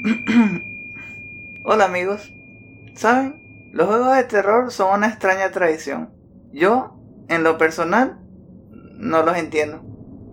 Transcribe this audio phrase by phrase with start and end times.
[1.62, 2.32] Hola amigos.
[2.94, 3.70] ¿Saben?
[3.72, 6.10] Los juegos de terror son una extraña tradición.
[6.52, 6.96] Yo,
[7.28, 8.18] en lo personal,
[8.96, 9.82] no los entiendo.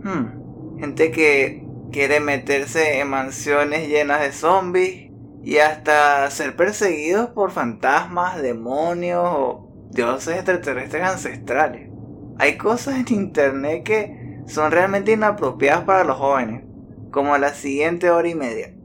[0.03, 5.11] Hmm, Gente que quiere meterse en mansiones llenas de zombies
[5.43, 11.89] y hasta ser perseguidos por fantasmas, demonios o dioses extraterrestres ancestrales.
[12.37, 16.63] Hay cosas en internet que son realmente inapropiadas para los jóvenes,
[17.11, 18.76] como la siguiente hora y media.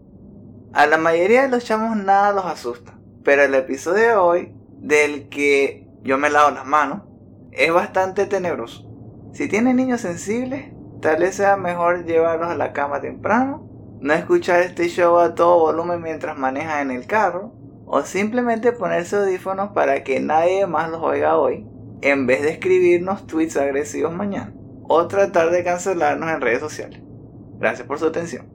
[0.75, 2.95] A la mayoría de los chamos nada los asusta,
[3.25, 7.03] pero el episodio de hoy, del que yo me lavo las manos,
[7.51, 8.89] es bastante tenebroso.
[9.35, 10.73] Si tienen niños sensibles,
[11.03, 13.69] tal vez sea mejor llevarlos a la cama temprano,
[14.01, 17.53] no escuchar este show a todo volumen mientras manejan en el carro,
[17.85, 21.67] o simplemente ponerse audífonos para que nadie más los oiga hoy,
[22.01, 24.55] en vez de escribirnos tweets agresivos mañana,
[24.85, 27.03] o tratar de cancelarnos en redes sociales.
[27.59, 28.52] Gracias por su atención.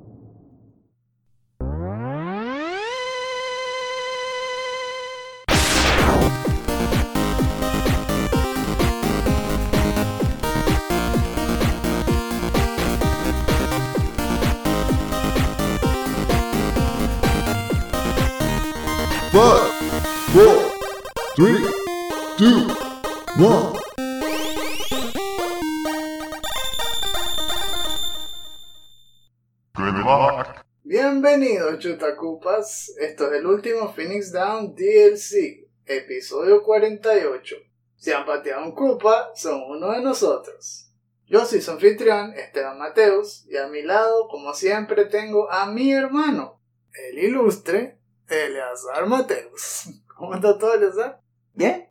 [31.20, 37.56] Bienvenidos chutacupas, esto es el último Phoenix Down DLC, episodio 48.
[37.96, 40.92] Si han pateado un cupa, son uno de nosotros.
[41.26, 45.92] Yo soy su anfitrión, Esteban Mateus, y a mi lado, como siempre, tengo a mi
[45.92, 46.62] hermano,
[47.10, 47.98] el ilustre
[48.30, 49.90] Eleazar Mateus.
[50.16, 51.20] ¿Cómo está todo, Eleazar?
[51.56, 51.90] Bien,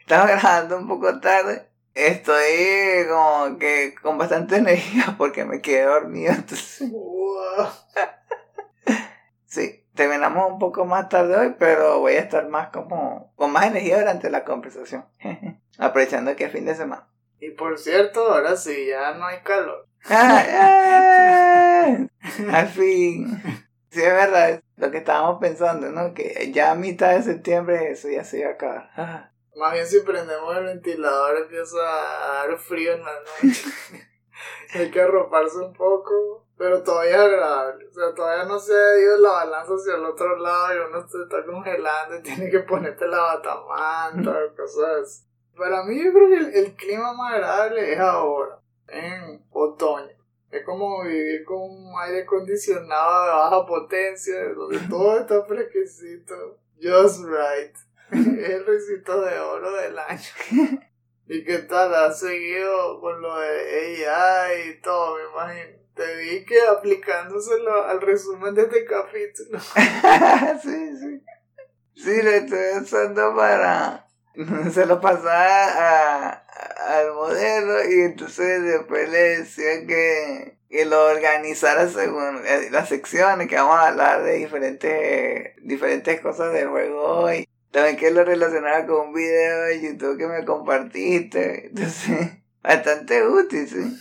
[0.00, 1.70] estaba grabando un poco tarde.
[1.94, 6.32] Estoy como que con bastante energía porque me quedé dormido.
[6.32, 7.68] Entonces, Wow.
[9.46, 13.66] Sí, terminamos un poco más tarde hoy, pero voy a estar más como con más
[13.66, 15.06] energía durante la conversación.
[15.78, 17.08] Aprovechando que es fin de semana.
[17.40, 19.86] Y por cierto, ahora sí, ya no hay calor.
[20.04, 22.10] ¡Ay, ay!
[22.52, 23.42] Al fin.
[23.90, 26.12] Sí, es verdad, es lo que estábamos pensando, ¿no?
[26.14, 28.90] Que ya a mitad de septiembre eso ya se iba a acabar.
[28.96, 29.30] Ah.
[29.56, 33.12] Más bien si prendemos el ventilador empieza a dar frío en la
[33.42, 33.64] noche.
[34.74, 37.86] Hay que arroparse un poco, pero todavía es agradable.
[37.86, 41.08] O sea, todavía no se ha ido la balanza hacia el otro lado y uno
[41.08, 45.26] se está congelando y tiene que ponerte la batamanta o cosas así.
[45.56, 50.16] Para mí yo creo que el, el clima más agradable es ahora, en otoño.
[50.50, 56.58] Es como vivir con un aire acondicionado de baja potencia, donde todo está fresquecito.
[56.80, 57.74] Just right.
[58.38, 60.20] Es el recito de oro del año.
[61.26, 61.92] ¿Y qué tal?
[61.92, 65.16] ¿Has seguido con lo de AI y todo?
[65.16, 65.85] Me imagino.
[65.96, 69.58] Te vi que aplicándoselo al resumen de este capítulo.
[70.62, 71.22] sí, sí.
[71.94, 74.06] Sí, lo estoy usando para...
[74.74, 76.30] Se lo pasaba a,
[76.98, 83.48] al modelo y entonces después le decía que, que lo organizara según eh, las secciones,
[83.48, 87.48] que vamos a hablar de diferentes, diferentes cosas del juego hoy.
[87.70, 91.68] También que lo relacionara con un video de YouTube que me compartiste.
[91.68, 92.32] Entonces,
[92.62, 93.98] bastante útil, sí.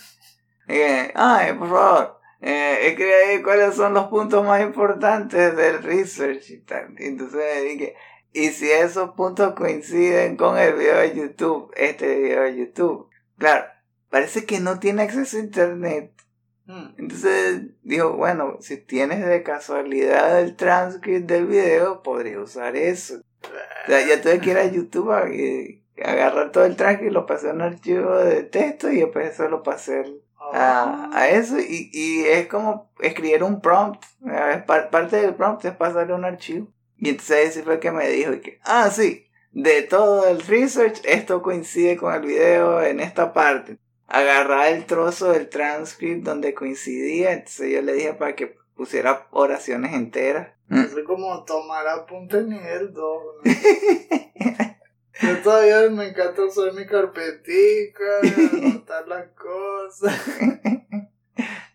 [0.68, 6.50] Que, ay, por favor, eh, escribe ahí cuáles son los puntos más importantes del research
[6.52, 6.96] y tal.
[6.98, 7.96] Entonces dije,
[8.34, 13.10] y si esos puntos coinciden con el video de YouTube, este video de YouTube.
[13.38, 13.66] Claro,
[14.10, 16.14] parece que no tiene acceso a internet.
[16.66, 16.90] Hmm.
[16.98, 23.22] Entonces dijo, bueno, si tienes de casualidad el transcript del video, podría usar eso.
[23.44, 27.26] O sea, ya tuve que ir a YouTube a y agarrar todo el transcript, lo
[27.26, 30.04] pasé a un archivo de texto y después eso lo pasé
[30.56, 34.04] a, a eso y, y es como escribir un prompt.
[34.66, 36.68] Par- parte del prompt es pasarle un archivo.
[36.98, 41.02] Y entonces ese fue el que me dijo que, ah, sí, de todo el research,
[41.06, 43.78] esto coincide con el video en esta parte.
[44.08, 49.94] Agarrar el trozo del transcript donde coincidía, entonces yo le dije para que pusiera oraciones
[49.94, 50.50] enteras.
[50.70, 53.24] Es como tomar apuntes nivel 2.
[53.44, 53.52] ¿no?
[55.22, 58.04] Yo todavía me encanta usar mi carpetica,
[58.54, 60.22] anotar las cosas.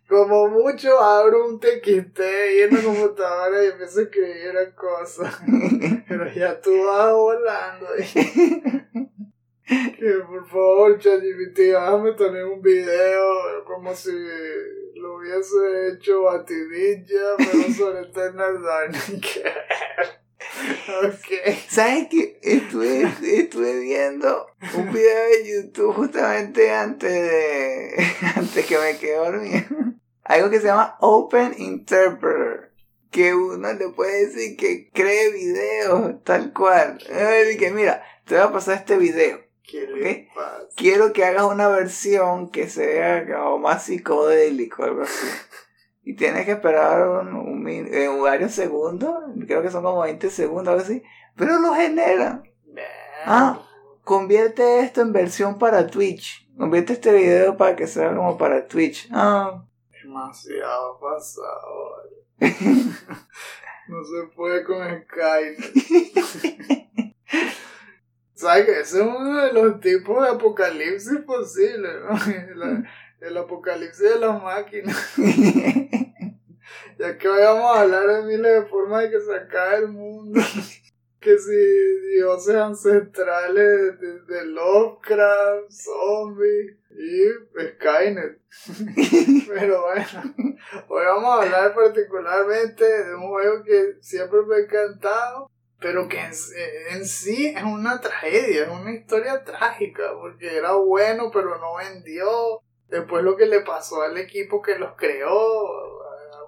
[0.08, 5.38] Como mucho abro un TXT y en la computadora y empiezo a escribir las cosas.
[6.08, 7.86] Pero ya tú vas volando.
[9.70, 14.10] Que por favor, ChatGPT, déjame tener un video como si
[14.96, 19.40] lo hubiese hecho Batidilla, pero sobre Eternal Darkness.
[21.68, 22.38] ¿Sabes qué?
[22.42, 28.06] Estuve, estuve viendo un video de YouTube justamente antes de
[28.36, 29.66] antes que me quedé dormido.
[30.24, 32.72] Algo que se llama Open Interpreter.
[33.10, 36.98] que uno le puede decir que cree videos tal cual.
[37.52, 39.40] Y que mira, te voy a pasar este video.
[39.62, 40.34] ¿Qué le ¿Ok?
[40.34, 40.58] pasa?
[40.76, 45.26] Quiero que hagas una versión que sea como más psicodélico, algo así.
[46.02, 49.14] Y tienes que esperar un, un min- eh, varios segundos,
[49.46, 51.02] creo que son como 20 segundos, algo así.
[51.36, 52.42] Pero lo generan.
[53.26, 53.60] Ah.
[54.02, 56.48] Convierte esto en versión para Twitch.
[56.56, 59.08] Convierte este video para que sea como para Twitch.
[59.12, 59.62] Ah,
[60.02, 62.02] Demasiado pasado.
[63.88, 65.58] no se puede con Skynet.
[68.34, 72.84] ¿Sabes que ese es uno de los tipos de apocalipsis posibles, ¿no?
[73.20, 74.96] El, apocalipsis de las máquinas.
[76.98, 79.88] Ya que hoy vamos a hablar de miles de formas de que se acabe el
[79.88, 80.40] mundo.
[81.18, 88.40] Que si dioses ancestrales de, Lovecraft, zombies y Skynet.
[89.48, 90.34] Pero bueno,
[90.88, 96.20] hoy vamos a hablar particularmente de un juego que siempre me ha encantado, pero que
[96.20, 102.62] en sí es una tragedia, es una historia trágica, porque era bueno pero no vendió.
[102.90, 105.30] Después lo que le pasó al equipo que los creó,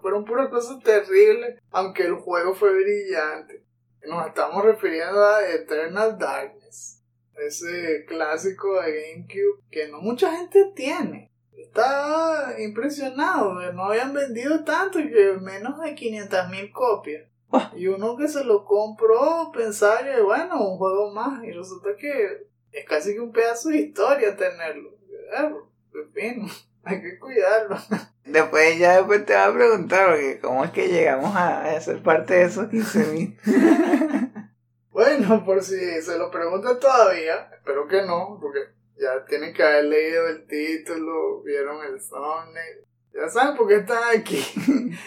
[0.01, 3.65] fueron puras cosas terribles, aunque el juego fue brillante.
[4.09, 7.01] Nos estamos refiriendo a Eternal Darkness,
[7.37, 11.31] ese clásico de GameCube que no mucha gente tiene.
[11.57, 17.29] Estaba impresionado, no habían vendido tanto y que menos de 500.000 copias.
[17.77, 21.45] Y uno que se lo compró pensaba que, bueno, un juego más.
[21.45, 24.99] Y resulta que es casi que un pedazo de historia tenerlo.
[25.95, 26.49] Eh, En fin,
[26.85, 27.77] hay que cuidarlo.
[28.25, 32.35] Después ya después te va a preguntar, porque ¿cómo es que llegamos a ser parte
[32.35, 33.37] de esos 15.000?
[34.93, 38.61] Bueno, por si se lo preguntan todavía, espero que no, porque
[38.99, 42.85] ya tienen que haber leído el título, vieron el thumbnail.
[43.15, 44.39] Ya saben por qué están aquí.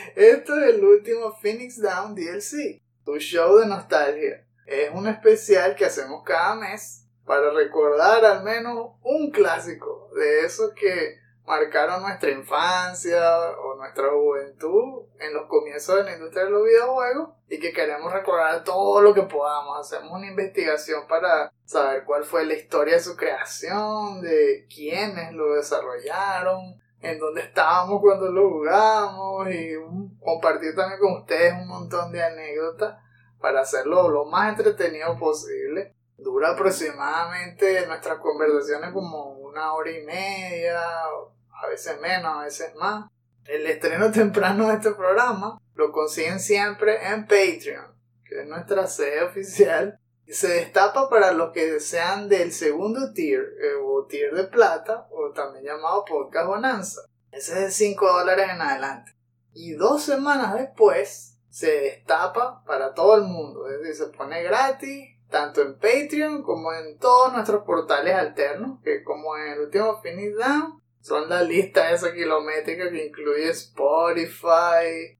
[0.15, 4.47] Esto es el último Phoenix Down DLC, tu show de nostalgia.
[4.65, 10.73] Es un especial que hacemos cada mes para recordar al menos un clásico de esos
[10.73, 16.63] que marcaron nuestra infancia o nuestra juventud en los comienzos de la industria de los
[16.63, 19.79] videojuegos y que queremos recordar todo lo que podamos.
[19.79, 25.53] Hacemos una investigación para saber cuál fue la historia de su creación, de quiénes lo
[25.53, 29.75] desarrollaron, en dónde estábamos cuando lo jugamos y
[30.19, 32.97] compartir también con ustedes un montón de anécdotas
[33.39, 35.95] para hacerlo lo más entretenido posible.
[36.17, 43.09] Dura aproximadamente nuestras conversaciones como una hora y media, a veces menos, a veces más.
[43.45, 49.23] El estreno temprano de este programa lo consiguen siempre en Patreon, que es nuestra sede
[49.23, 49.99] oficial.
[50.27, 55.07] Y se destapa para los que sean del segundo tier, eh, o tier de plata,
[55.11, 57.01] o también llamado Podcast Bonanza.
[57.31, 59.11] Ese es de 5 dólares en adelante.
[59.53, 65.14] Y dos semanas después se destapa para todo el mundo, es decir, se pone gratis
[65.35, 70.33] tanto en Patreon como en todos nuestros portales alternos, que como en el último Finish
[70.35, 75.19] Down, son la lista esa kilométrica que incluye Spotify,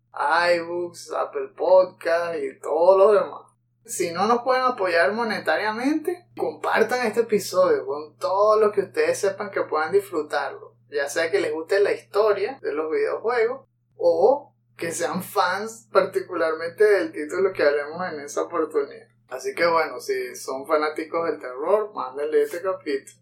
[0.55, 3.41] iBooks, Apple Podcast y todo lo demás.
[3.83, 9.51] Si no nos pueden apoyar monetariamente, compartan este episodio con todos los que ustedes sepan
[9.51, 10.77] que puedan disfrutarlo.
[10.89, 13.67] Ya sea que les guste la historia de los videojuegos
[13.97, 19.14] o que sean fans particularmente del título que hablemos en esa oportunidad.
[19.29, 23.17] Así que bueno, si son fanáticos del terror, mándenle este capítulo.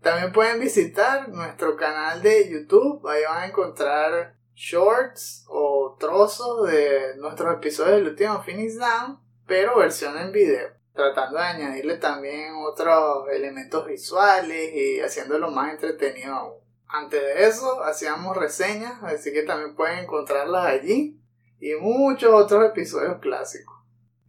[0.00, 7.16] También pueden visitar nuestro canal de YouTube, ahí van a encontrar shorts o trozos de
[7.16, 13.28] nuestros episodios del último Finish Down, pero versión en video, tratando de añadirle también otros
[13.32, 16.54] elementos visuales y haciéndolo más entretenido aún.
[16.86, 21.20] Antes de eso, hacíamos reseñas, así que también pueden encontrarlas allí
[21.60, 23.77] y muchos otros episodios clásicos.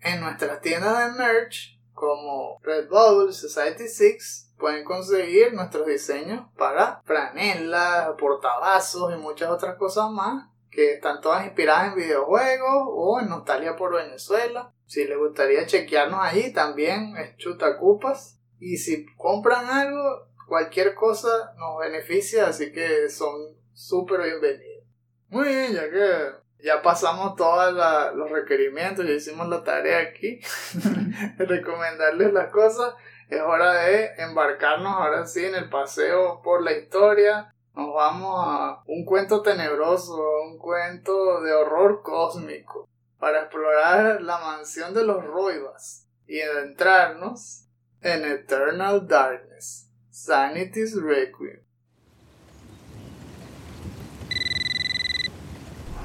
[0.01, 8.11] En nuestras tiendas de merch, como Redbubble, Society 6, pueden conseguir nuestros diseños para franelas,
[8.17, 13.75] portavasos y muchas otras cosas más que están todas inspiradas en videojuegos o en Nostalgia
[13.75, 14.73] por Venezuela.
[14.85, 18.39] Si les gustaría chequearnos allí, también es Chutacupas.
[18.59, 24.85] Y si compran algo, cualquier cosa nos beneficia, así que son súper bienvenidos.
[25.29, 27.73] Muy bien, ya que ya pasamos todos
[28.15, 30.41] los requerimientos, ya hicimos la tarea aquí,
[31.37, 32.93] recomendarles las cosas.
[33.29, 37.53] Es hora de embarcarnos ahora sí en el paseo por la historia.
[37.75, 42.89] Nos vamos a un cuento tenebroso, un cuento de horror cósmico,
[43.19, 47.67] para explorar la mansión de los Roivas y adentrarnos
[48.01, 51.68] en Eternal Darkness, Sanity's Requiem.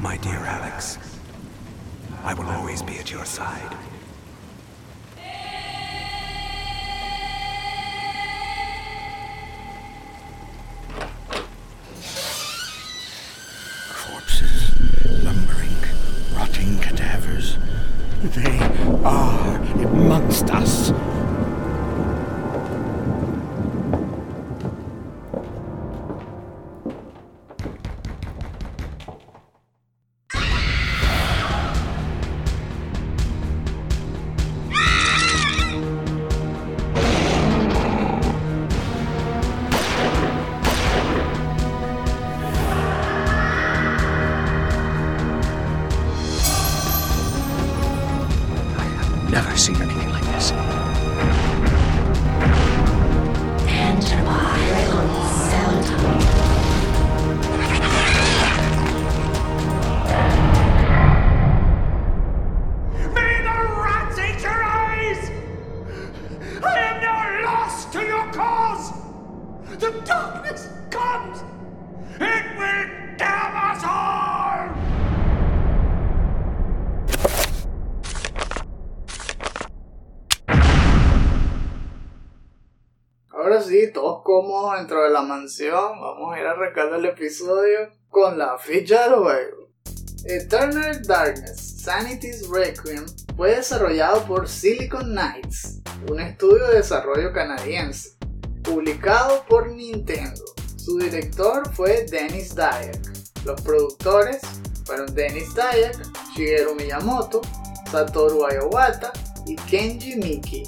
[0.05, 0.99] My dear Alex,
[2.25, 3.75] I will always be at your side.
[13.95, 14.73] Corpses,
[15.25, 15.75] lumbering,
[16.37, 17.57] rotting cadavers.
[18.25, 18.59] They
[19.05, 19.57] are
[19.87, 20.93] amongst us.
[85.37, 89.69] Vamos a ir arrancando el episodio con la ficha del juego.
[90.27, 93.05] Eternal Darkness Sanity's Requiem
[93.37, 98.11] fue desarrollado por Silicon Knights, un estudio de desarrollo canadiense,
[98.63, 100.45] publicado por Nintendo.
[100.77, 103.01] Su director fue Dennis Dyack.
[103.45, 104.41] Los productores
[104.87, 105.97] fueron Dennis Dyack,
[106.37, 107.41] Shigeru Miyamoto,
[107.91, 109.13] Satoru Iwata
[109.47, 110.63] y Kenji Miki.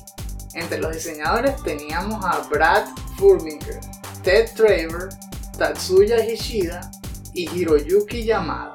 [0.54, 3.78] Entre los diseñadores teníamos a Brad Furminger,
[4.26, 5.10] Ted Traver,
[5.56, 6.90] Tatsuya Hishida
[7.32, 8.74] y Hiroyuki Yamada.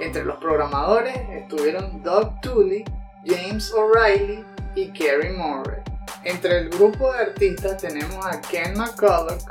[0.00, 2.84] Entre los programadores estuvieron Doug Tooley,
[3.26, 4.44] James O'Reilly
[4.76, 5.82] y Kerry Murray.
[6.22, 9.42] Entre el grupo de artistas tenemos a Ken McCulloch,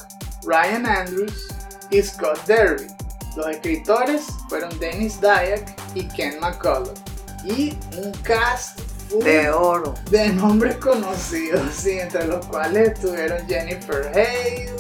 [0.46, 1.50] Ryan Andrews
[1.92, 2.88] y Scott Derby.
[3.36, 6.98] Los escritores fueron Dennis Dyack y Ken McCulloch.
[7.44, 8.80] Y un cast
[9.22, 9.94] De oro.
[10.10, 14.72] de nombres conocidos, entre los cuales estuvieron Jennifer Hale,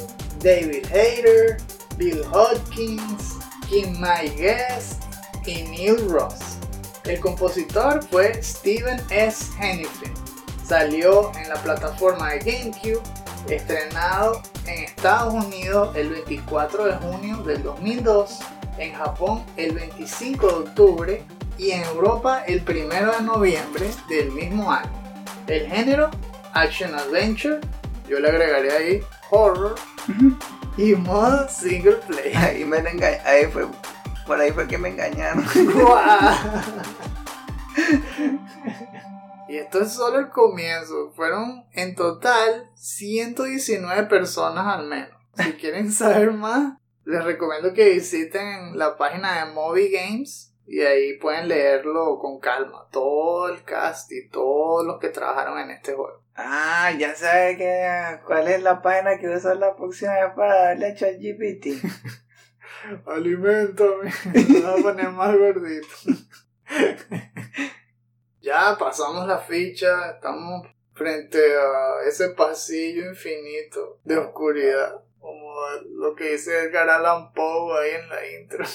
[0.43, 1.57] David Hayter,
[1.97, 5.03] Bill Hodgkins, Kim My Guest
[5.45, 6.57] y Neil Ross.
[7.05, 9.45] El compositor fue Steven S.
[9.57, 10.13] Hennifin.
[10.65, 13.01] Salió en la plataforma de GameCube,
[13.47, 18.39] estrenado en Estados Unidos el 24 de junio del 2002,
[18.79, 21.23] en Japón el 25 de octubre
[21.57, 24.91] y en Europa el 1 de noviembre del mismo año.
[25.47, 26.11] El género,
[26.53, 27.61] Action Adventure,
[28.09, 29.03] yo le agregaré ahí
[29.35, 29.73] Horror
[30.77, 32.37] y modo Single Player.
[32.37, 33.65] Ahí me ahí fue,
[34.27, 35.43] por ahí fue que me engañaron.
[39.53, 41.11] Y esto es solo el comienzo.
[41.15, 45.15] Fueron en total 119 personas al menos.
[45.35, 51.19] Si quieren saber más, les recomiendo que visiten la página de Moby Games y ahí
[51.19, 52.87] pueden leerlo con calma.
[52.91, 56.22] Todo el cast y todos los que trabajaron en este juego.
[56.35, 60.87] Ah, ya sabe que cuál es la página que usa la próxima vez para darle
[60.87, 61.83] a ChatGPT.
[63.05, 64.11] Alimentame.
[64.33, 65.87] Me voy a poner más gordito.
[68.41, 70.11] ya pasamos la ficha.
[70.11, 75.03] Estamos frente a ese pasillo infinito de oscuridad.
[75.19, 75.53] Como
[75.91, 78.65] lo que dice Edgar Allan Poe ahí en la intro.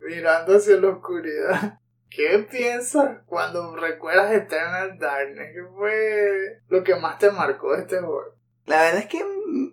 [0.00, 1.80] Mirando hacia la oscuridad.
[2.18, 5.52] ¿Qué piensas cuando recuerdas Eternal Darkness?
[5.54, 8.34] ¿Qué fue lo que más te marcó de este juego?
[8.66, 9.24] La verdad es que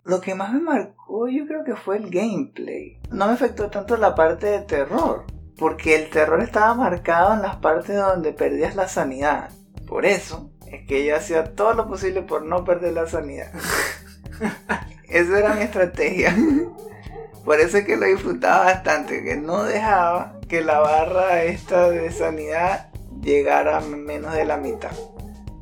[0.04, 3.00] lo que más me marcó yo creo que fue el gameplay.
[3.10, 5.26] No me afectó tanto la parte de terror,
[5.58, 9.50] porque el terror estaba marcado en las partes donde perdías la sanidad.
[9.88, 13.52] Por eso es que yo hacía todo lo posible por no perder la sanidad.
[15.10, 16.36] Esa era mi estrategia.
[17.44, 22.12] Por eso es que lo disfrutaba bastante, que no dejaba que la barra esta de
[22.12, 22.90] sanidad
[23.22, 24.92] llegara a menos de la mitad.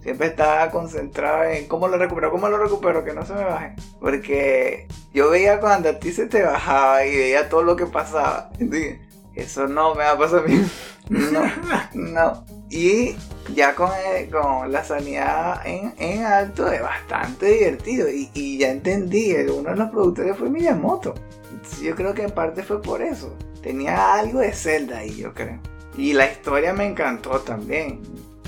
[0.02, 3.74] Siempre estaba concentrado en cómo lo recupero, cómo lo recupero, que no se me baje.
[4.02, 8.50] Porque yo veía cuando a ti se te bajaba y veía todo lo que pasaba.
[8.60, 9.00] Dije,
[9.34, 10.62] eso no me va a pasar a mí.
[11.10, 11.44] No,
[11.94, 12.46] no.
[12.70, 13.16] Y
[13.56, 18.10] ya con, el- con la sanidad en, en alto es bastante divertido.
[18.10, 21.14] Y, y ya entendí, uno de los productores fue Miyamoto.
[21.82, 23.34] Yo creo que en parte fue por eso.
[23.64, 25.60] Tenía algo de Zelda ahí, yo creo.
[25.98, 28.02] Y la historia me encantó también.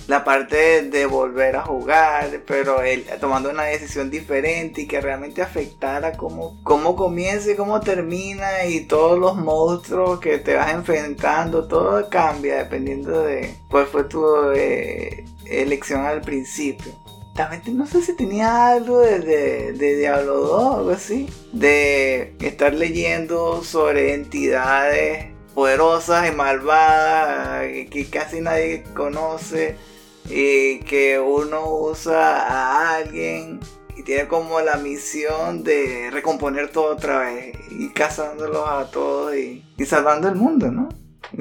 [0.08, 5.42] la parte de, volver a jugar, pero él tomando una decisión diferente y que realmente
[5.42, 11.68] afectara cómo, cómo comienza y cómo termina y todos los monstruos que te vas enfrentando,
[11.68, 17.05] todo cambia dependiendo de cuál fue tu eh, elección al principio.
[17.36, 21.28] También no sé si tenía algo de, de, Diablo 2 o algo así.
[21.52, 29.76] De estar leyendo sobre entidades poderosas y malvadas eh, que casi nadie conoce
[30.30, 33.60] y que uno usa a alguien
[33.98, 39.62] y tiene como la misión de recomponer todo otra vez y cazándolos a todos y,
[39.78, 40.88] y salvando el mundo, ¿no?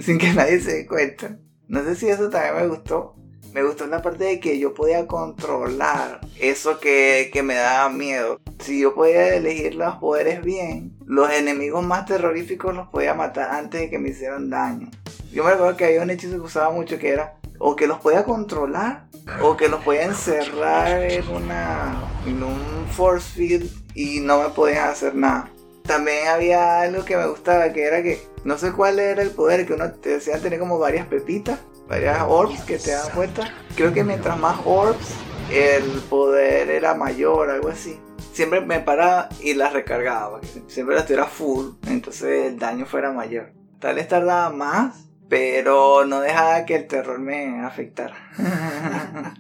[0.01, 1.39] Sin que nadie se dé cuenta.
[1.69, 3.17] No sé si eso también me gustó.
[3.55, 8.41] Me gustó la parte de que yo podía controlar eso que, que me daba miedo.
[8.59, 13.83] Si yo podía elegir los poderes bien, los enemigos más terroríficos los podía matar antes
[13.83, 14.91] de que me hicieran daño.
[15.33, 18.01] Yo me recuerdo que había un hechizo que usaba mucho que era o que los
[18.01, 19.07] podía controlar
[19.41, 21.95] o que los podía encerrar en una
[22.27, 25.49] en un force field y no me podían hacer nada.
[25.85, 29.65] También había algo que me gustaba que era que no sé cuál era el poder
[29.65, 33.53] que uno te decía tener como varias pepitas, varias orbs que te dan vuelta.
[33.77, 35.15] Creo que mientras más orbs
[35.51, 37.99] el poder era mayor, algo así.
[38.33, 43.53] Siempre me paraba y las recargaba, siempre las tuviera full, entonces el daño fuera mayor.
[43.79, 48.17] Tal vez tardaba más, pero no dejaba que el terror me afectara.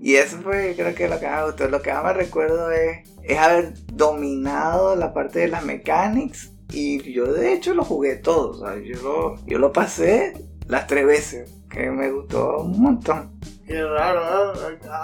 [0.00, 1.68] y eso fue creo que lo que más me gustó.
[1.68, 6.52] Lo que más me recuerdo es, es haber dominado la parte de las mechanics.
[6.72, 8.50] Y yo de hecho lo jugué todo.
[8.50, 10.34] o sea, yo, lo, yo lo pasé
[10.68, 11.50] las tres veces.
[11.68, 13.38] Que me gustó un montón.
[13.66, 14.54] Qué raro,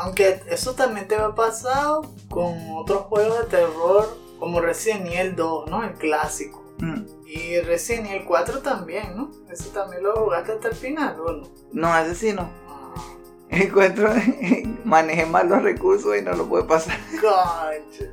[0.01, 5.71] aunque eso también te ha pasado con otros juegos de terror como Resident Evil 2,
[5.71, 5.85] ¿no?
[5.85, 6.65] El clásico.
[6.79, 7.03] Mm.
[7.27, 9.31] Y Resident Evil 4 también, ¿no?
[9.51, 11.49] Ese también lo jugaste hasta el final, ¿o no?
[11.73, 12.49] No, ese sí no.
[12.69, 12.95] Ah,
[13.51, 14.11] Encuentro,
[14.85, 16.97] manejé mal los recursos y no lo puedo pasar.
[17.21, 18.07] Concha.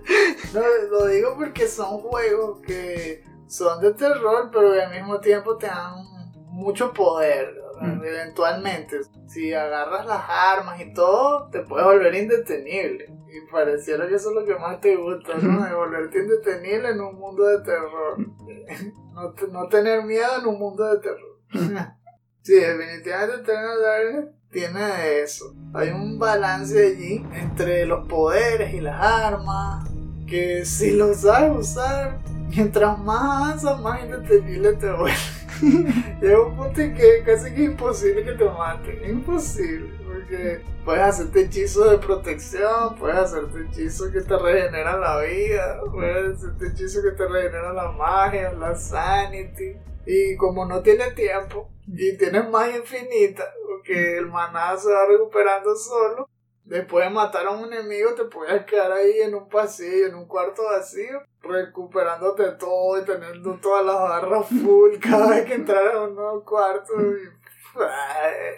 [0.54, 5.56] No, lo digo porque son juegos que son de terror, pero que al mismo tiempo
[5.56, 6.21] te dan
[6.52, 7.60] mucho poder.
[7.82, 8.04] Mm.
[8.04, 13.06] Eventualmente, si agarras las armas y todo, te puedes volver indetenible.
[13.28, 15.66] Y pareciera que eso es lo que más te gusta, ¿no?
[15.68, 18.18] De volverte indetenible en un mundo de terror.
[19.12, 21.40] No, no tener miedo en un mundo de terror.
[22.44, 25.54] Sí, definitivamente Eternal tiene eso.
[25.76, 29.88] Hay un balance allí entre los poderes y las armas.
[30.28, 35.41] Que si lo sabes usar, mientras más avanzas, más indetenible te vuelves.
[36.22, 39.10] Llega un punto que casi que es imposible que te maten.
[39.10, 39.92] Imposible.
[40.06, 46.38] Porque puedes hacerte hechizos de protección, puedes hacerte hechizos que te regeneran la vida, puedes
[46.38, 49.78] hacerte hechizos que te regeneran la magia, la sanity.
[50.06, 55.76] Y como no tienes tiempo y tienes magia infinita, porque el maná se va recuperando
[55.76, 56.28] solo,
[56.64, 60.26] después de matar a un enemigo te puedes quedar ahí en un pasillo, en un
[60.26, 66.02] cuarto vacío, recuperándote todo y teniendo todas las barras full cada vez que entraras a
[66.02, 66.94] un nuevo cuarto.
[67.00, 67.42] Y,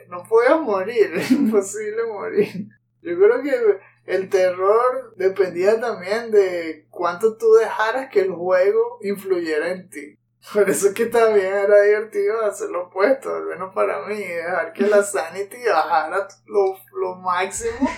[0.10, 2.68] no podías morir, es imposible morir.
[3.02, 9.70] Yo creo que el terror dependía también de cuánto tú dejaras que el juego influyera
[9.70, 10.20] en ti.
[10.52, 14.74] Por eso es que también era divertido hacer lo opuesto, al menos para mí, dejar
[14.74, 17.90] que la sanity bajara lo, lo máximo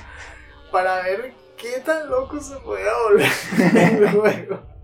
[0.71, 3.31] para ver qué tan loco se podía volver
[3.99, 4.74] el juego.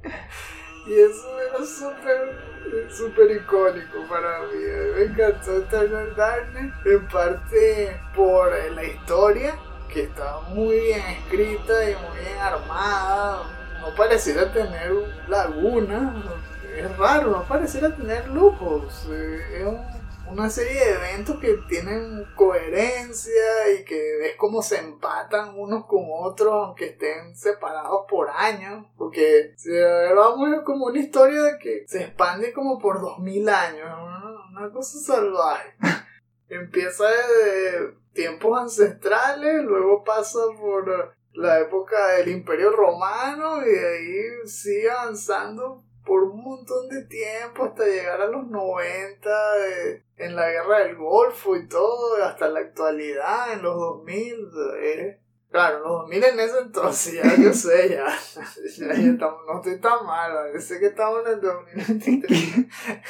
[0.88, 4.60] Y eso era súper, súper icónico para mí.
[4.96, 9.56] Me encantó Eternal Darkness, en parte por la historia,
[9.88, 13.44] que estaba muy bien escrita y muy bien armada.
[13.80, 14.92] No pareciera tener
[15.28, 16.14] lagunas,
[16.76, 19.08] es raro, no pareciera tener lujos.
[19.12, 20.01] eh, Es un-
[20.32, 26.06] una serie de eventos que tienen coherencia y que ves cómo se empatan unos con
[26.10, 28.86] otros, aunque estén separados por años.
[28.98, 29.70] Porque si
[30.16, 33.90] vamos es como una historia de que se expande como por dos mil años,
[34.52, 35.76] una cosa salvaje.
[36.48, 44.48] Empieza desde tiempos ancestrales, luego pasa por la época del Imperio Romano y de ahí
[44.48, 50.50] sigue avanzando por un montón de tiempo hasta llegar a los 90 de- en la
[50.50, 54.36] guerra del Golfo y todo, hasta la actualidad, en los 2000.
[54.80, 55.18] eh.
[55.50, 58.06] Claro, los 2000 en ese entonces, ya yo sé, ya,
[58.78, 62.56] ya, estamos- no estoy tan mal, sé que estamos en el 2023.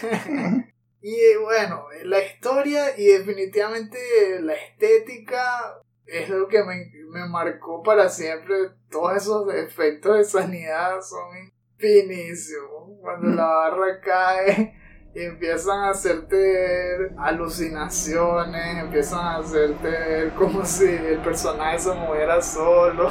[1.01, 7.81] y eh, bueno, la historia y definitivamente la estética es lo que me, me marcó
[7.83, 8.55] para siempre.
[8.89, 12.99] Todos esos efectos de sanidad son finísimos.
[13.01, 14.75] Cuando la barra cae
[15.13, 23.09] y empiezan a hacerte alucinaciones, empiezan a hacerte como si el personaje se moviera solo.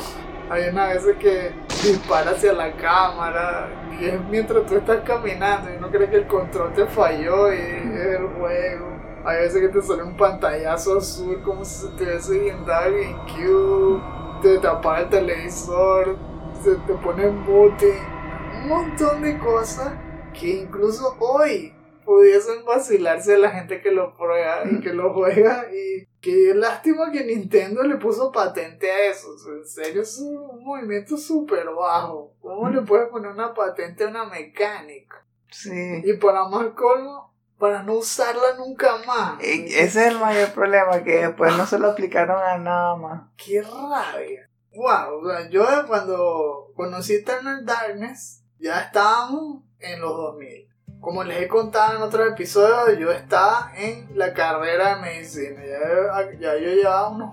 [0.49, 1.53] Hay una vez que
[1.83, 3.69] dispara hacia la cámara
[4.01, 7.59] y es mientras tú estás caminando y uno cree que el control te falló y
[7.59, 8.91] es el juego.
[9.25, 13.05] Hay veces que te sale un pantallazo azul como si se te hubiese guindado el
[13.05, 14.03] GameCube,
[14.41, 16.17] te, te apaga el televisor,
[16.63, 18.20] se te pone en booting,
[18.63, 19.93] un montón de cosas
[20.39, 25.67] que incluso hoy pudiesen vacilarse a la gente que lo prueba y que lo juega
[25.73, 29.29] y qué lástima que Nintendo le puso patente a eso.
[29.57, 32.35] En serio, es un movimiento súper bajo.
[32.41, 35.25] ¿Cómo le puedes poner una patente a una mecánica?
[35.51, 36.03] Sí.
[36.05, 39.39] Y para más colmo, para no usarla nunca más.
[39.41, 43.23] Ese es el mayor problema, que después no se lo aplicaron a nada más.
[43.37, 44.49] ¡Qué rabia!
[44.73, 50.69] Wow, o sea, yo cuando conocí Eternal Darkness, ya estábamos en los 2000.
[51.01, 55.63] Como les he contado en otros episodios, yo estaba en la carrera de medicina.
[55.65, 57.31] Ya, ya yo llevaba unos,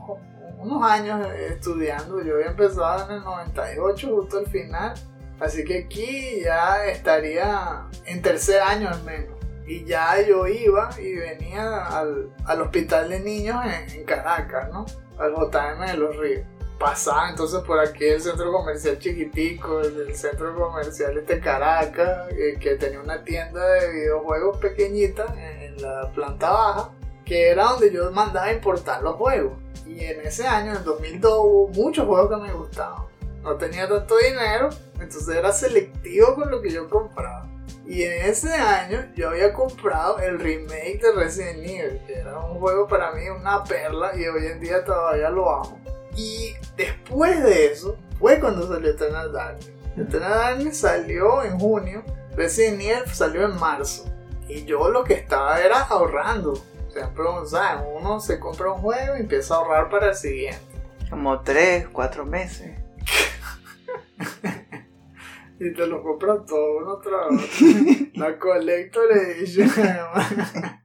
[0.59, 2.23] unos años estudiando.
[2.23, 4.93] Yo había empezado en el 98, justo al final.
[5.39, 9.37] Así que aquí ya estaría en tercer año al menos.
[9.67, 14.85] Y ya yo iba y venía al, al hospital de niños en, Caracas, ¿no?
[15.19, 16.45] Al JM de los Ríos
[16.77, 22.75] pasaba entonces por aquí el centro comercial chiquitico, el, centro comercial este Caracas, eh, que
[22.75, 26.89] tenía una tienda de videojuegos pequeñita en, la planta baja,
[27.23, 29.53] que era donde yo mandaba importar los juegos.
[29.85, 33.03] Y en ese año, en 2002, hubo muchos juegos que me gustaban.
[33.43, 37.47] No tenía tanto dinero, entonces era selectivo con lo que yo compraba.
[37.85, 42.59] Y en ese año yo había comprado el remake de Resident Evil, que era un
[42.59, 45.79] juego para mí una perla y hoy en día todavía lo amo.
[46.17, 49.71] Y después de eso fue cuando salió Eternal Darkness.
[49.95, 52.03] Eternal Darkness salió en junio,
[52.35, 54.05] Resident Evil salió en marzo.
[54.49, 56.55] Y yo lo que estaba era ahorrando.
[56.91, 57.85] Siempre, ¿sabes?
[57.95, 60.59] Uno se compra un juego y empieza a ahorrar para el siguiente.
[61.09, 62.79] Como tres, cuatro meses.
[65.59, 67.39] Y te lo compras todo uno tras otro.
[68.13, 69.67] La Collector Edition.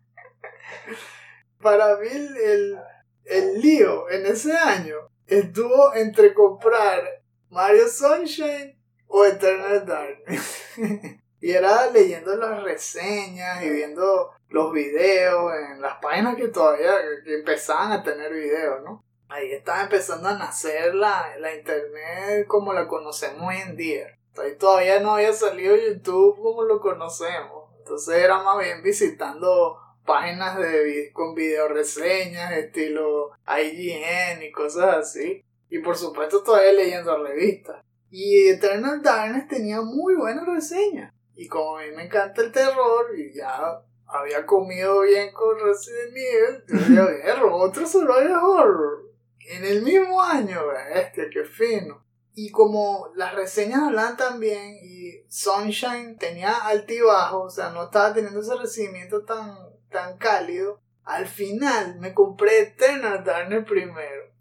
[1.60, 2.78] Para mí, el,
[3.26, 7.02] el lío en ese año estuvo entre comprar
[7.50, 10.64] Mario Sunshine o Eternal Darkness.
[11.40, 16.92] y era leyendo las reseñas y viendo los videos en las páginas que todavía
[17.24, 19.04] que empezaban a tener videos, ¿no?
[19.28, 24.06] Ahí estaba empezando a nacer la, la internet como la conocemos hoy en día.
[24.36, 27.70] Ahí todavía no había salido YouTube como lo conocemos.
[27.78, 35.44] Entonces era más bien visitando páginas de con video reseñas estilo IGN y cosas así.
[35.68, 37.82] Y por supuesto todavía leyendo revistas.
[38.10, 41.14] Y Eternal Darkness tenía muy buenas reseñas.
[41.34, 46.14] Y como a mí me encanta el terror y ya había comido bien con Resident
[46.14, 49.12] Evil, yo dije, "A ver, otro survival horror.
[49.48, 52.04] En el mismo año, bestia, qué fino.
[52.34, 58.14] Y como las reseñas hablaban tan bien y Sunshine tenía altibajo, o sea, no estaba
[58.14, 59.54] teniendo ese recibimiento tan,
[59.92, 64.32] tan cálido, al final me compré Eternal Darkness primero.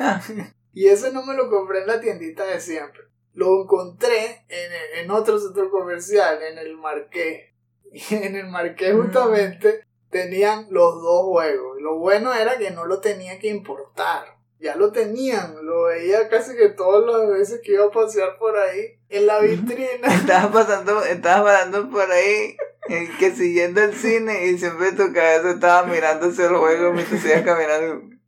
[0.72, 3.02] y ese no me lo compré en la tiendita de siempre.
[3.34, 7.52] Lo encontré en, en otro centro comercial, en el Marqués.
[7.90, 11.80] Y en el Marqués justamente tenían los dos juegos.
[11.80, 14.38] Lo bueno era que no lo tenía que importar.
[14.60, 18.56] Ya lo tenían, lo veía casi que todas las veces que iba a pasear por
[18.56, 20.08] ahí en la vitrina.
[20.14, 22.56] Estabas pasando, estabas pasando por ahí,
[22.88, 27.24] eh, que siguiendo el cine y siempre tu cabeza estaba mirando hacia el juego mientras
[27.24, 28.18] ibas caminando.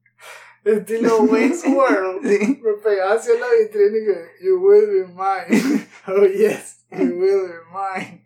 [0.65, 2.27] Estilo Wayne's World.
[2.29, 2.61] Sí.
[2.63, 5.87] Me pegaba hacia la vitrina y que, You will be mine.
[6.07, 8.25] Oh yes, you will be mine.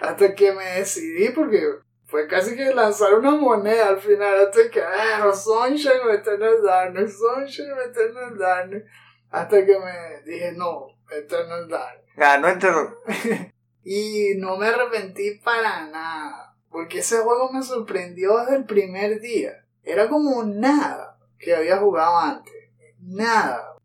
[0.00, 1.62] Hasta que me decidí porque
[2.06, 4.46] fue casi que lanzar una moneda al final.
[4.46, 8.84] Hasta que, ah, Sunshine o Eternal Darkness, Sunshine o Eternal Darkness.
[9.30, 12.16] Hasta que me dije, no, Eternal Darkness.
[12.16, 13.02] Ganó el terror.
[13.84, 16.56] Y no me arrepentí para nada.
[16.70, 19.64] Porque ese juego me sorprendió desde el primer día.
[19.82, 22.54] Era como nada que había jugado antes.
[23.00, 23.76] Nada.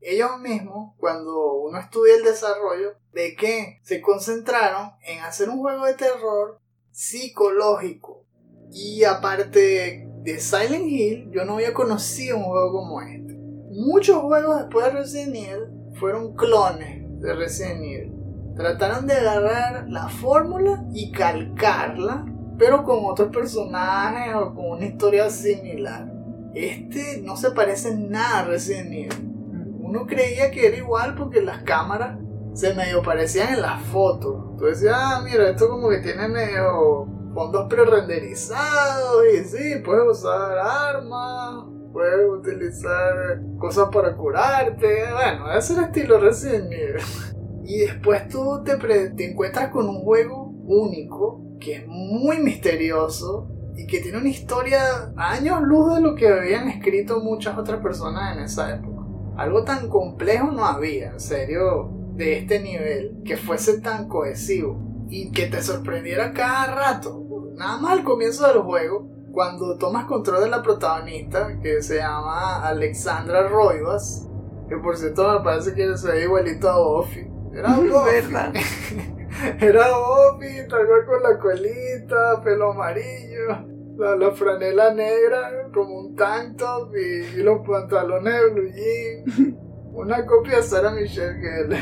[0.00, 5.84] Ellos mismos, cuando uno estudia el desarrollo, de que se concentraron en hacer un juego
[5.84, 6.58] de terror
[6.90, 8.24] psicológico.
[8.72, 13.34] Y aparte de Silent Hill, yo no había conocido un juego como este.
[13.72, 18.19] Muchos juegos después de Resident Evil fueron clones de Resident Evil.
[18.60, 22.26] Trataron de agarrar la fórmula y calcarla,
[22.58, 26.12] pero con otros personajes o con una historia similar.
[26.54, 29.78] Este no se parece en nada a Resident Evil.
[29.80, 32.18] Uno creía que era igual porque las cámaras
[32.52, 34.58] se medio parecían en las fotos.
[34.58, 40.58] Tú decías, ah, mira, esto como que tiene medio fondos pre-renderizados y sí, puedes usar
[40.58, 45.04] armas, puedes utilizar cosas para curarte.
[45.14, 47.02] Bueno, ese es el estilo Resident Evil.
[47.70, 48.76] Y después tú te,
[49.10, 55.12] te encuentras con un juego único que es muy misterioso y que tiene una historia
[55.16, 59.06] años luz de lo que habían escrito muchas otras personas en esa época.
[59.36, 65.30] Algo tan complejo no había, en serio, de este nivel, que fuese tan cohesivo y
[65.30, 67.24] que te sorprendiera cada rato.
[67.54, 72.66] Nada más al comienzo del juego, cuando tomas control de la protagonista, que se llama
[72.66, 74.28] Alexandra Roivas,
[74.68, 77.29] que por cierto me parece que se ve igualito a Buffy.
[77.52, 77.78] Era.
[77.78, 78.52] ¿Verdad?
[79.60, 86.56] Era Buffy, tal con la colita, pelo amarillo, la, la franela negra, como un tank
[86.58, 89.58] top y, y los pantalones de blue jean.
[89.92, 91.80] Una copia de Sarah Michelle Gellar.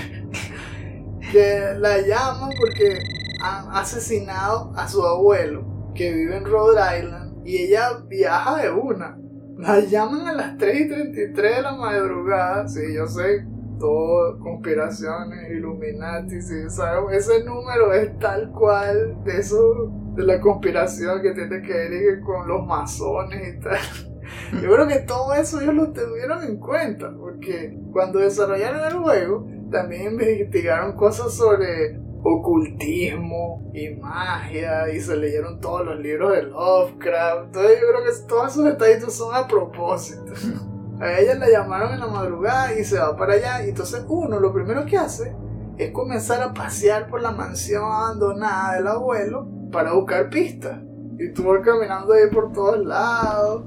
[1.30, 2.98] Que la llaman porque
[3.42, 9.18] han asesinado a su abuelo, que vive en Rhode Island, y ella viaja de una.
[9.58, 13.44] La llaman a las 3 y 33 de la madrugada, sí, yo sé,
[13.78, 17.28] todo conspiraciones, Illuminati, sí, ¿sabes?
[17.28, 22.48] Ese número es tal cual de eso, de la conspiración que tiene que ver con
[22.48, 23.78] los masones y tal.
[24.62, 29.46] Yo creo que todo eso ellos lo tuvieron en cuenta, porque cuando desarrollaron el juego,
[29.70, 37.46] también investigaron cosas sobre ocultismo y magia y se leyeron todos los libros de Lovecraft.
[37.46, 40.32] Entonces yo creo que todos esos detallitos son a propósito.
[41.00, 43.64] A ella la llamaron en la madrugada y se va para allá.
[43.64, 45.34] Y entonces uno lo primero que hace
[45.76, 50.80] es comenzar a pasear por la mansión abandonada del abuelo para buscar pistas.
[51.18, 53.64] Y tú vas caminando ahí por todos lados.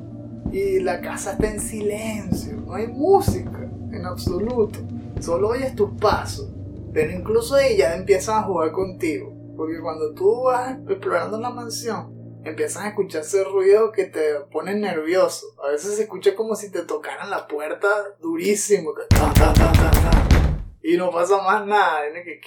[0.52, 2.58] Y la casa está en silencio.
[2.66, 4.80] No hay música en absoluto.
[5.20, 6.50] Solo oyes tus pasos.
[6.94, 9.34] Pero incluso ellas empiezan a jugar contigo.
[9.56, 15.48] Porque cuando tú vas explorando la mansión, empiezan a escucharse ruidos que te ponen nervioso.
[15.64, 17.88] A veces se escucha como si te tocaran la puerta
[18.20, 18.94] durísimo.
[19.10, 20.22] ta.
[20.84, 22.02] Y no pasa más nada.
[22.14, 22.42] ¿qué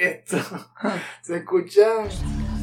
[0.00, 0.38] es esto?
[1.22, 2.08] Se escuchan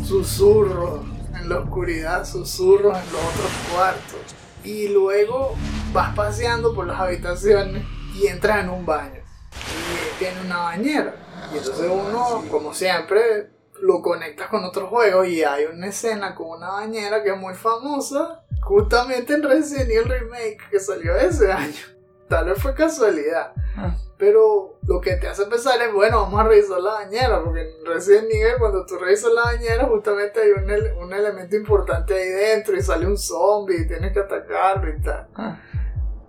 [0.03, 4.35] susurros en la oscuridad, susurros en los otros cuartos.
[4.63, 5.55] Y luego
[5.93, 7.83] vas paseando por las habitaciones
[8.15, 9.21] y entras en un baño.
[9.53, 11.15] Y tiene una bañera.
[11.53, 13.49] Y entonces uno, como siempre,
[13.81, 17.53] lo conectas con otros juegos y hay una escena con una bañera que es muy
[17.53, 21.73] famosa, justamente en Resident Evil Remake que salió ese año.
[22.29, 23.53] Tal vez fue casualidad.
[23.75, 23.95] Ah.
[24.17, 27.85] Pero lo que te hace pensar es, bueno, vamos a revisar la bañera, porque en
[27.85, 32.29] Resident Evil cuando tú revisas la bañera justamente hay un, ele- un elemento importante ahí
[32.29, 35.27] dentro y sale un zombie y tienes que atacarlo y tal.
[35.35, 35.59] Ah.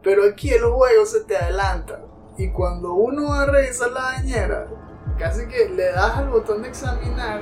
[0.02, 2.00] Pero aquí el juego se te adelanta.
[2.38, 4.66] Y cuando uno va a revisar la bañera,
[5.22, 7.40] casi que le das al botón de examinar,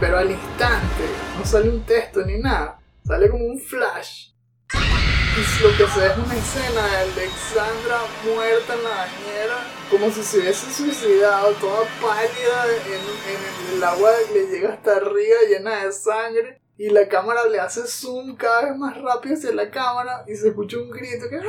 [0.00, 1.04] pero al instante
[1.38, 2.80] no sale un texto ni nada.
[3.06, 4.30] Sale como un flash.
[4.74, 10.10] Y lo que se ve es una escena de Alexandra muerta en la bañera, como
[10.10, 15.84] si se hubiese suicidado, toda pálida, en, en el agua le llega hasta arriba llena
[15.84, 16.60] de sangre.
[16.76, 20.48] Y la cámara le hace zoom cada vez más rápido hacia la cámara y se
[20.48, 21.40] escucha un grito que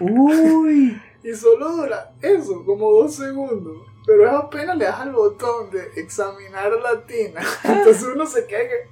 [0.00, 1.00] Uy.
[1.22, 3.91] y solo dura eso, como dos segundos.
[4.12, 7.40] Pero es apenas le das al botón de examinar la tina.
[7.64, 8.90] Entonces uno se queda que.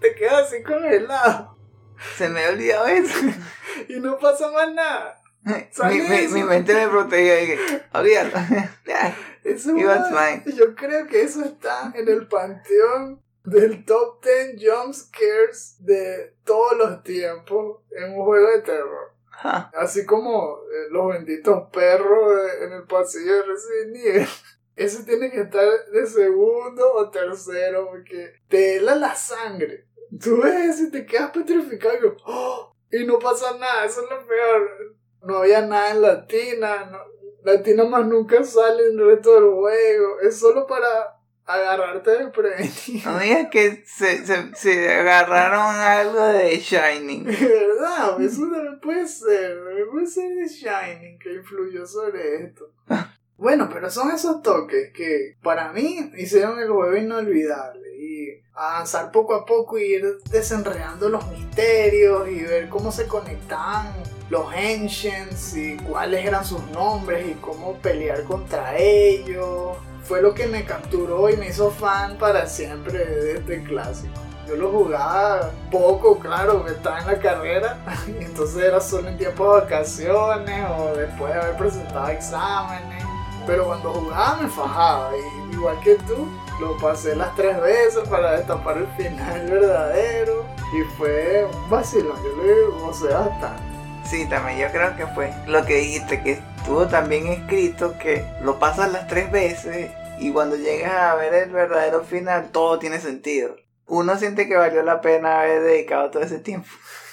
[0.00, 1.56] te queda así congelado.
[2.16, 3.18] Se me ha olvidado eso.
[3.88, 5.20] Y no pasa más nada.
[5.42, 8.30] mi, ¿Sale mi, mente me protegía y que, olvídalo.
[9.44, 9.76] Eso.
[9.76, 16.76] Yo creo que eso está en el panteón del top 10 jump scares de todos
[16.78, 19.15] los tiempos en un juego de terror.
[19.74, 24.28] Así como eh, los benditos perros de- en el pasillo de Resident Evil.
[24.76, 29.86] Ese tiene que estar de segundo o tercero porque te hela la sangre.
[30.22, 32.76] Tú ves y te quedas petrificado y, ¡oh!
[32.92, 34.70] y no pasa nada, eso es lo peor.
[35.22, 39.34] No había nada en la tina, no- la tina más nunca sale en el resto
[39.34, 40.20] del juego.
[40.20, 41.15] Es solo para
[41.46, 43.12] agarrarte de prevenido.
[43.12, 47.24] No digas que se, se, se agarraron algo de Shining.
[47.24, 48.20] ¿Verdad?
[48.20, 49.64] Eso también puede ser.
[49.64, 52.72] también Puede ser de Shining que influyó sobre esto.
[53.38, 57.86] Bueno, pero son esos toques que para mí hicieron el juego inolvidable.
[57.98, 63.92] Y avanzar poco a poco y ir desenredando los misterios y ver cómo se conectaban
[64.30, 69.76] los Ancients y cuáles eran sus nombres y cómo pelear contra ellos.
[70.06, 74.14] Fue lo que me capturó y me hizo fan para siempre de este clásico.
[74.46, 77.78] Yo lo jugaba poco, claro, estaba en la carrera,
[78.20, 83.04] entonces era solo en tiempo de vacaciones o después de haber presentado exámenes.
[83.48, 85.10] Pero cuando jugaba me fajaba.
[85.16, 86.28] Y igual que tú,
[86.60, 90.44] lo pasé las tres veces para destapar el final verdadero.
[90.72, 92.16] Y fue un vacilón.
[92.22, 93.75] Yo le gocé bastante.
[94.08, 98.60] Sí, también yo creo que fue lo que dijiste, que estuvo también escrito que lo
[98.60, 99.90] pasas las tres veces
[100.20, 103.56] y cuando llegas a ver el verdadero final todo tiene sentido.
[103.88, 106.68] Uno siente que valió la pena haber dedicado todo ese tiempo.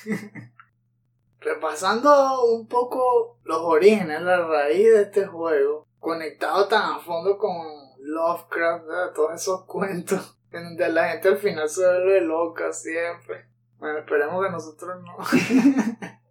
[1.40, 7.56] Repasando un poco los orígenes, la raíz de este juego, conectado tan a fondo con
[8.02, 9.14] Lovecraft, ¿verdad?
[9.14, 13.48] todos esos cuentos, en donde la gente al final se vuelve loca siempre.
[13.80, 15.18] Bueno, esperemos que nosotros no.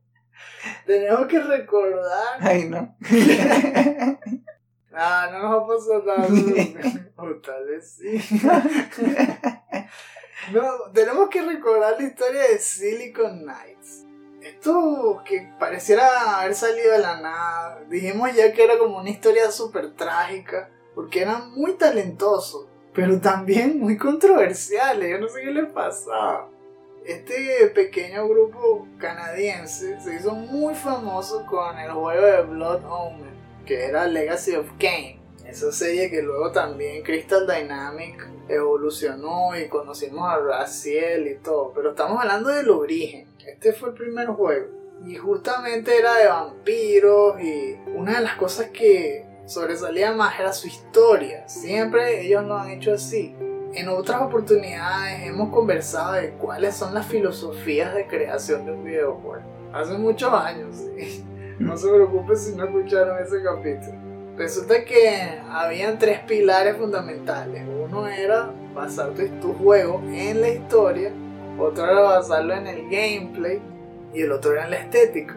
[0.87, 2.38] Tenemos que recordar.
[2.40, 2.96] Ay, no.
[4.94, 6.29] Ah, no nos va a pasar nada.
[7.16, 8.20] o tal vez sí.
[10.53, 14.05] no, tenemos que recordar la historia de Silicon Knights.
[14.42, 17.83] Esto que pareciera haber salido de la nada.
[17.88, 20.68] Dijimos ya que era como una historia súper trágica.
[20.94, 22.66] Porque eran muy talentosos.
[22.92, 25.11] Pero también muy controversiales.
[25.11, 26.51] Yo no sé qué les pasaba.
[27.04, 33.34] Este pequeño grupo canadiense se hizo muy famoso con el juego de Blood Omen,
[33.66, 35.20] que era Legacy of Kain.
[35.44, 41.72] Esa serie que luego también Crystal Dynamic evolucionó y conocimos a Raziel y todo.
[41.74, 43.26] Pero estamos hablando del origen.
[43.44, 44.68] Este fue el primer juego.
[45.04, 50.68] Y justamente era de vampiros y una de las cosas que sobresalía más era su
[50.68, 51.48] historia.
[51.48, 53.34] Siempre ellos lo han hecho así.
[53.74, 59.42] En otras oportunidades hemos conversado de cuáles son las filosofías de creación de un videojuego.
[59.72, 61.24] Hace muchos años, sí.
[61.58, 63.96] No se preocupen si no escucharon ese capítulo.
[64.37, 67.62] Resulta que habían tres pilares fundamentales.
[67.66, 71.11] Uno era basar tu, tu juego en la historia,
[71.58, 73.62] otro era basarlo en el gameplay
[74.12, 75.37] y el otro era en la estética.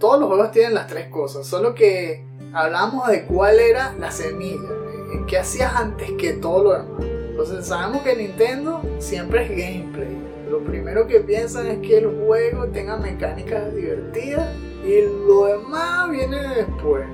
[0.00, 4.70] Todos los juegos tienen las tres cosas, solo que hablamos de cuál era la semilla,
[5.12, 7.17] en qué hacías antes que todo lo demás.
[7.38, 10.08] Entonces sabemos que Nintendo siempre es gameplay.
[10.50, 16.36] Lo primero que piensan es que el juego tenga mecánicas divertidas y lo demás viene
[16.56, 17.06] después.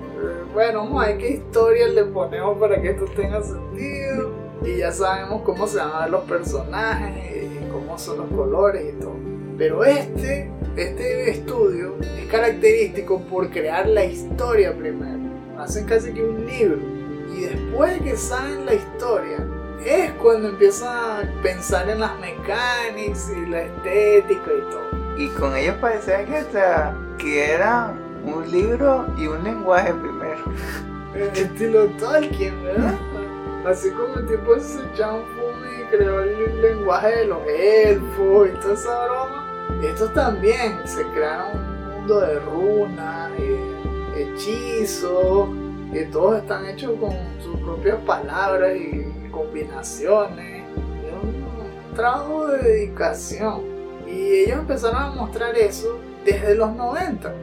[0.55, 4.33] Bueno, vamos a ver qué historia le ponemos para que esto tenga sentido.
[4.65, 8.95] Y ya sabemos cómo se van a ver los personajes, y cómo son los colores
[8.95, 9.17] y todo.
[9.59, 15.21] Pero este, este estudio es característico por crear la historia primero.
[15.59, 16.79] Hacen casi que un libro.
[17.37, 19.47] Y después de que saben la historia,
[19.85, 25.16] es cuando empiezan a pensar en las mecánicas y la estética y todo.
[25.16, 27.92] Y con ellos parecía que, hasta- que era
[28.25, 30.44] un libro y un lenguaje primero.
[31.14, 32.94] Eh, Estilo Tolkien, ¿verdad?
[33.66, 39.05] Así como el tipo ese y creó el lenguaje de los elfos y toda esa
[39.07, 39.47] broma.
[39.83, 45.49] Estos también se crearon un mundo de runas, y hechizos,
[45.92, 50.62] y todos están hechos con sus propias palabras y combinaciones.
[50.62, 53.62] Es un trabajo de dedicación.
[54.07, 57.35] Y ellos empezaron a mostrar eso desde los 90.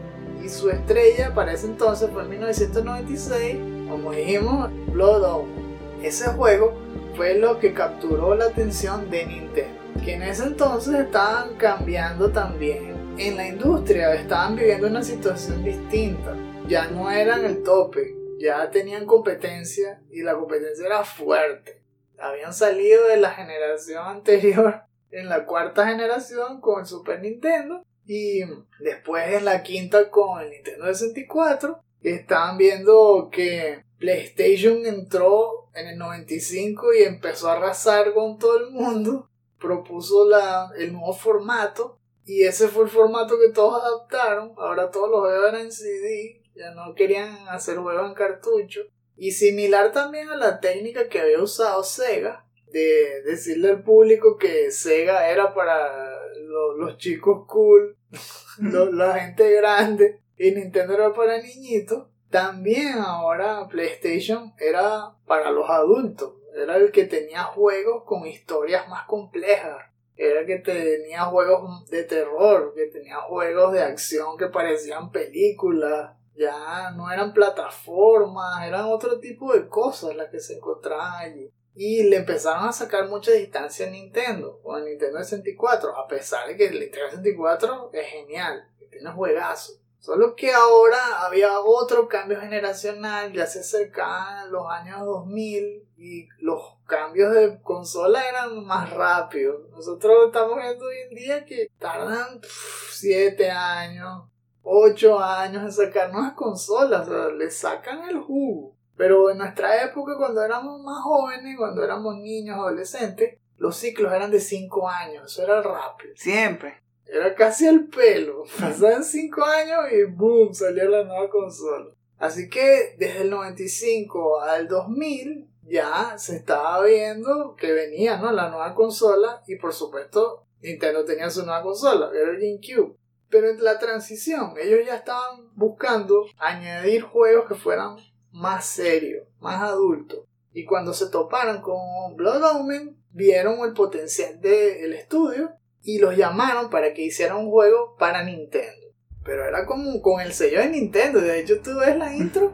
[0.43, 3.57] Y su estrella para ese entonces fue en 1996,
[3.89, 5.77] como dijimos, Blood Omen.
[6.01, 6.73] Ese juego
[7.15, 12.95] fue lo que capturó la atención de Nintendo, que en ese entonces estaban cambiando también
[13.17, 16.35] en la industria, estaban viviendo una situación distinta,
[16.67, 21.80] ya no eran el tope, ya tenían competencia y la competencia era fuerte.
[22.21, 28.41] Habían salido de la generación anterior en la cuarta generación con el Super Nintendo y
[28.79, 35.97] después en la quinta con el Nintendo 64 estaban viendo que PlayStation entró en el
[35.97, 39.29] 95 y empezó a arrasar con todo el mundo,
[39.59, 45.09] propuso la, el nuevo formato y ese fue el formato que todos adaptaron, ahora todos
[45.09, 48.81] los juegos eran en CD, ya no querían hacer juegos en cartucho
[49.21, 54.71] y similar también a la técnica que había usado Sega de decirle al público que
[54.71, 57.95] Sega era para lo- los chicos cool,
[58.91, 62.07] la gente grande y Nintendo era para niñitos.
[62.31, 69.05] También ahora PlayStation era para los adultos, era el que tenía juegos con historias más
[69.05, 69.77] complejas.
[70.15, 76.15] Era el que tenía juegos de terror, que tenía juegos de acción que parecían películas.
[76.35, 81.51] Ya no eran plataformas, eran otro tipo de cosas las que se encontraban allí.
[81.73, 86.47] Y le empezaron a sacar mucha distancia a Nintendo, con el Nintendo 64, a pesar
[86.47, 89.81] de que el Nintendo 64 es genial, tiene juegazos.
[90.01, 96.59] Solo que ahora había otro cambio generacional, ya se acercaban los años 2000 y los
[96.87, 99.69] cambios de consola eran más rápidos.
[99.69, 102.41] Nosotros estamos viendo hoy en día que tardan
[102.89, 104.23] 7 años,
[104.63, 108.75] 8 años en sacar nuevas consolas, o sea, le sacan el jugo.
[108.95, 114.31] Pero en nuestra época, cuando éramos más jóvenes, cuando éramos niños, adolescentes, los ciclos eran
[114.31, 116.13] de 5 años, eso era rápido.
[116.15, 116.81] Siempre.
[117.05, 118.43] Era casi al pelo.
[118.59, 121.91] Pasaban 5 años y boom, salía la nueva consola.
[122.17, 128.31] Así que desde el 95 al 2000 ya se estaba viendo que venía ¿no?
[128.31, 132.95] la nueva consola y por supuesto Nintendo tenía su nueva consola, era el GameCube.
[133.31, 137.95] Pero en la transición ellos ya estaban buscando añadir juegos que fueran
[138.31, 140.25] más serios, más adultos.
[140.53, 146.69] Y cuando se toparon con Blood Omen, vieron el potencial del estudio y los llamaron
[146.69, 148.87] para que hicieran un juego para Nintendo.
[149.23, 151.21] Pero era como con el sello de Nintendo.
[151.21, 152.51] De hecho, tú ves la intro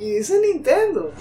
[0.00, 1.12] y dice Nintendo.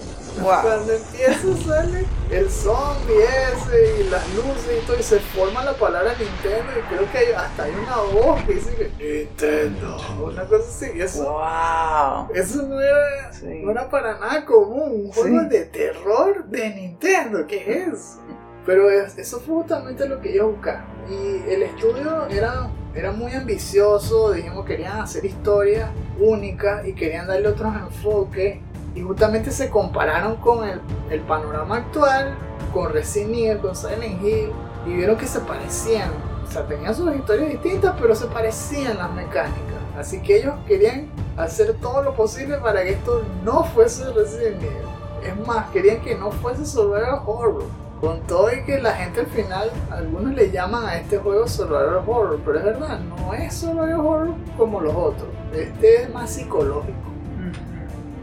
[0.41, 0.61] Wow.
[0.61, 5.73] Cuando empieza sale el zombie ese y las luces y todo y se forma la
[5.73, 10.45] palabra Nintendo y creo que hay- hasta hay una voz que dice que Nintendo, una
[10.47, 11.01] cosa así.
[11.01, 12.29] Eso, Wow.
[12.33, 13.61] eso no era, Sí.
[13.63, 14.91] no era para nada común.
[15.05, 15.47] Un juego Sí.
[15.49, 18.17] de terror de Nintendo, ¿qué es?
[18.65, 20.83] Pero es- eso fue justamente lo que ellos buscaron.
[21.09, 27.47] Y el estudio era, era muy ambicioso, dijimos querían hacer historias únicas y querían darle
[27.47, 28.59] otros enfoques.
[28.99, 32.35] Y justamente se compararon con el, el panorama actual,
[32.73, 34.51] con Resident Evil, con Silent Hill,
[34.85, 36.11] y vieron que se parecían.
[36.45, 39.79] O sea, tenían sus historias distintas, pero se parecían las mecánicas.
[39.97, 44.87] Así que ellos querían hacer todo lo posible para que esto no fuese Resident Evil.
[45.23, 47.63] Es más, querían que no fuese survival horror.
[48.01, 52.03] Con todo y que la gente al final, algunos le llaman a este juego survival
[52.05, 55.29] horror, pero es verdad, no es survival horror como los otros.
[55.53, 57.08] Este es más psicológico.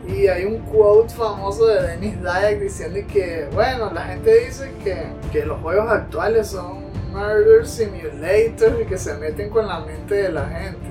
[0.09, 5.09] Y hay un quote famoso de Dennis Dyack diciendo que, bueno, la gente dice que,
[5.33, 10.33] que los juegos actuales son murder simulators y que se meten con la mente de
[10.33, 10.87] la gente.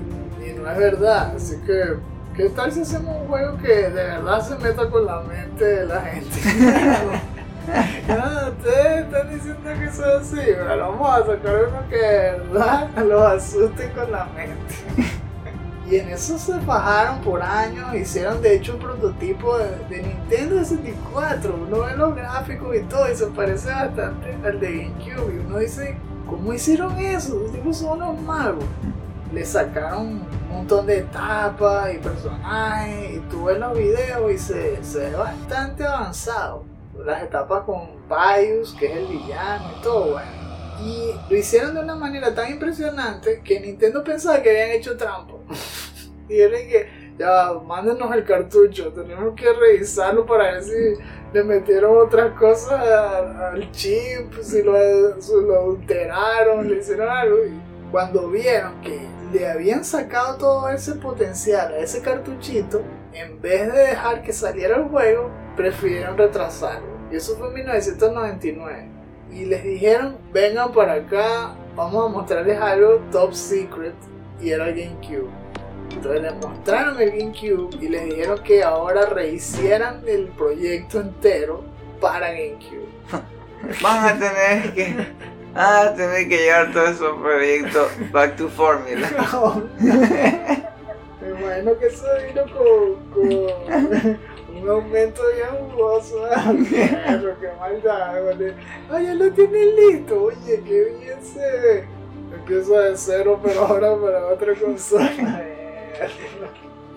[0.45, 1.97] Y no es verdad, así que,
[2.35, 5.85] ¿qué tal si hacemos un juego que de verdad se meta con la mente de
[5.85, 6.35] la gente?
[7.65, 12.89] Ustedes están diciendo que eso es así, pero vamos a sacar uno que de verdad
[13.05, 15.14] los asuste con la mente.
[15.89, 20.57] Y en eso se bajaron por años, hicieron de hecho un prototipo de, de Nintendo
[20.57, 21.55] 64.
[21.67, 25.35] Uno ve los gráficos y todo, y se parece bastante al de GameCube.
[25.35, 25.95] Y uno dice,
[26.27, 27.35] ¿cómo hicieron eso?
[27.35, 28.65] Los tipos son unos magos.
[29.31, 34.83] Le sacaron un montón de etapas y personajes, y tú ves los videos y se,
[34.83, 36.63] se ve bastante avanzado.
[37.05, 40.44] Las etapas con Pius, que es el villano y todo, bueno.
[40.83, 45.33] Y lo hicieron de una manera tan impresionante que Nintendo pensaba que habían hecho trampa.
[46.29, 51.01] y era que, ya, mándenos el cartucho, tenemos que revisarlo para ver si
[51.33, 55.77] le metieron otras cosas al chip, si lo, si lo
[56.63, 57.37] le hicieron algo.
[57.45, 58.99] Y cuando vieron que
[59.31, 62.81] le habían sacado todo ese potencial a ese cartuchito,
[63.13, 66.87] en vez de dejar que saliera el juego, prefirieron retrasarlo.
[67.11, 68.94] Y eso fue en 1999
[69.35, 73.95] y les dijeron, vengan para acá, vamos a mostrarles algo top secret,
[74.41, 75.29] y era el GameCube.
[75.91, 81.63] Entonces les mostraron el GameCube y les dijeron que ahora rehicieran el proyecto entero
[81.99, 82.87] para GameCube.
[83.81, 84.95] Van a tener que.
[85.53, 89.07] Van a tener que llevar todo esos proyectos back to formula.
[91.21, 94.19] Me imagino que eso vino con, con
[94.65, 96.15] un aumento bien jugoso.
[97.05, 98.53] Pero qué maldad, güey.
[98.89, 100.23] Ay, ya lo tienen listo.
[100.23, 101.87] Oye, qué bien se ve.
[102.33, 105.11] Empieza de cero, pero ahora para otra consola.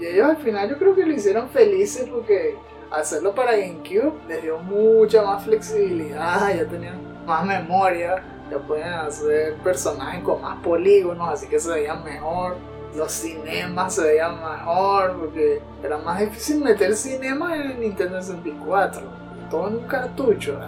[0.01, 2.57] y ellos al final yo creo que lo hicieron felices porque
[2.91, 9.55] hacerlo para GameCube les dio mucha más flexibilidad, ya tenían más memoria, ya pueden hacer
[9.57, 12.57] personajes con más polígonos, así que se veían mejor.
[12.95, 19.03] Los cinemas se veían mejor porque era más difícil meter cinema en el Nintendo 64.
[19.51, 20.59] Todo en un cartucho.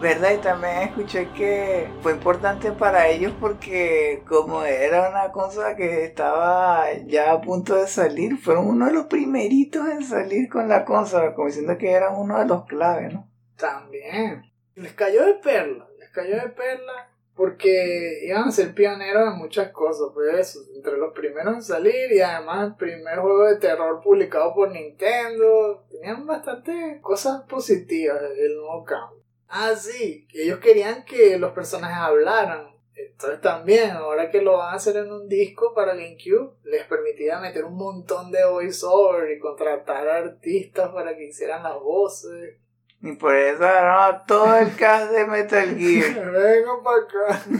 [0.00, 0.32] ¿Verdad?
[0.32, 6.92] Y también escuché que fue importante para ellos porque como era una consola que estaba
[7.06, 11.34] ya a punto de salir, fueron uno de los primeritos en salir con la consola,
[11.34, 13.28] como diciendo que eran uno de los claves, ¿no?
[13.56, 14.52] También.
[14.74, 15.86] Les cayó de perla.
[15.98, 20.08] Les cayó de perla porque iban a ser pioneros en muchas cosas.
[20.14, 24.54] Pues eso, entre los primeros en salir y además el primer juego de terror publicado
[24.54, 25.84] por Nintendo.
[25.90, 29.24] Tenían bastante cosas positivas el nuevo cambio.
[29.48, 32.74] Ah, sí, ellos querían que los personajes hablaran.
[32.96, 37.40] Entonces también, ahora que lo van a hacer en un disco para GameCube, les permitía
[37.40, 42.56] meter un montón de voiceover y contratar artistas para que hicieran las voces.
[43.04, 46.30] Y por eso a todo el cast de Metal Gear.
[46.32, 47.42] Vengo para acá.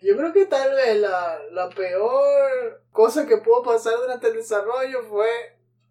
[0.00, 5.02] Yo creo que tal vez la, la peor cosa que pudo pasar durante el desarrollo
[5.08, 5.28] fue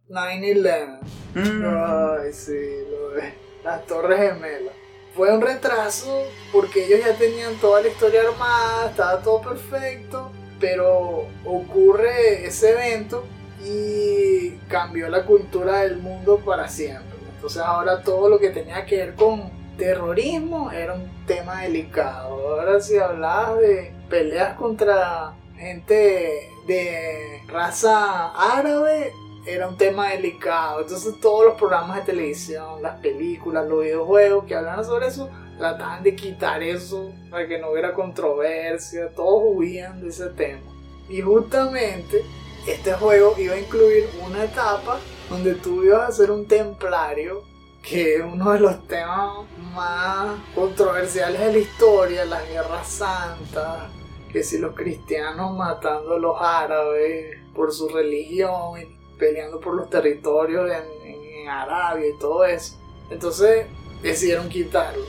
[0.07, 0.99] 9-11.
[1.33, 4.75] Mm, Ay, sí, lo de las Torres Gemelas.
[5.15, 11.27] Fue un retraso porque ellos ya tenían toda la historia armada, estaba todo perfecto, pero
[11.43, 13.25] ocurre ese evento
[13.63, 17.17] y cambió la cultura del mundo para siempre.
[17.35, 22.57] Entonces ahora todo lo que tenía que ver con terrorismo era un tema delicado.
[22.59, 29.11] Ahora si hablabas de peleas contra gente de raza árabe,
[29.45, 30.81] era un tema delicado.
[30.81, 36.03] Entonces todos los programas de televisión, las películas, los videojuegos que hablaban sobre eso, trataban
[36.03, 39.09] de quitar eso para que no hubiera controversia.
[39.09, 40.61] Todos huían de ese tema.
[41.09, 42.23] Y justamente
[42.67, 44.99] este juego iba a incluir una etapa
[45.29, 47.43] donde tú ibas a ser un templario,
[47.81, 53.91] que es uno de los temas más controversiales de la historia, las guerras santas,
[54.31, 58.79] que si los cristianos matando a los árabes por su religión
[59.17, 61.03] peleando por los territorios en,
[61.47, 62.77] Arabia y todo eso.
[63.09, 63.67] Entonces
[64.01, 65.03] decidieron quitarlo.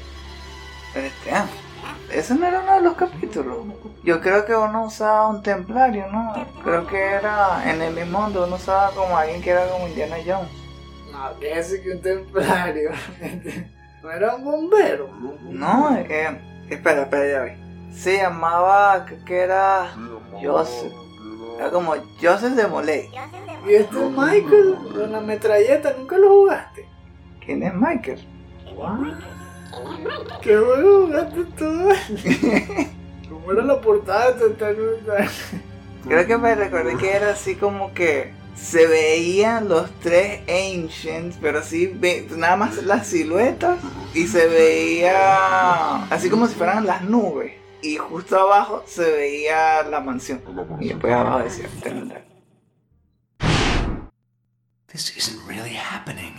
[0.96, 1.46] este, ah,
[2.10, 3.58] ese no era uno de los capítulos.
[4.02, 6.34] Yo creo que uno usaba un templario, ¿no?
[6.62, 10.16] Creo que era en el mismo donde uno usaba como alguien que era como Indiana
[10.24, 10.50] Jones.
[11.10, 12.90] No, que ese que un templario.
[14.02, 15.08] no era un bombero.
[15.42, 16.38] No, es que.
[16.68, 17.92] Espera, espera, ya vi.
[17.94, 19.94] Se llamaba, creo que era.
[20.42, 20.92] Joseph.
[21.58, 23.10] Era como Joseph de Molay.
[23.66, 26.86] Y este Michael, con la metralleta, nunca lo jugaste.
[27.44, 28.26] ¿Quién es Michael?
[30.42, 31.88] ¿Qué juego jugaste tú?
[33.28, 35.28] ¿Cómo era la portada de Total War?
[36.06, 41.58] Creo que me recordé que era así como que se veían los tres Ancients, pero
[41.60, 43.78] así ve- nada más las siluetas
[44.12, 47.52] y se veía así como si fueran las nubes.
[47.82, 50.40] Y justo abajo se veía la mansión.
[50.80, 51.66] Y después abajo decía.
[54.86, 56.34] This isn't really happening.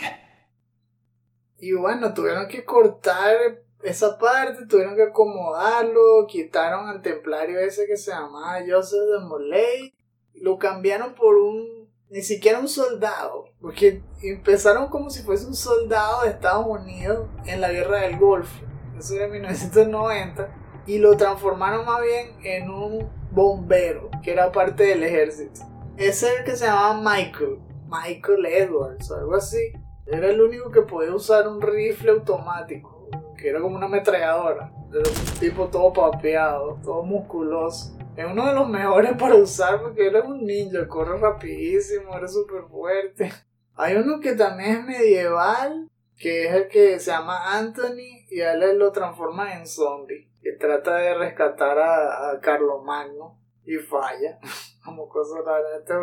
[1.58, 7.98] Y bueno, tuvieron que cortar esa parte, tuvieron que acomodarlo, quitaron al templario ese que
[7.98, 9.94] se llamaba Joseph de Molay,
[10.34, 16.24] lo cambiaron por un, ni siquiera un soldado, porque empezaron como si fuese un soldado
[16.24, 18.66] de Estados Unidos en la guerra del Golfo,
[18.98, 24.84] eso era en 1990, y lo transformaron más bien en un bombero, que era parte
[24.84, 25.62] del ejército.
[25.98, 29.74] Ese es el que se llamaba Michael, Michael Edwards, o algo así.
[30.08, 34.72] Era el único que podía usar un rifle automático, que era como una ametralladora.
[34.92, 37.98] Era un tipo todo papeado, todo musculoso.
[38.16, 42.64] Es uno de los mejores para usar porque es un ninja, corre rapidísimo, era súper
[42.70, 43.32] fuerte.
[43.76, 48.54] Hay uno que también es medieval, que es el que se llama Anthony y a
[48.54, 54.40] él lo transforma en zombie, que trata de rescatar a, a Carlomagno y falla.
[54.86, 55.78] Como cosa rara.
[55.78, 55.94] Este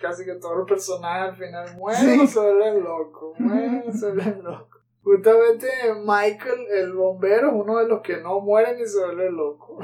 [0.00, 3.38] casi que todos los personajes al final mueren o se vuelven locos.
[3.38, 4.82] Mueren o se vuelven locos.
[5.04, 5.68] Justamente
[6.02, 9.78] Michael, el bombero, es uno de los que no mueren y se vuelve loco.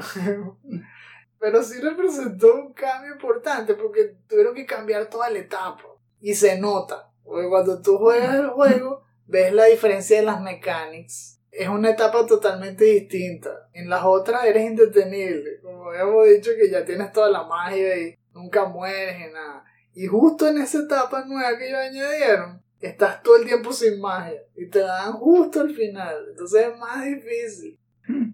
[1.39, 5.83] Pero sí representó un cambio importante porque tuvieron que cambiar toda la etapa.
[6.19, 7.11] Y se nota.
[7.23, 11.39] Porque cuando tú juegas el juego, ves la diferencia de las mechanics.
[11.51, 13.69] Es una etapa totalmente distinta.
[13.73, 15.61] En las otras eres indetenible.
[15.61, 19.65] Como habíamos dicho que ya tienes toda la magia y nunca mueres y nada.
[19.93, 24.41] Y justo en esa etapa nueva que ellos añadieron, estás todo el tiempo sin magia.
[24.55, 26.27] Y te dan justo al final.
[26.29, 27.79] Entonces es más difícil.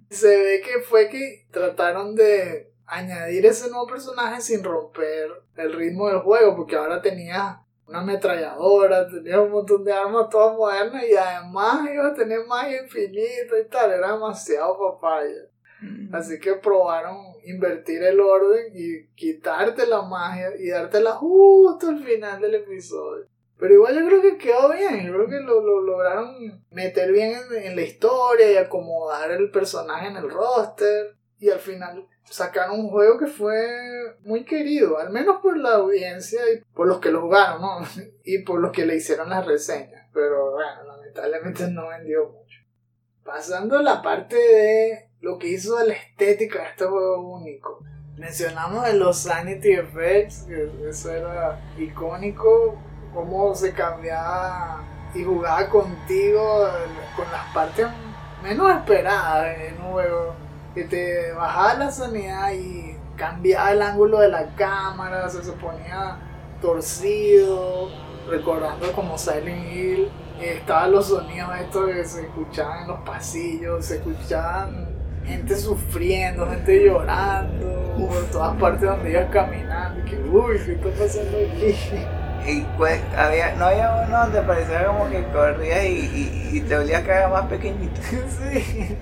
[0.09, 6.07] Se ve que fue que trataron de añadir ese nuevo personaje sin romper el ritmo
[6.07, 6.55] del juego.
[6.55, 12.11] Porque ahora tenías una ametralladora, tenías un montón de armas todas modernas y además ibas
[12.11, 13.91] a tener magia infinita y tal.
[13.91, 15.49] Era demasiado papaya.
[16.11, 22.41] Así que probaron invertir el orden y quitarte la magia y dártela justo al final
[22.41, 23.25] del episodio.
[23.59, 27.33] Pero igual yo creo que quedó bien, yo creo que lo, lo lograron meter bien
[27.51, 31.15] en, en la historia y acomodar el personaje en el roster.
[31.39, 36.41] Y al final sacaron un juego que fue muy querido, al menos por la audiencia
[36.51, 37.79] y por los que lo jugaron, ¿no?
[38.23, 40.07] Y por los que le hicieron las reseñas.
[40.13, 42.59] Pero bueno, lamentablemente no vendió mucho.
[43.23, 47.83] Pasando a la parte de lo que hizo de la estética de este juego único.
[48.17, 52.75] Mencionamos de los Sanity Effects, que eso era icónico,
[53.13, 56.67] cómo se cambiaba y jugaba contigo
[57.15, 57.87] con las partes
[58.43, 60.35] menos esperadas en un juego.
[60.73, 66.19] Que te bajaba la sanidad y cambiaba el ángulo de la cámara, se ponía
[66.61, 67.89] torcido,
[68.29, 70.11] recordando como Silent Hill.
[70.39, 74.96] Estaban los sonidos estos que se escuchaban en los pasillos, se escuchaban
[75.27, 79.99] gente sufriendo, gente llorando por todas partes donde ibas caminando.
[79.99, 81.75] Y que, uy, ¿qué está pasando aquí?
[82.47, 86.77] Y pues había, no había uno donde parecía como que corrías y, y, y te
[86.77, 87.99] olía que era más pequeñito.
[88.39, 88.97] Sí.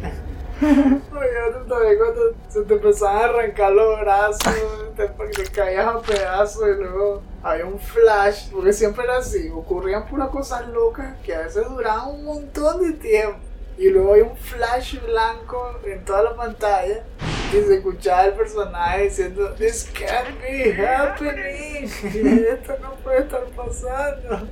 [0.62, 4.56] Oye, también cuando se te empezaban a arrancar los brazos,
[4.96, 10.08] te, te caías a pedazos y luego había un flash, porque siempre era así, ocurrían
[10.08, 13.38] puras cosas locas que a veces duraban un montón de tiempo.
[13.78, 17.04] Y luego hay un flash blanco en toda la pantalla
[17.52, 21.84] y se escuchaba el personaje diciendo This can't be happening.
[22.48, 24.48] Esto no puede estar pasando.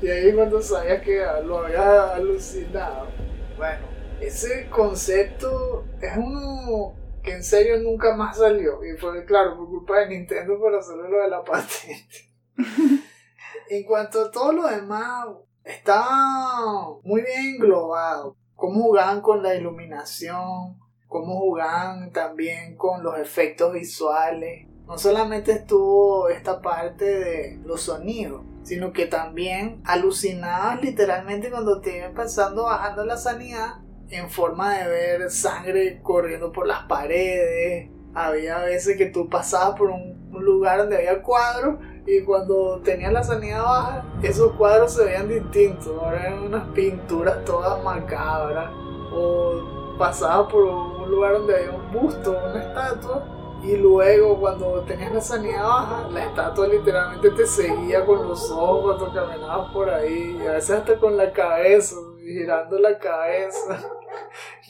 [0.00, 3.08] Y ahí cuando sabías que lo había alucinado.
[3.56, 3.86] Bueno,
[4.20, 8.84] ese concepto es uno que en serio nunca más salió.
[8.84, 12.30] Y fue, claro, por culpa de Nintendo por hacerlo lo de la patente.
[13.70, 15.26] en cuanto a todo lo demás,
[15.68, 18.36] estaba muy bien englobado.
[18.54, 24.66] Cómo jugaban con la iluminación, cómo jugaban también con los efectos visuales.
[24.86, 31.98] No solamente estuvo esta parte de los sonidos, sino que también alucinabas literalmente cuando te
[31.98, 33.74] iban pasando bajando la sanidad
[34.08, 37.90] en forma de ver sangre corriendo por las paredes.
[38.14, 43.12] Había veces que tú pasabas por un, un lugar donde había cuadros y cuando tenías
[43.12, 45.88] la sanidad baja, esos cuadros se veían distintos.
[45.88, 48.70] Ahora eran unas pinturas todas macabras.
[49.12, 53.24] O pasabas por un lugar donde había un busto, una estatua.
[53.62, 58.96] Y luego cuando tenías la sanidad baja, la estatua literalmente te seguía con los ojos
[58.96, 60.38] cuando caminabas por ahí.
[60.42, 63.80] Y a veces hasta con la cabeza, girando la cabeza.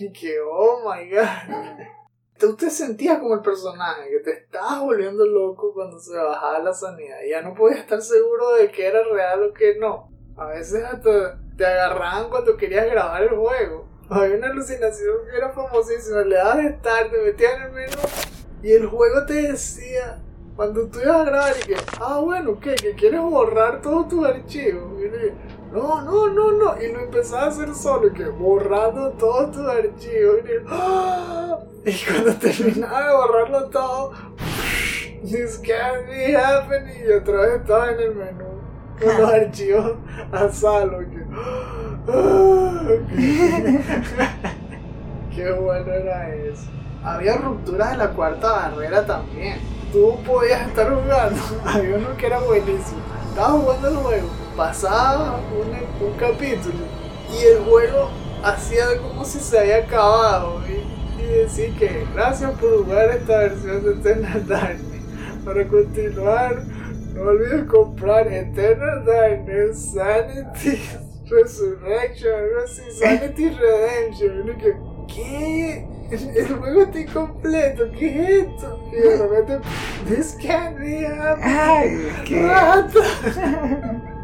[0.01, 1.98] Y que, oh my god.
[2.39, 6.73] Tú te sentías como el personaje, que te estabas volviendo loco cuando se bajaba la
[6.73, 7.19] sanidad.
[7.29, 10.11] Ya no podías estar seguro de que era real o que no.
[10.37, 13.89] A veces hasta te agarraban cuando querías grabar el juego.
[14.09, 16.23] Había una alucinación que era famosísima.
[16.23, 17.99] Le dabas start, te metías en el menú
[18.63, 20.21] y el juego te decía,
[20.57, 22.75] cuando tú ibas a grabar y que, ah, bueno, ¿qué?
[22.75, 25.01] ¿Que quieres borrar todos tus archivos?
[25.73, 26.83] No, no, no, no.
[26.83, 30.39] Y lo empezaba a hacer solo, que borrando todos tus archivos.
[30.45, 31.59] Y, ¡Ah!
[31.85, 34.13] y cuando terminaba de borrarlo todo,
[35.23, 37.07] this can't be happening.
[37.07, 38.45] Y otra vez estaba en el menú
[39.01, 39.97] con los archivos
[40.33, 40.99] a salvo.
[40.99, 41.25] Que,
[42.09, 42.83] ¡Ah!
[45.35, 46.69] Qué bueno era eso.
[47.05, 49.59] Había rupturas en la cuarta barrera también.
[49.93, 51.41] Tú podías estar jugando.
[51.65, 53.01] Había uno que era buenísimo.
[53.29, 54.29] Estaba jugando el juego.
[54.59, 56.79] Pasaba un, un capítulo.
[57.33, 58.11] Y el juego
[58.43, 60.61] hacía como si se había acabado.
[60.67, 65.03] Y, y decía que gracias por jugar esta versión de Eternal Darkness.
[65.45, 66.65] Para continuar,
[67.15, 70.83] no olvides comprar Eternal Darkness, Sanity
[71.31, 74.49] Resurrection, algo así, Sanity Redemption.
[74.49, 74.77] Y que,
[75.15, 75.89] ¿qué?
[76.11, 78.91] El juego está incompleto, ¿qué es esto?
[78.93, 79.69] Y de repente,
[80.09, 81.45] this can't be happening.
[81.47, 84.09] Ay, qué.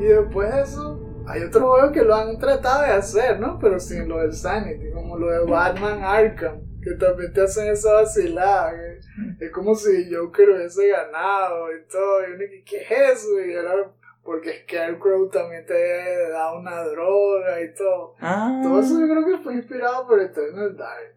[0.00, 3.58] Y después de eso, hay otros juegos que lo han tratado de hacer, ¿no?
[3.58, 7.92] Pero sin lo del Sanity, como lo de Batman Arkham, que también te hacen esa
[7.92, 8.72] vacilada.
[8.72, 12.22] que Es como si Joker hubiese ganado y todo.
[12.22, 13.44] Y uno, que, ¿qué es eso?
[13.44, 13.92] Y era
[14.24, 18.14] porque Scarecrow también te da una droga y todo.
[18.20, 18.60] Ah.
[18.62, 21.14] Todo eso yo creo que fue inspirado por Eternal Dark.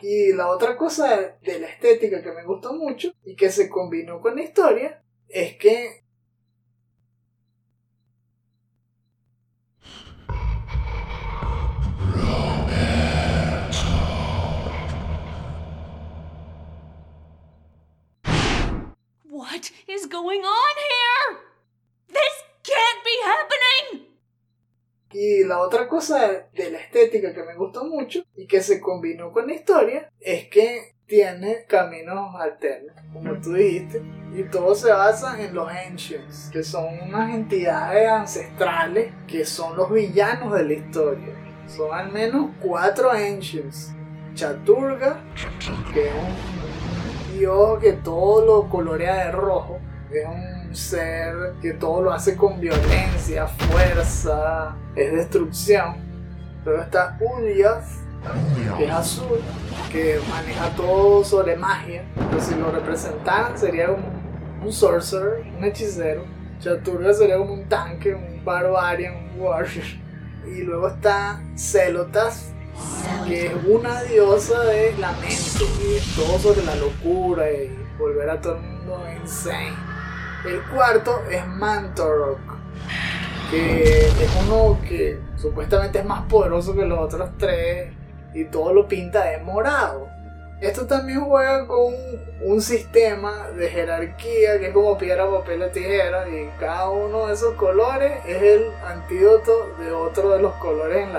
[0.00, 4.20] Y la otra cosa de la estética que me gustó mucho y que se combinó
[4.20, 6.03] con la historia es que
[19.54, 21.38] What is going on here?
[22.08, 22.34] This
[22.64, 24.06] can't be happening!
[25.12, 29.30] Y la otra cosa de la estética que me gustó mucho y que se combinó
[29.30, 34.02] con la historia es que tiene caminos alternos, como tú dijiste,
[34.34, 39.88] y todo se basa en los Ancients, que son unas entidades ancestrales que son los
[39.92, 41.62] villanos de la historia.
[41.68, 43.92] Son al menos cuatro Ancients.
[44.34, 45.22] Chaturga,
[45.92, 46.73] que es un
[47.38, 49.78] dios que todo lo colorea de rojo,
[50.10, 55.96] es un ser que todo lo hace con violencia, fuerza, es destrucción.
[56.64, 58.00] Luego está Urias,
[58.76, 59.40] que es azul,
[59.90, 62.04] que maneja todo sobre magia.
[62.30, 64.02] Pero si lo representaran sería un,
[64.64, 66.24] un sorcerer, un hechicero.
[66.60, 69.84] Chaturga sería como un tanque, un barbarian, un warrior.
[70.46, 72.53] Y luego está Celotas,
[73.26, 78.56] que es una diosa de lamento, y todo sobre la locura y volver a todo
[78.56, 79.76] el mundo insane.
[80.44, 82.38] El cuarto es Mantorok,
[83.50, 87.92] que es uno que supuestamente es más poderoso que los otros tres
[88.34, 90.08] y todo lo pinta de morado.
[90.60, 91.94] Esto también juega con
[92.42, 97.34] un sistema de jerarquía que es como piedra, papel o tijera y cada uno de
[97.34, 101.12] esos colores es el antídoto de otro de los colores en.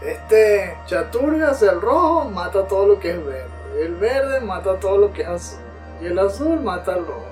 [0.00, 3.50] Este Chaturgas, el rojo, mata todo lo que es verde.
[3.78, 5.60] El verde mata todo lo que es azul.
[6.00, 7.26] Y el azul mata al rojo.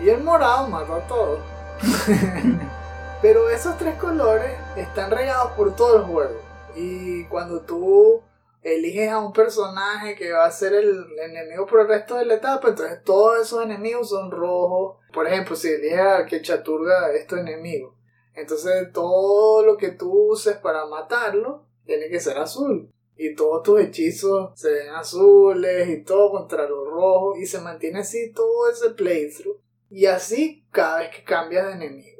[0.00, 1.40] Y el morado mata todo.
[3.22, 6.40] Pero esos tres colores están regados por todo el juego.
[6.76, 8.22] Y cuando tú
[8.62, 12.34] eliges a un personaje que va a ser el enemigo por el resto de la
[12.34, 14.98] etapa, entonces todos esos enemigos son rojos.
[15.12, 17.96] Por ejemplo, si eliges a que Chaturga es tu enemigo,
[18.34, 22.90] entonces todo lo que tú uses para matarlo tiene que ser azul.
[23.16, 27.38] Y todos tus hechizos se ven azules y todo contra los rojos.
[27.38, 29.60] Y se mantiene así todo ese playthrough.
[29.88, 32.16] Y así cada vez que cambias de enemigo.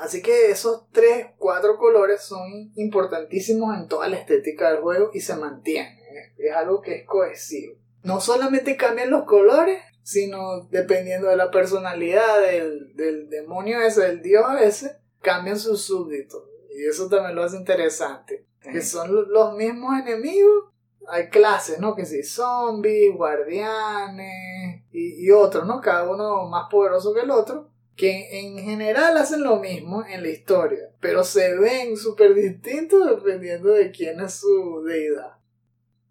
[0.00, 5.20] Así que esos tres, cuatro colores son importantísimos en toda la estética del juego y
[5.20, 5.98] se mantienen.
[6.36, 7.76] Es algo que es cohesivo.
[8.02, 14.22] No solamente cambian los colores, sino dependiendo de la personalidad del, del demonio ese, del
[14.22, 16.42] dios ese, cambian sus súbditos.
[16.76, 18.46] Y eso también lo hace interesante.
[18.70, 20.70] Que son los mismos enemigos.
[21.08, 21.94] Hay clases, ¿no?
[21.94, 25.80] Que sí, zombies, guardianes y, y otros, ¿no?
[25.80, 30.28] Cada uno más poderoso que el otro que en general hacen lo mismo en la
[30.28, 35.34] historia, pero se ven súper distintos dependiendo de quién es su deidad.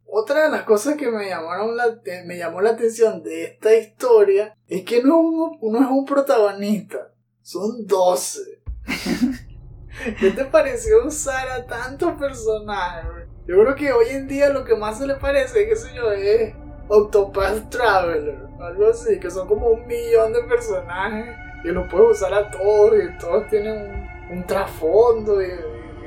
[0.06, 4.56] Otra de las cosas que me, llamaron la, me llamó la atención de esta historia
[4.68, 8.62] es que no, uno es un protagonista, son 12.
[10.20, 13.28] ¿Qué te pareció usar a tantos personajes?
[13.46, 16.12] Yo creo que hoy en día lo que más se le parece, qué sé yo,
[16.12, 16.54] es
[16.88, 22.34] Octopath Traveler, algo así, que son como un millón de personajes y los puedes usar
[22.34, 25.52] a todos y todos tienen un, trasfondo y,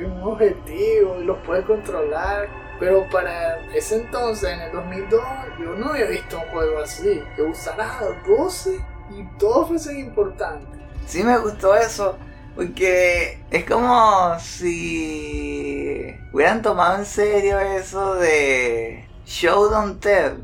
[0.04, 2.48] un objetivo y los puedes controlar.
[2.78, 5.22] Pero para ese entonces, en el 2002,
[5.58, 8.78] yo no había visto un juego así, que usara a 12
[9.16, 10.80] y todos fuesen importantes.
[11.06, 12.18] Sí me gustó eso,
[12.56, 20.38] porque es como si hubieran tomado en serio eso de show don't tell.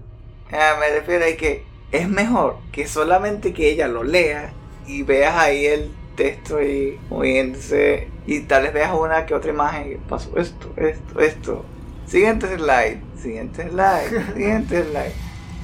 [0.50, 4.52] Me refiero a que es mejor que solamente que ella lo lea
[4.86, 9.92] y veas ahí el texto y moviéndose y tal vez veas una que otra imagen
[9.92, 11.64] y pasó esto, esto, esto.
[12.06, 15.14] Siguiente slide, siguiente slide, siguiente slide.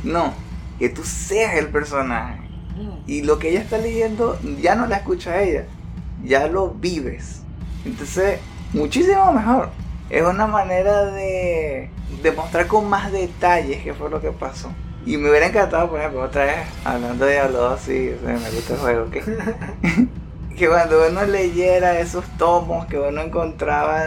[0.03, 0.33] No,
[0.79, 2.41] que tú seas el personaje.
[3.07, 5.67] Y lo que ella está leyendo ya no la escucha a ella,
[6.25, 7.43] ya lo vives.
[7.85, 8.41] Entonces,
[8.73, 9.71] muchísimo mejor.
[10.11, 11.91] Es una manera de
[12.23, 14.71] demostrar con más detalles qué fue lo que pasó.
[15.05, 18.75] Y me hubiera encantado, por ejemplo, otra vez, hablando de Diablo 2, sí, me gusta
[18.75, 19.23] el juego, que,
[20.57, 24.03] que cuando uno leyera esos tomos que uno encontraba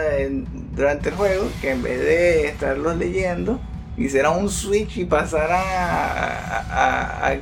[0.72, 3.60] durante el juego, que en vez de estarlos leyendo,
[3.96, 7.32] hicieran un switch y pasaran a,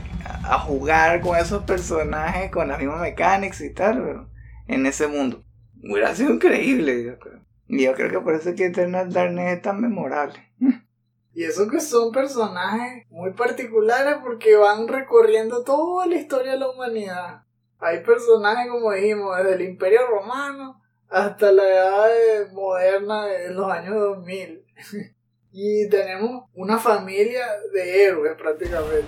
[0.45, 4.30] a, jugar con esos personajes, con las mismas mecánicas y tal, pero
[4.71, 5.45] en ese mundo.
[5.83, 7.41] Hubiera sido increíble, yo creo.
[7.67, 10.39] Y yo creo que por eso es que Eternal Darkness es tan memorable.
[11.33, 16.69] Y eso que son personajes muy particulares porque van recorriendo toda la historia de la
[16.69, 17.45] humanidad.
[17.79, 23.95] Hay personajes, como dijimos, desde el Imperio Romano hasta la edad moderna de los años
[23.95, 24.65] 2000.
[25.53, 29.07] y tenemos una familia de héroes prácticamente,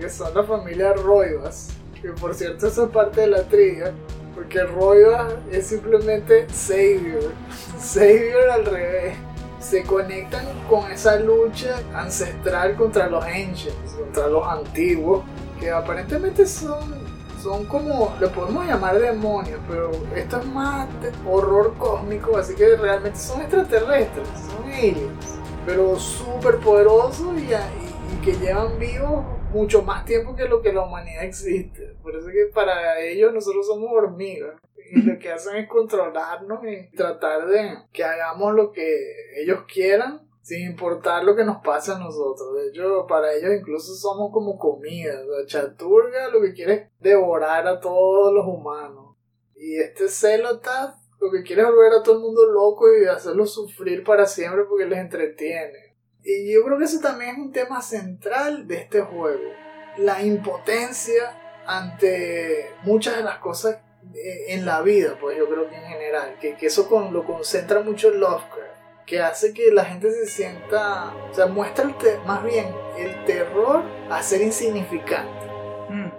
[0.00, 1.70] que son la familia Roivas.
[2.02, 3.94] Que por cierto, esa es parte de la trivia.
[4.36, 7.32] Porque Roivas es simplemente Savior.
[7.78, 9.16] Savior al revés
[9.58, 15.24] se conectan con esa lucha ancestral contra los ancients, contra los antiguos,
[15.58, 16.94] que aparentemente son,
[17.42, 20.86] son como, le podemos llamar demonios, pero esto es más
[21.26, 28.34] horror cósmico, así que realmente son extraterrestres, son aliens, pero súper poderosos y, y, que
[28.34, 29.24] llevan vivos
[29.56, 31.96] mucho más tiempo que lo que la humanidad existe.
[32.02, 36.94] Por eso que para ellos nosotros somos hormigas y lo que hacen es controlarnos y
[36.94, 38.96] tratar de que hagamos lo que
[39.42, 42.54] ellos quieran sin importar lo que nos pase a nosotros.
[42.54, 45.20] De hecho, para ellos incluso somos como comida.
[45.24, 49.16] La chaturga lo que quiere es devorar a todos los humanos.
[49.56, 53.54] Y este Celotath lo que quiere es volver a todo el mundo loco y hacerlos
[53.54, 55.85] sufrir para siempre porque les entretiene.
[56.28, 59.52] Y yo creo que eso también es un tema central de este juego.
[59.96, 63.78] La impotencia ante muchas de las cosas
[64.12, 67.24] eh, en la vida, pues yo creo que en general, que, que eso con, lo
[67.24, 72.42] concentra mucho Lovecraft, que hace que la gente se sienta, o sea, muestra el más
[72.42, 75.46] bien el terror a ser insignificante.
[75.88, 76.10] Mm.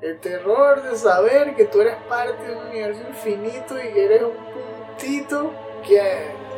[0.00, 4.22] El terror de saber que tú eres parte de un universo infinito y que eres
[4.24, 5.52] un puntito
[5.86, 6.00] que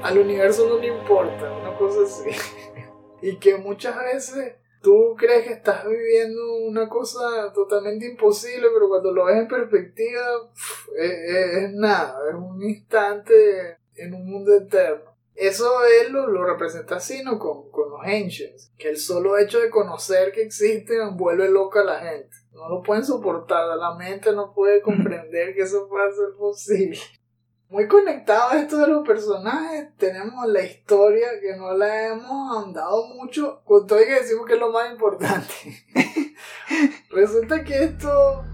[0.03, 2.31] al universo no le importa, una cosa así.
[3.27, 9.12] y que muchas veces tú crees que estás viviendo una cosa totalmente imposible, pero cuando
[9.12, 10.20] lo ves en perspectiva,
[10.97, 15.14] es- es nada, es un instante en un mundo eterno.
[15.35, 15.68] Eso
[16.01, 17.39] él lo, lo representa así, ¿no?
[17.39, 21.85] Con, con los Ancients, que el solo hecho de conocer que existen vuelve loca a
[21.85, 22.37] la gente.
[22.53, 27.01] No lo pueden soportar, la mente no puede comprender que eso pueda ser posible.
[27.75, 33.09] Muy conectado a esto de los personajes, tenemos la historia que no la hemos ahondado
[33.09, 35.53] mucho, con todo y que decimos que es lo más importante.
[37.11, 38.45] Resulta que esto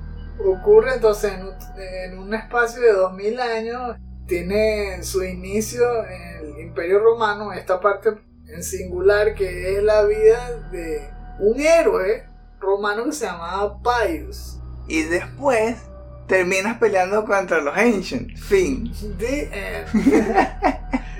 [0.42, 3.96] ocurre entonces en un, en un espacio de 2000 años,
[4.26, 8.14] tiene su inicio en el Imperio Romano, esta parte
[8.46, 11.10] en singular que es la vida de
[11.40, 12.26] un héroe
[12.58, 14.58] romano que se llamaba Pius.
[14.88, 15.89] Y después
[16.30, 18.40] terminas peleando contra los Ancients.
[18.40, 18.92] Fin.
[19.18, 19.50] The.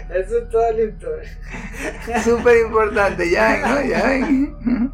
[0.09, 2.23] Esa es toda la historia.
[2.25, 3.83] Súper importante, ya ven, ¿no?
[3.83, 4.93] Ya ven.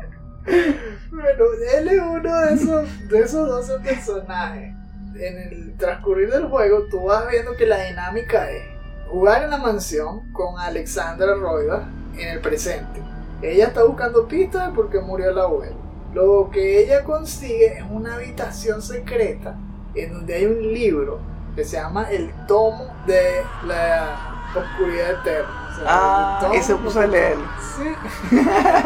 [1.10, 1.44] Bueno,
[1.74, 4.74] él es uno de esos, de esos 12 personajes.
[5.16, 8.62] En el transcurrir del juego, tú vas viendo que la dinámica es
[9.08, 11.84] jugar en la mansión con Alexandra Roivas
[12.18, 13.00] en el presente.
[13.42, 15.76] Ella está buscando pistas porque murió el abuelo.
[16.14, 19.56] Lo que ella consigue es una habitación secreta
[19.96, 21.18] en donde hay un libro
[21.54, 24.16] que se llama El Tomo de la
[24.54, 25.68] Oscuridad Eterna.
[25.70, 27.44] O sea, Ah, y se puso a leerlo.
[27.76, 28.36] Sí,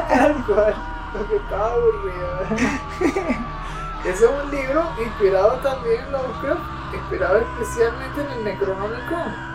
[0.09, 0.75] tal cual.
[1.13, 2.41] Porque estaba aburrido.
[4.05, 6.61] Ese es un libro inspirado también en Lovecraft,
[6.95, 9.51] inspirado especialmente en el Necronomicon.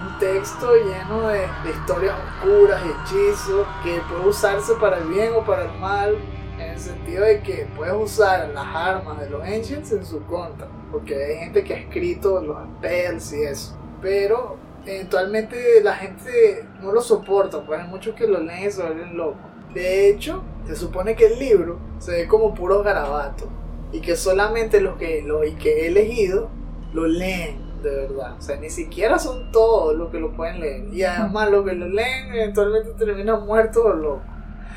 [0.00, 5.44] Un texto lleno de, de historias oscuras hechizos que puede usarse para el bien o
[5.44, 6.16] para el mal,
[6.78, 11.14] el sentido de que puedes usar las armas de los Ancients en su contra, porque
[11.14, 13.76] hay gente que ha escrito los spells y eso.
[14.00, 14.56] Pero
[14.86, 19.16] eventualmente la gente no lo soporta, pues hay muchos que lo leen y se vuelven
[19.16, 19.40] locos.
[19.74, 23.48] De hecho, se supone que el libro se ve como puros garabatos
[23.92, 26.48] y que solamente los que, los y que he elegido
[26.92, 28.36] lo leen de verdad.
[28.38, 30.84] O sea, ni siquiera son todos los que lo pueden leer.
[30.92, 34.22] Y además los que lo leen eventualmente terminan muertos o locos.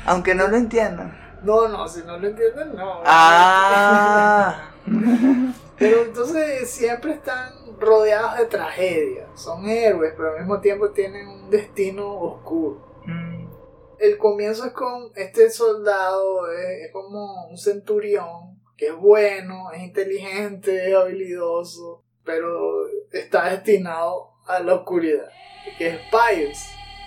[0.04, 1.21] Aunque no lo entiendan.
[1.42, 3.02] No, no, si no lo entienden, no.
[3.04, 4.70] Ah.
[5.78, 9.28] Pero entonces siempre están rodeados de tragedias.
[9.34, 13.02] Son héroes, pero al mismo tiempo tienen un destino oscuro.
[13.04, 13.48] Mm.
[13.98, 19.82] El comienzo es con este soldado, es, es como un centurión, que es bueno, es
[19.82, 25.28] inteligente, es habilidoso, pero está destinado a la oscuridad,
[25.78, 26.58] que es Pius,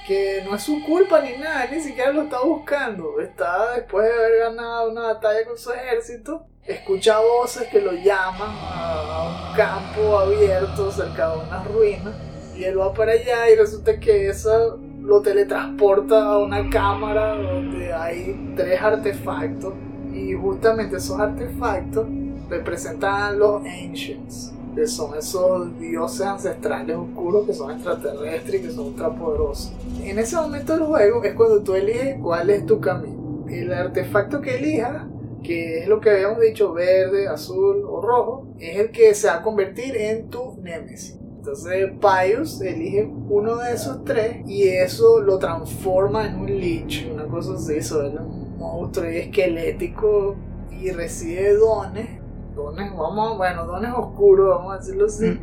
[0.06, 4.14] que no es su culpa ni nada, ni siquiera lo está buscando, está después de
[4.14, 10.20] haber ganado una batalla con su ejército, escucha voces que lo llaman a, un campo
[10.20, 12.14] abierto cerca de unas ruinas,
[12.56, 17.94] y él va para allá y resulta que esa lo teletransporta a una cámara donde
[17.94, 19.74] hay tres artefactos
[20.12, 22.08] y justamente esos artefactos
[22.50, 28.88] representan los Ancients, que son esos dioses ancestrales oscuros que son extraterrestres y que son
[28.88, 29.74] ultrapoderosos.
[30.04, 33.46] En ese momento del juego es cuando tú eliges cuál es tu camino.
[33.50, 35.06] El artefacto que elijas,
[35.44, 39.36] que es lo que habíamos dicho, verde, azul o rojo, es el que se va
[39.36, 41.18] a convertir en tu némesis.
[41.38, 47.26] Entonces Pius elige uno de esos tres y eso lo transforma en un lich, una
[47.28, 50.36] cosa así, es un monstruo y esquelético
[50.72, 52.25] y recibe dones,
[52.56, 55.40] dones, vamos, bueno, dones oscuros, vamos a decirlo así,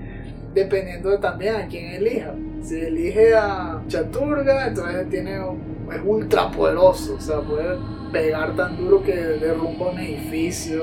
[0.54, 2.34] dependiendo de también a quién elija.
[2.62, 7.76] Si elige a Chaturga, entonces tiene, es ultra poderoso, o sea, puede
[8.12, 10.82] pegar tan duro que derrumba un edificio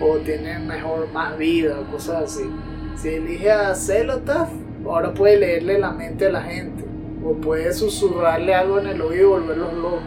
[0.00, 2.50] o tiene mejor, más vida, cosas así.
[2.96, 4.50] Si elige a Celotath,
[4.84, 6.84] ahora puede leerle la mente a la gente.
[7.24, 10.00] O puede susurrarle algo en el oído y volverlos locos.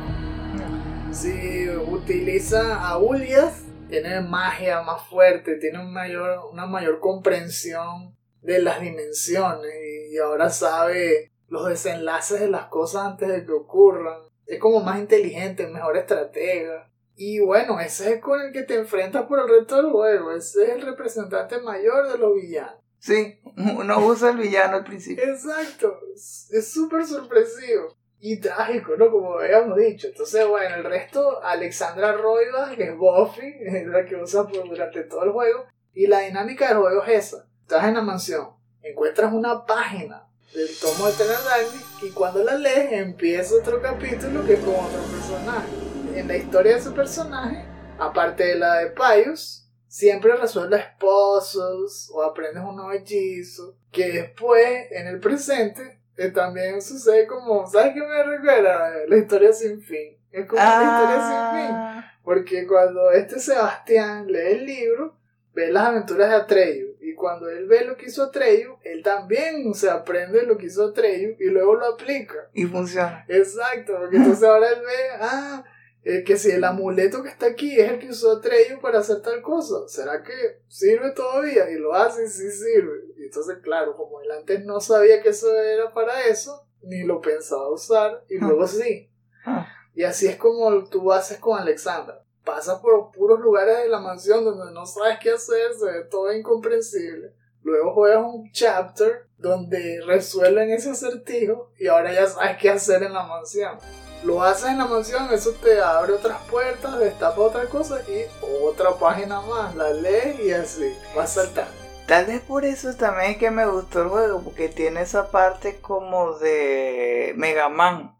[1.12, 3.54] Si utiliza a Uliath,
[3.94, 9.72] tiene magia más fuerte, tiene un mayor, una mayor comprensión de las dimensiones
[10.10, 14.18] y ahora sabe los desenlaces de las cosas antes de que ocurran.
[14.48, 16.92] Es como más inteligente, mejor estratega.
[17.16, 20.32] Y bueno, ese es con el que te enfrentas por el resto del juego.
[20.32, 22.82] Ese es el representante mayor de los villanos.
[22.98, 23.40] Sí,
[23.78, 25.24] uno usa el villano al principio.
[25.24, 26.00] Exacto.
[26.16, 27.96] Es súper sorpresivo.
[28.26, 29.12] Y trágico, ¿no?
[29.12, 30.08] Como habíamos dicho.
[30.08, 35.04] Entonces, bueno, el resto, Alexandra Roivas, que es Buffy, es la que usa por- durante
[35.04, 35.66] todo el juego.
[35.94, 37.46] Y la dinámica del juego es esa.
[37.64, 38.48] Estás en la mansión,
[38.82, 44.46] encuentras una página del tomo de Eternal Darkness y cuando la lees empieza otro capítulo
[44.46, 45.68] que es con otro personaje.
[46.16, 47.66] En la historia de ese personaje,
[48.00, 54.88] aparte de la de Pius, siempre resuelves puzzles o aprendes un nuevo hechizo que después,
[54.92, 58.92] en el presente, eh, también sucede como, ¿sabes qué me recuerda?
[59.08, 60.18] La historia sin fin.
[60.32, 61.76] Es como la historia sin fin.
[61.76, 65.18] Ah, Porque cuando este Sebastián lee el libro,
[65.54, 66.88] ve las aventuras de Atreyu.
[67.02, 70.86] Y cuando él ve lo que hizo Atreyu, él también se aprende lo que hizo
[70.88, 72.50] Atreyu y luego lo aplica.
[72.54, 73.26] Y funciona.
[73.28, 75.64] Exacto, porque entonces ahora él ve, ah,
[76.06, 79.22] eh, que si el amuleto que está aquí es el que usó Atreyu para hacer
[79.22, 81.70] tal cosa, ¿será que sirve todavía?
[81.70, 83.06] Y lo hace y sí sirve.
[83.18, 87.22] Y entonces, claro, como él antes no sabía que eso era para eso, ni lo
[87.22, 89.10] pensaba usar, y luego sí.
[89.46, 89.68] Ah.
[89.94, 92.26] Y así es como tú haces con Alexandra.
[92.44, 96.34] Pasas por puros lugares de la mansión donde no sabes qué hacer, se ve todo
[96.34, 97.34] incomprensible.
[97.62, 103.14] Luego juegas un chapter donde resuelven ese acertijo y ahora ya sabes qué hacer en
[103.14, 103.78] la mansión.
[104.24, 108.24] Lo haces en la mansión, eso te abre otras puertas, destapa otra cosa y
[108.64, 109.76] otra página más.
[109.76, 111.72] La lees y así, vas saltando.
[112.08, 115.80] Tal vez por eso también es que me gustó el juego, porque tiene esa parte
[115.80, 118.18] como de Mega Man.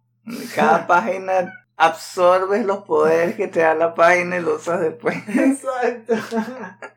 [0.56, 5.16] Cada página absorbes los poderes que te da la página y lo usas después.
[5.28, 6.16] Exacto.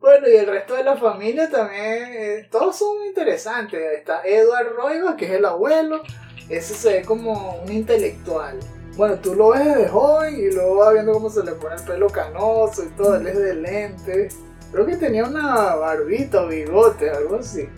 [0.00, 3.98] Bueno, y el resto de la familia también, eh, todos son interesantes.
[3.98, 6.02] Está Edward Roiva, que es el abuelo.
[6.50, 8.58] Ese se ve como un intelectual.
[8.96, 11.82] Bueno, tú lo ves desde joven y luego vas viendo cómo se le pone el
[11.84, 13.16] pelo canoso y todo.
[13.16, 14.36] Él es de lentes.
[14.72, 17.68] Creo que tenía una barbita o bigote, algo así.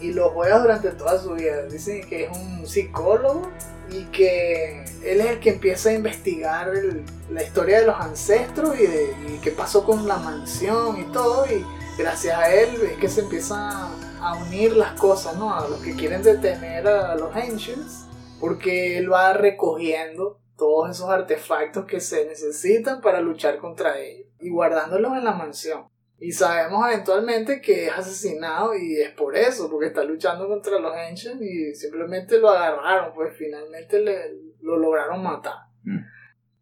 [0.00, 1.62] Y lo juega durante toda su vida.
[1.64, 3.48] Dicen que es un psicólogo
[3.90, 8.78] y que él es el que empieza a investigar el- la historia de los ancestros
[8.78, 11.44] y, de, y qué pasó con la mansión y todo.
[11.46, 11.64] Y
[11.98, 15.54] gracias a él es que se empiezan a unir las cosas, ¿no?
[15.54, 18.06] A los que quieren detener a los Ancients,
[18.42, 24.50] porque él va recogiendo todos esos artefactos que se necesitan para luchar contra ellos y
[24.50, 25.86] guardándolos en la mansión.
[26.18, 30.92] Y sabemos eventualmente que es asesinado y es por eso, porque está luchando contra los
[30.92, 34.16] Ancients y simplemente lo agarraron, pues finalmente le,
[34.60, 35.58] lo lograron matar.
[35.84, 35.98] Mm.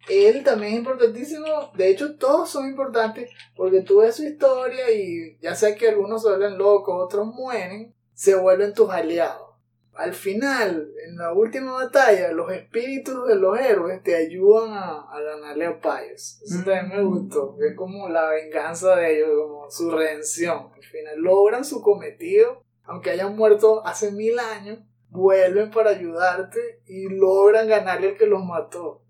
[0.07, 5.39] Él también es importantísimo, de hecho todos son importantes porque tú ves su historia y
[5.41, 9.50] ya sea que algunos se vuelven locos, otros mueren, se vuelven tus aliados.
[9.93, 15.21] Al final, en la última batalla, los espíritus de los héroes te ayudan a, a
[15.21, 16.41] ganarle a Pius.
[16.41, 20.69] Eso también me gustó, es como la venganza de ellos, como su redención.
[20.73, 24.79] Al final logran su cometido, aunque hayan muerto hace mil años,
[25.09, 29.03] vuelven para ayudarte y logran ganarle al que los mató.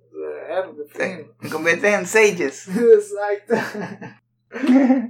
[0.89, 1.32] Fin.
[1.39, 2.67] Me conviertes en Sages.
[2.67, 3.55] Exacto.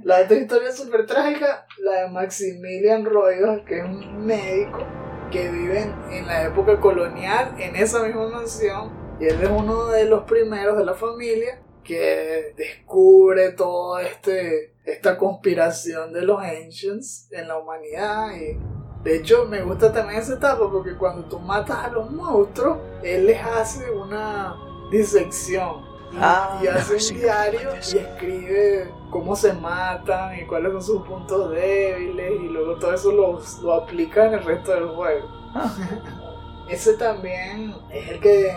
[0.04, 5.01] La otra historia súper trágica, la de Maximilian Roigas, que es un médico
[5.32, 8.92] que vive en, la época colonial en esa misma mansión.
[9.18, 15.16] Y él es uno de los primeros de la familia que descubre toda este, esta
[15.16, 18.34] conspiración de los Ancients en la humanidad.
[18.36, 18.58] Y
[19.02, 23.26] de hecho, me gusta también esa etapa porque cuando tú matas a los monstruos, él
[23.26, 24.54] les hace una
[24.90, 25.91] disección.
[26.12, 31.02] Y, Ah, y hace un diario y escribe cómo se matan y cuáles son sus
[31.06, 35.28] puntos débiles y luego todo eso lo, lo aplica en el resto del juego.
[36.68, 38.52] Ese también es el que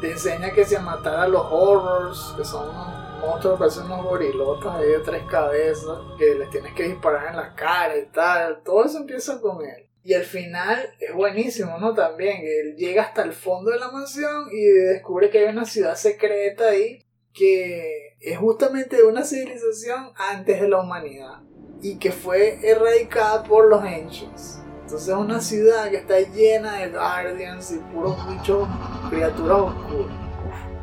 [0.00, 4.04] te enseña que se matar a los horrors, que son unos monstruos que parecen unos
[4.04, 8.62] gorilotas ahí de tres cabezas, que les tienes que disparar en la cara y tal.
[8.62, 9.85] Todo eso empieza con él.
[10.06, 11.92] Y al final es buenísimo, ¿no?
[11.92, 15.96] También, él llega hasta el fondo de la mansión y descubre que hay una ciudad
[15.96, 21.42] secreta ahí que es justamente una civilización antes de la humanidad
[21.82, 24.60] y que fue erradicada por los Ancients.
[24.82, 28.68] Entonces es una ciudad que está llena de guardians y puros bichos,
[29.10, 30.16] criaturas oscuras.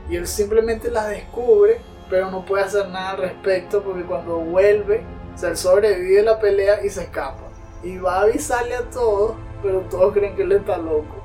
[0.10, 5.02] Y él simplemente las descubre, pero no puede hacer nada al respecto porque cuando vuelve,
[5.34, 7.43] o sea, él sobrevive la pelea y se escapa.
[7.84, 11.24] Y va a avisarle a todos, pero todos creen que él está loco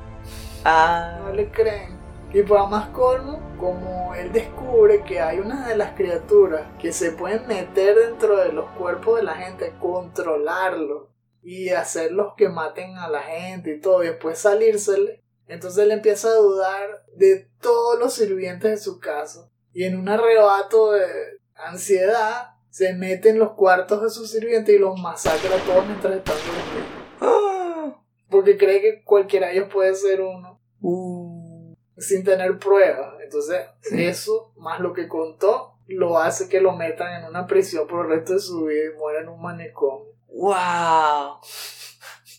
[0.64, 1.98] Ah, no le creen.
[2.32, 7.12] Y para más colmo, como él descubre que hay una de las criaturas que se
[7.12, 11.10] pueden meter dentro de los cuerpos de la gente, controlarlo
[11.42, 16.28] y hacerlos que maten a la gente y todo, y después salírsele, entonces él empieza
[16.28, 19.48] a dudar de todos los sirvientes de su casa.
[19.72, 21.06] Y en un arrebato de
[21.54, 26.16] ansiedad, se mete en los cuartos de sus sirvientes y los masacra a todos mientras
[26.16, 28.04] están durmiendo.
[28.30, 33.14] Porque cree que cualquiera de ellos puede ser uno uh, sin tener pruebas.
[33.22, 38.04] Entonces, eso, más lo que contó, lo hace que lo metan en una prisión por
[38.04, 40.12] el resto de su vida y muera en un manicomio.
[40.28, 41.38] wow.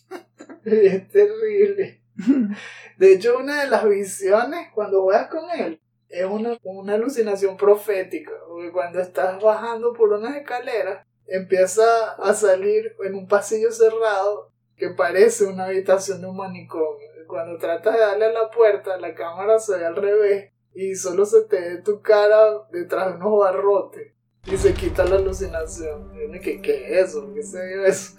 [0.65, 2.03] es terrible.
[2.97, 8.33] De hecho, una de las visiones cuando juegas con él es una, una alucinación profética.
[8.47, 14.89] Porque cuando estás bajando por unas escaleras, empieza a salir en un pasillo cerrado que
[14.89, 17.07] parece una habitación de un manicomio.
[17.27, 20.51] Cuando tratas de darle a la puerta, la cámara se ve al revés.
[20.73, 24.13] y solo se te ve tu cara detrás de unos barrotes
[24.51, 26.11] y se quita la alucinación.
[26.41, 27.31] ¿qué, ¿Qué es eso?
[27.33, 28.17] ¿Qué se dio eso?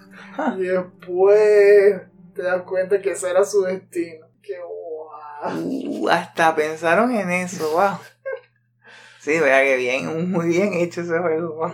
[0.57, 2.01] Y después
[2.33, 4.27] te das cuenta que ese era su destino.
[4.41, 4.55] ¡Qué!
[5.43, 7.97] Uh, hasta pensaron en eso, wow.
[9.19, 11.73] Sí, vea que bien, muy bien hecho ese juego, wow.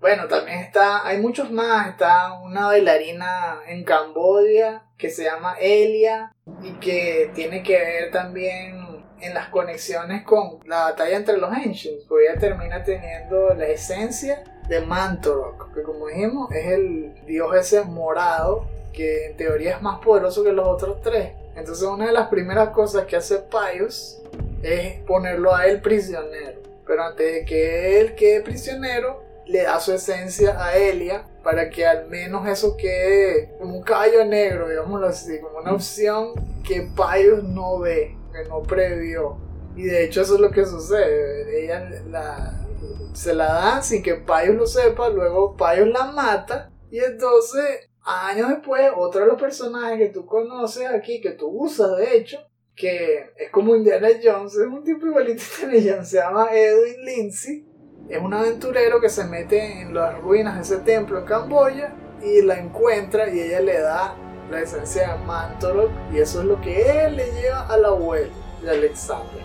[0.00, 1.88] Bueno, también está, hay muchos más.
[1.88, 9.04] Está una bailarina en Cambodia que se llama Elia y que tiene que ver también
[9.20, 14.44] en las conexiones con la batalla entre los Ancients, porque ella termina teniendo la esencia
[14.68, 19.98] de Mantorok, que como dijimos es el dios ese morado que en teoría es más
[19.98, 21.32] poderoso que los otros tres.
[21.58, 24.18] Entonces una de las primeras cosas que hace Pius
[24.62, 26.60] es ponerlo a él prisionero.
[26.86, 31.86] Pero antes de que él quede prisionero, le da su esencia a Elia para que
[31.86, 37.42] al menos eso quede como un caballo negro, digámoslo así, como una opción que Pius
[37.42, 39.38] no ve, que no previó.
[39.74, 41.64] Y de hecho eso es lo que sucede.
[41.64, 42.66] Ella la,
[43.14, 48.48] se la da sin que Pius lo sepa, luego Pius la mata y entonces años
[48.48, 52.38] después otro de los personajes que tú conoces aquí, que tú usas de hecho,
[52.74, 57.04] que es como Indiana Jones, es un tipo igualito a Indiana Jones, se llama Edwin
[57.04, 57.68] Lindsay
[58.08, 62.40] es un aventurero que se mete en las ruinas de ese templo en Camboya y
[62.40, 64.14] la encuentra y ella le da
[64.50, 68.30] la esencia de Mantorok y eso es lo que él le lleva al abuelo
[68.62, 69.42] de Alexander.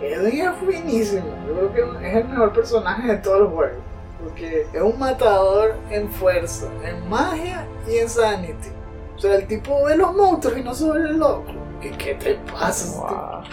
[0.00, 3.93] Edwin es buenísimo, yo creo que es el mejor personaje de todos los juegos
[4.24, 8.70] porque es un matador en fuerza, en magia y en sanity.
[9.14, 11.52] O sea, el tipo ve los monstruos y no se vuelve loco.
[11.80, 13.00] ¿Qué, qué te pasa?
[13.00, 13.44] Wow.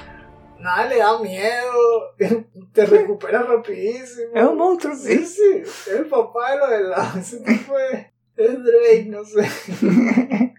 [0.60, 2.16] Nada le da miedo,
[2.74, 4.32] te recuperas rapidísimo.
[4.34, 5.26] Es un monstruo, Sí, sí.
[5.26, 7.14] sí, es el papá de lo de la...
[7.20, 8.06] Ese tipo es,
[8.38, 9.42] es Drake, no sé.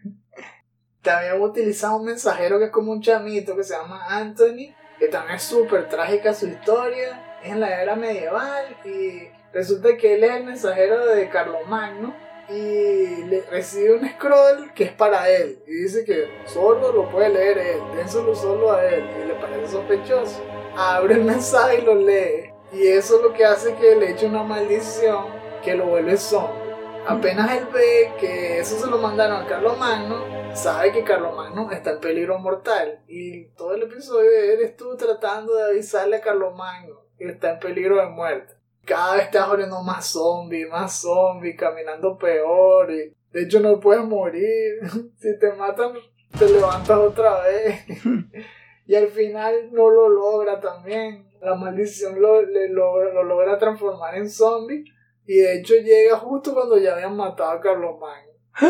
[1.02, 5.08] También hemos utilizado un mensajero que es como un chamito que se llama Anthony, que
[5.08, 10.24] también es súper trágica su historia, es en la era medieval y resulta que él
[10.24, 12.14] es el mensajero de Carlomagno
[12.48, 17.30] y le recibe un scroll que es para él y dice que solo lo puede
[17.30, 20.42] leer él, dénselo solo a él y le parece sospechoso.
[20.76, 24.26] Abre el mensaje y lo lee y eso es lo que hace que le eche
[24.26, 25.26] una maldición
[25.62, 26.72] que lo vuelve zombie.
[27.06, 30.24] Apenas él ve que eso se lo mandaron a Carlomagno,
[30.54, 35.64] sabe que Carlomagno está en peligro mortal y todo el episodio eres tú tratando de
[35.64, 40.68] avisarle a Carlomagno que está en peligro de muerte cada vez estás abriendo más zombies,
[40.68, 42.90] más zombies, caminando peor.
[42.90, 44.80] Y de hecho, no puedes morir.
[45.18, 45.94] si te matan,
[46.38, 47.84] te levantas otra vez.
[48.86, 51.30] y al final no lo logra también.
[51.40, 54.84] La maldición lo, le logra, lo logra transformar en zombie.
[55.26, 58.32] Y de hecho, llega justo cuando ya habían matado a Carlomagno.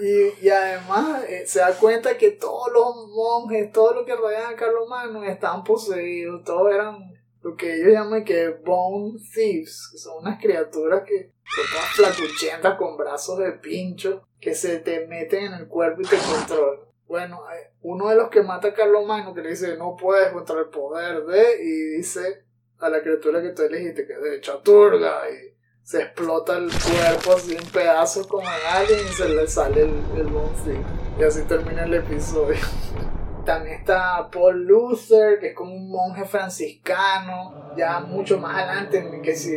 [0.00, 4.54] Y, y además eh, se da cuenta que todos los monjes, todo lo que rodean
[4.54, 7.11] a Carlomagno estaban poseídos, todos eran
[7.42, 12.76] lo que ellos llaman que Bone Thieves, que son unas criaturas que son todas flacuchentas
[12.76, 16.80] con brazos de pincho, que se te meten en el cuerpo y te controlan.
[17.06, 17.42] Bueno,
[17.82, 21.24] uno de los que mata a Carlomagno que le dice no puedes contra el poder
[21.26, 22.44] de, y dice
[22.78, 27.32] a la criatura que tú elegiste que es de Chaturga, y se explota el cuerpo
[27.36, 30.86] así en pedazos como en Alien y se le sale el, el Bone Thief.
[31.18, 32.56] Y así termina el episodio.
[33.44, 39.34] También está Paul Luther, que es como un monje franciscano, ya mucho más adelante, que
[39.34, 39.52] si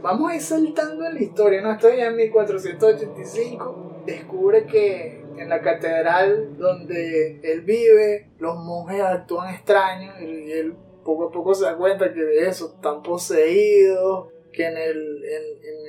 [0.00, 1.72] vamos a ir saltando en la historia, ¿no?
[1.72, 10.20] Estoy en 1485, descubre que en la catedral donde él vive, los monjes actúan extraños
[10.20, 14.76] y él poco a poco se da cuenta que de eso están poseídos, que en
[14.76, 15.83] el, en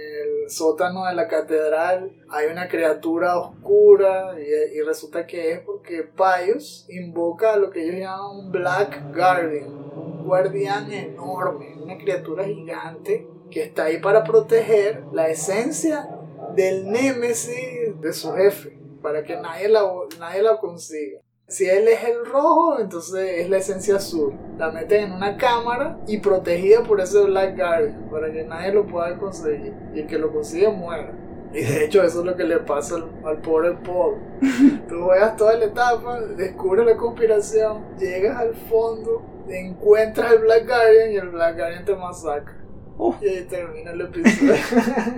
[0.47, 6.85] sótano de la catedral hay una criatura oscura y, y resulta que es porque Pius
[6.89, 13.27] invoca a lo que ellos llaman un Black Guardian, un guardián enorme, una criatura gigante
[13.49, 16.09] que está ahí para proteger la esencia
[16.55, 19.83] del némesis de su jefe, para que nadie la,
[20.19, 21.19] nadie la consiga.
[21.47, 24.33] Si él es el rojo, entonces es la esencia azul.
[24.57, 28.87] La meten en una cámara y protegida por ese Black Guardian para que nadie lo
[28.87, 29.73] pueda conseguir.
[29.93, 31.13] Y el que lo consigue muera.
[31.53, 34.15] Y de hecho eso es lo que le pasa al, al pobre Paul.
[34.89, 41.11] Tú veas toda la etapa, descubres la conspiración, llegas al fondo, encuentras el Black Guardian
[41.11, 42.57] y el Black Guardian te masacra.
[42.97, 43.21] Uf.
[43.21, 44.55] Y ahí termina el episodio.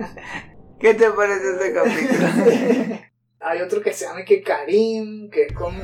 [0.78, 2.98] ¿Qué te parece este capítulo?
[3.40, 5.78] Hay otro que se llama que Karim, que es como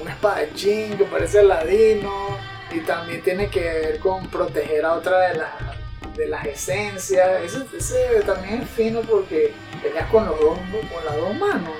[0.00, 2.36] un espadachín que parece Aladino.
[2.70, 5.50] Y también tiene que ver con proteger a otra de las,
[6.16, 7.42] de las esencias.
[7.42, 9.52] Ese, ese también es fino porque
[9.82, 11.72] peleas con, los dos, con las dos manos.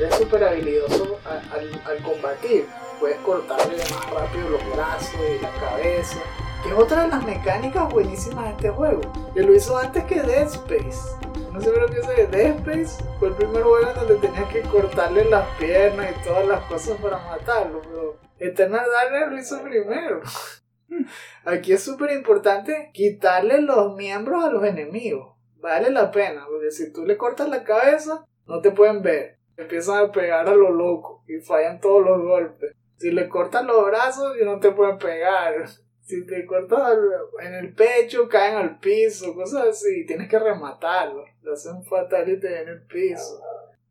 [0.00, 2.66] Y es súper habilidoso al, al- al combatir.
[2.98, 6.18] puedes cortarle más rápido los brazos y la cabeza.
[6.66, 9.00] Es otra de las mecánicas buenísimas de este juego.
[9.34, 11.16] Que lo hizo antes que Dead Space.
[11.52, 13.04] No sé lo que Dead Space.
[13.20, 17.00] Fue el primer juego en donde tenías que cortarle las piernas y todas las cosas
[17.00, 17.80] para matarlo.
[17.82, 20.20] Pero Eternal Darkness lo hizo primero.
[21.44, 25.36] Aquí es súper importante quitarle los miembros a los enemigos.
[25.58, 29.38] Vale la pena, porque si tú le cortas la cabeza, no te pueden ver.
[29.56, 32.72] Empiezan a pegar a lo loco y fallan todos los golpes.
[32.96, 35.54] Si le cortas los brazos, ya no te pueden pegar.
[36.06, 36.96] Si te cortas
[37.40, 40.06] en el pecho, caen al piso, cosas así.
[40.06, 41.24] Tienes que rematarlo.
[41.42, 43.40] Le hacen fatality en el piso.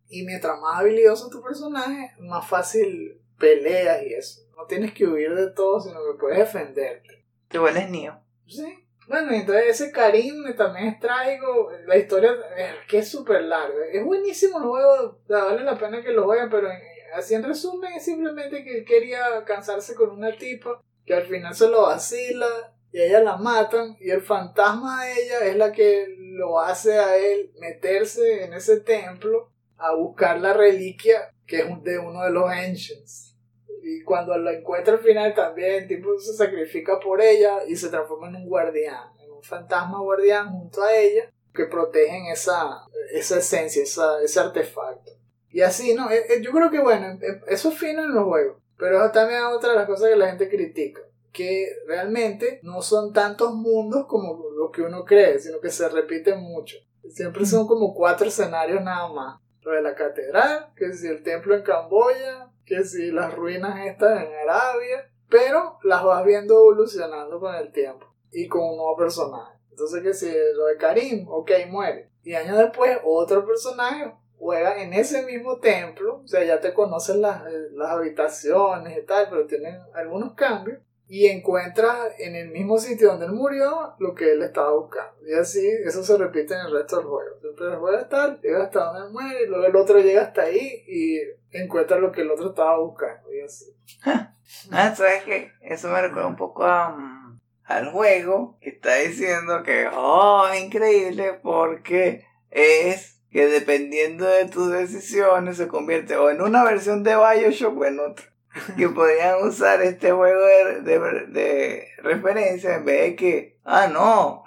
[0.08, 4.44] Y mientras más habilidoso tu personaje, más fácil peleas y eso.
[4.56, 7.26] No tienes que huir de todo, sino que puedes defenderte.
[7.50, 8.18] Te vuelves Neo.
[8.48, 8.86] Sí.
[9.10, 11.70] Bueno, entonces ese Karim también es trágico.
[11.86, 13.88] La historia es que es súper larga.
[13.92, 16.70] Es buenísimo el juego, vale la pena que lo jueguen, pero
[17.14, 21.56] así en resumen es simplemente que él quería cansarse con una tipa que al final
[21.56, 25.72] se lo vacila y a ella la matan y el fantasma de ella es la
[25.72, 31.84] que lo hace a él meterse en ese templo a buscar la reliquia que es
[31.84, 33.36] de uno de los ancients.
[33.84, 38.30] Y cuando la encuentra al final también, tipo se sacrifica por ella y se transforma
[38.30, 43.84] en un guardián, en un fantasma guardián junto a ella que protegen esa, esa esencia,
[43.84, 45.12] esa, ese artefacto.
[45.50, 46.10] Y así, ¿no?
[46.10, 48.62] Eh, eh, Yo creo que bueno, eh, eso es fino en los juegos.
[48.78, 51.02] Pero eso también es otra de las cosas que la gente critica.
[51.32, 56.40] Que realmente no son tantos mundos como lo que uno cree, sino que se repiten
[56.42, 56.78] mucho.
[57.10, 59.42] Siempre son como cuatro escenarios nada más.
[59.62, 64.24] Lo de la catedral, que si el templo en Camboya, que si las ruinas estas
[64.24, 65.10] en Arabia.
[65.30, 69.58] Pero las vas viendo evolucionando con el tiempo y con un nuevo personaje.
[69.72, 72.12] Entonces que si lo de Karim, ok, muere.
[72.24, 77.22] Y años después otro personaje juega en ese mismo templo, o sea, ya te conocen
[77.22, 80.80] las, eh, las habitaciones y tal, pero tienen algunos cambios.
[81.08, 85.16] Y encuentras en el mismo sitio donde él murió lo que él estaba buscando.
[85.28, 87.40] Y así, eso se repite en el resto del juego.
[87.40, 90.84] Siempre el juego está, llega hasta donde muere, y luego el otro llega hasta ahí
[90.88, 91.20] y
[91.52, 93.32] encuentra lo que el otro estaba buscando.
[93.32, 93.66] Y así.
[94.72, 95.52] Ah, ¿sabes qué?
[95.62, 101.40] Eso me recuerda un poco a, mm, al juego que está diciendo que, oh, increíble
[101.42, 107.78] porque es que dependiendo de tus decisiones se convierte o en una versión de Bioshock
[107.78, 108.26] o en otra.
[108.78, 114.46] Que podrían usar este juego de, de- de referencia en vez de que, ah, no,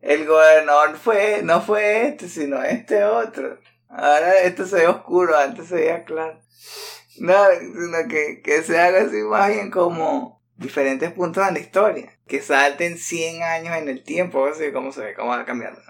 [0.00, 3.58] el gobernador fue, no fue este, sino este otro.
[3.90, 6.40] Ahora esto se ve oscuro, antes se veía claro.
[7.18, 12.18] No, sino que, que se haga así más bien como diferentes puntos en la historia.
[12.26, 15.82] Que salten 100 años en el tiempo, así como se ve, cómo va cambiando.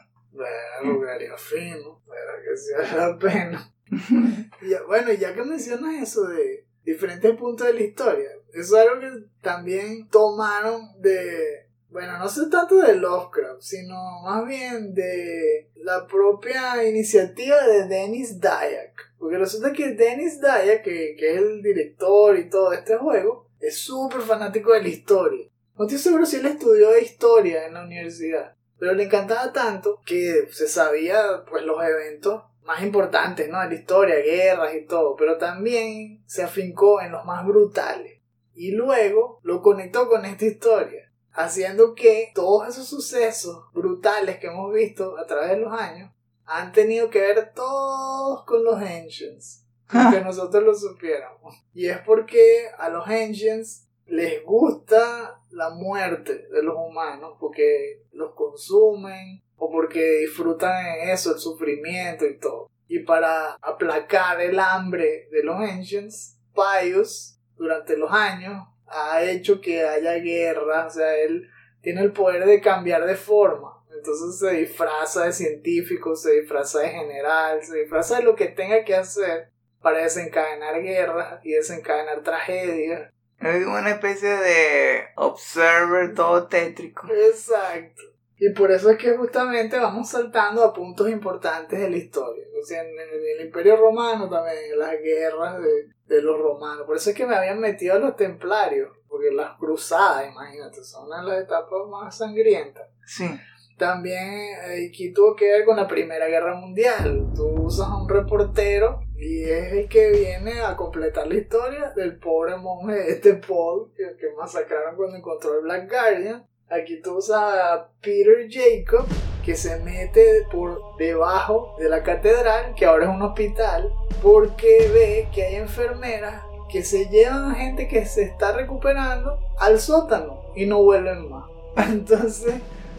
[0.82, 3.73] Jugaría fino, pero que sea la pena.
[4.62, 9.01] Ya- bueno, ya que mencionas eso de diferentes puntos de la historia, eso es algo
[9.01, 16.07] que también tomaron de, bueno, no sé tanto de Lovecraft, sino más bien de la
[16.07, 19.15] propia iniciativa de Dennis Dyack.
[19.19, 23.48] Porque resulta que Dennis Dyack, que, que es el director y todo de este juego,
[23.61, 25.47] es súper fanático de la historia.
[25.77, 28.55] No estoy seguro si él estudió historia en la universidad.
[28.81, 33.61] Pero le encantaba tanto que se sabía pues los eventos más importantes, ¿no?
[33.61, 38.23] De la historia, guerras y todo, pero también se afincó en los más brutales.
[38.55, 44.73] Y luego lo conectó con esta historia, haciendo que todos esos sucesos brutales que hemos
[44.73, 46.11] visto a través de los años
[46.47, 49.66] han tenido que ver todos con los Ancients,
[50.11, 51.55] que nosotros lo supiéramos.
[51.74, 58.35] Y es porque a los Ancients les gusta la muerte de los humanos porque los
[58.35, 62.69] consumen o porque disfrutan en eso, el sufrimiento y todo.
[62.89, 69.85] Y para aplacar el hambre de los Ancients, Pius, durante los años, ha hecho que
[69.85, 71.49] haya guerra, o sea, él
[71.81, 73.81] tiene el poder de cambiar de forma.
[73.95, 78.82] Entonces se disfraza de científico, se disfraza de general, se disfraza de lo que tenga
[78.85, 79.51] que hacer
[79.81, 83.12] para desencadenar guerras y desencadenar tragedias.
[83.41, 87.07] Es una especie de observer todo tétrico.
[87.11, 88.03] Exacto.
[88.39, 92.45] Y por eso es que justamente vamos saltando a puntos importantes de la historia.
[92.61, 96.87] O sea, en el, Imperio Romano también, en las guerras de, de los romanos.
[96.87, 98.91] Por eso es que me habían metido a los templarios.
[99.09, 102.87] Porque las cruzadas, imagínate, son una de las etapas más sangrientas.
[103.05, 103.29] Sí.
[103.77, 104.29] También
[104.69, 107.33] eh, aquí tuvo que ver con la Primera Guerra Mundial.
[107.35, 112.19] Tú usas a un reportero y es el que viene a completar la historia del
[112.19, 116.47] pobre monje este Paul que, que masacraron cuando encontró el Black Guardian.
[116.71, 119.07] Aquí tú usas a Peter Jacob
[119.45, 123.93] que se mete por debajo de la catedral, que ahora es un hospital,
[124.23, 129.81] porque ve que hay enfermeras que se llevan a gente que se está recuperando al
[129.81, 131.45] sótano y no vuelven más.
[131.89, 132.55] Entonces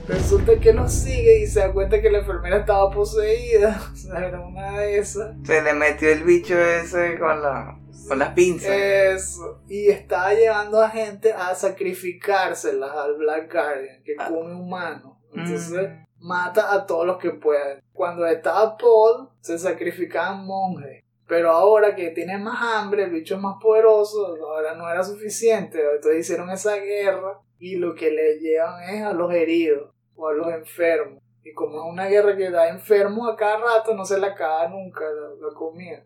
[0.07, 3.79] resulta que los sigue y se da cuenta que la enfermera estaba poseída.
[3.93, 5.35] O sea, era una de esas.
[5.43, 8.69] Se le metió el bicho ese con, la, con las pinzas.
[8.71, 9.61] Eso.
[9.67, 14.27] Y estaba llevando a gente a sacrificárselas al Black Guardian, que Ah.
[14.29, 15.17] come humanos.
[15.33, 16.27] Entonces Mm.
[16.27, 17.79] mata a todos los que puedan.
[17.93, 21.03] Cuando estaba Paul, se sacrificaban monjes.
[21.27, 25.79] Pero ahora que tiene más hambre, el bicho es más poderoso, ahora no era suficiente.
[25.95, 30.33] Entonces hicieron esa guerra y lo que le llevan es a los heridos o a
[30.33, 31.21] los enfermos.
[31.43, 34.67] Y como es una guerra que da enfermos a cada rato, no se le acaba
[34.67, 36.03] nunca la, la comida.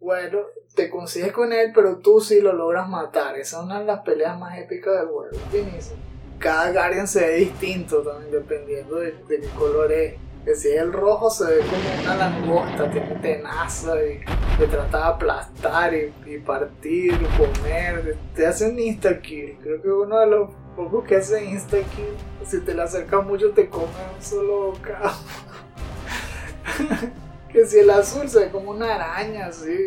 [0.00, 0.40] Bueno,
[0.74, 3.36] te consigues con él, pero tú sí lo logras matar.
[3.38, 5.36] Esa es una de las peleas más épicas del juego.
[5.50, 5.98] Finísimo.
[6.38, 10.14] Cada Guardian se ve distinto también, dependiendo de, de qué color es.
[10.46, 14.20] Que si es el rojo se ve como una langosta, tiene tenaza y
[14.58, 18.16] te trata de aplastar y, y partir comer.
[18.34, 19.58] Te hace un insta-kill.
[19.60, 22.14] Creo que uno de los pocos que hace insta-kill.
[22.44, 25.16] Si te le acercas mucho te come un solo bocado.
[27.52, 29.86] que si el azul se ve como una araña así.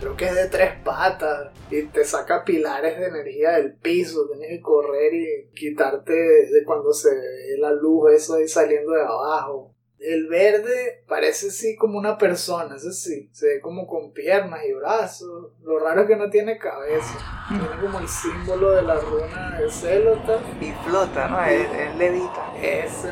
[0.00, 4.26] Creo que es de tres patas y te saca pilares de energía del piso.
[4.28, 9.02] Tienes que correr y quitarte de cuando se ve la luz, eso ahí saliendo de
[9.02, 9.74] abajo.
[10.00, 14.72] El verde parece sí como una persona, eso sí, se ve como con piernas y
[14.72, 15.52] brazos.
[15.62, 17.18] Lo raro es que no tiene cabeza.
[17.48, 20.40] Tiene como el símbolo de la runa de Celotas.
[20.58, 21.44] Y flota, ¿no?
[21.44, 22.50] Él, él levita.
[22.62, 23.10] Ese.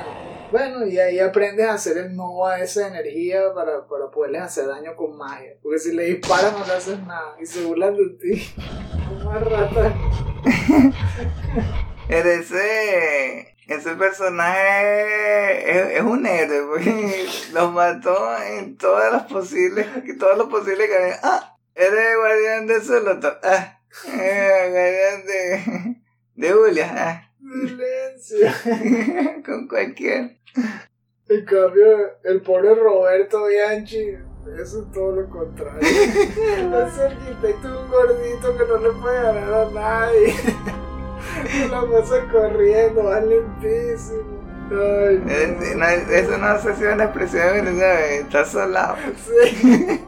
[0.51, 4.97] Bueno, y ahí aprendes a hacer el Nova esa energía para, para poderles hacer daño
[4.97, 5.57] con magia.
[5.63, 8.55] Porque si le disparas no le haces nada y se burlan de ti.
[9.27, 9.95] Una rata.
[12.09, 19.87] Pero ese, ese personaje es, es un héroe, porque los mató en todas las posibles,
[20.19, 21.19] todos los posibles caminos.
[21.23, 23.39] Ah, eres guardián de Soloto.
[23.43, 25.97] Ah, eres guardián de,
[26.35, 26.95] de Julia.
[26.97, 28.49] Ah, Silencio.
[29.45, 30.39] con cualquier.
[31.29, 34.17] En cambio, el pobre Roberto Bianchi,
[34.59, 35.81] eso es todo lo contrario.
[35.83, 40.35] Ese arquitecto es un gordito que no le puede ganar a nadie.
[41.47, 44.39] Se la pasa corriendo, va lentísimo.
[44.71, 45.33] Ay, no.
[45.33, 48.97] Eh, no, eso no sé si es una expresión venezolana, está solado.
[49.17, 49.65] Sí.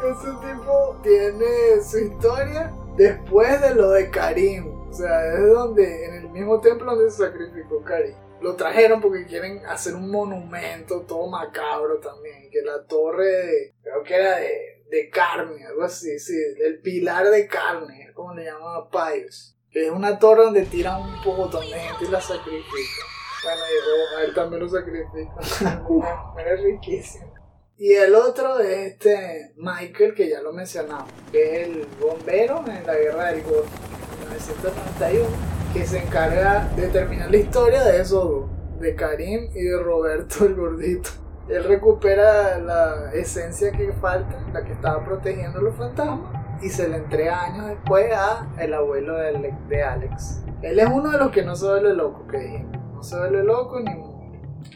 [0.00, 4.66] Ese tipo tiene su historia después de lo de Karim.
[4.88, 8.14] O sea, es donde, en el mismo templo donde se sacrificó Karim.
[8.40, 12.50] Lo trajeron porque quieren hacer un monumento todo macabro también.
[12.50, 16.34] Que la torre, de- creo que era de, de carne, algo así, sí,
[16.64, 19.54] el pilar de carne, es como le llamaba Pius.
[19.72, 23.06] Es una torre donde tiran un montón de gente y la sacrifican.
[23.44, 25.38] Bueno, y a él también lo sacrifican.
[26.38, 27.32] es riquísimo.
[27.78, 32.84] Y el otro es este Michael, que ya lo mencionamos, que es el bombero en
[32.84, 33.70] la guerra del Golfo,
[34.14, 35.28] en 1991,
[35.72, 40.46] que se encarga de terminar la historia de esos dos, de Karim y de Roberto
[40.46, 41.10] el gordito.
[41.48, 46.88] Él recupera la esencia que falta, la que estaba protegiendo a los fantasmas, y se
[46.88, 50.44] le entrega años después a el abuelo de de Alex.
[50.62, 52.76] Él es uno de los que no se vuelve loco, que dijimos.
[52.94, 53.90] No se vuelve loco ni.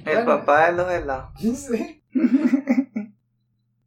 [0.07, 0.25] El Bueno.
[0.25, 1.31] papá de los helados.
[1.39, 2.03] Sí.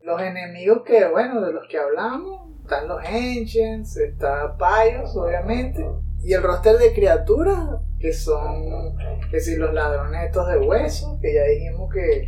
[0.01, 5.85] los enemigos que, bueno, de los que hablamos, están los Ancients, está Pios, obviamente,
[6.23, 7.57] y el roster de criaturas,
[7.99, 8.95] que son,
[9.31, 12.27] que si los ladrones estos de hueso, que ya dijimos que,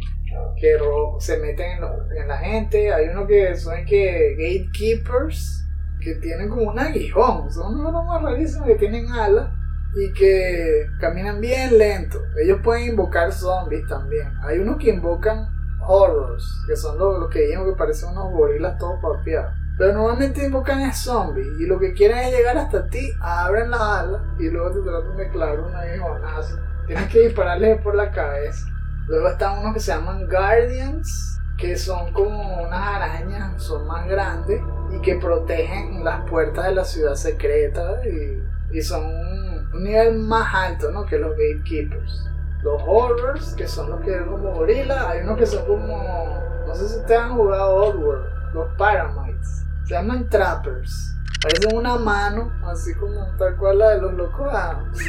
[0.59, 0.77] que
[1.19, 5.58] se meten en, los- en la gente, hay uno que son que gatekeepers,
[5.99, 9.49] que tienen como un aguijón, son unos más rarísimos que tienen alas
[9.95, 12.19] y que caminan bien lento.
[12.41, 14.31] Ellos pueden invocar zombies también.
[14.43, 15.49] Hay unos que invocan
[15.81, 19.53] horrors, que son los, que dijimos que parecen unos gorilas todos papeados.
[19.77, 23.79] Pero normalmente invocan a zombies y lo que quieren es llegar hasta ti, abren las
[23.79, 26.59] alas y luego te tratan de clavar un aguijonazo.
[26.85, 28.67] Tienes que dispararles por la cabeza.
[29.07, 34.61] Luego están unos que se llaman Guardians, que son como unas arañas, son más grandes
[34.91, 40.53] y que protegen las puertas de la ciudad secreta y, y son un, nivel más
[40.53, 41.05] alto ¿no?
[41.05, 42.25] que los Gatekeepers.
[42.61, 46.75] Los Horrors, que son los que son como gorilas, hay unos que son como, no
[46.75, 51.15] sé si ustedes han jugado Oddworld, los Paramites, se llaman Trappers.
[51.41, 54.99] Parecen una mano, así como tal cual la de los locos Adams,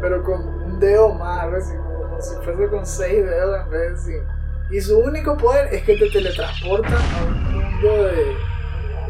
[0.00, 4.12] pero con un dedo más, así, como si fuese con seis dedos en vez de
[4.14, 4.39] cinco.
[4.70, 8.36] Y su único poder es que te teletransporta a un mundo de.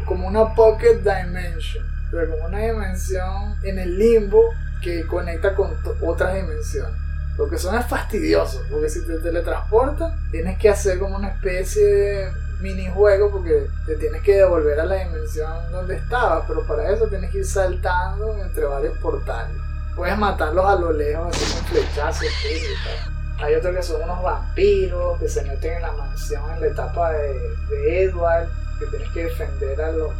[0.05, 1.85] como una pocket dimension.
[2.07, 4.43] O sea, como una dimensión en el limbo
[4.81, 5.71] que conecta con
[6.01, 6.99] otras dimensiones.
[7.37, 11.85] Lo que suena es fastidioso, porque si te teletransportas, tienes que hacer como una especie
[11.85, 12.31] de,
[12.61, 17.31] minijuego porque te tienes que devolver a la dimensión donde estabas, pero para eso tienes
[17.31, 19.55] que ir saltando entre varios portales.
[19.95, 23.20] Puedes matarlos a lo lejos, así con flechazos, y tal.
[23.41, 27.11] Hay otros que son unos vampiros que se meten en la mansión en la etapa
[27.11, 28.47] de, Edward,
[28.79, 30.11] que tienes que defender a los,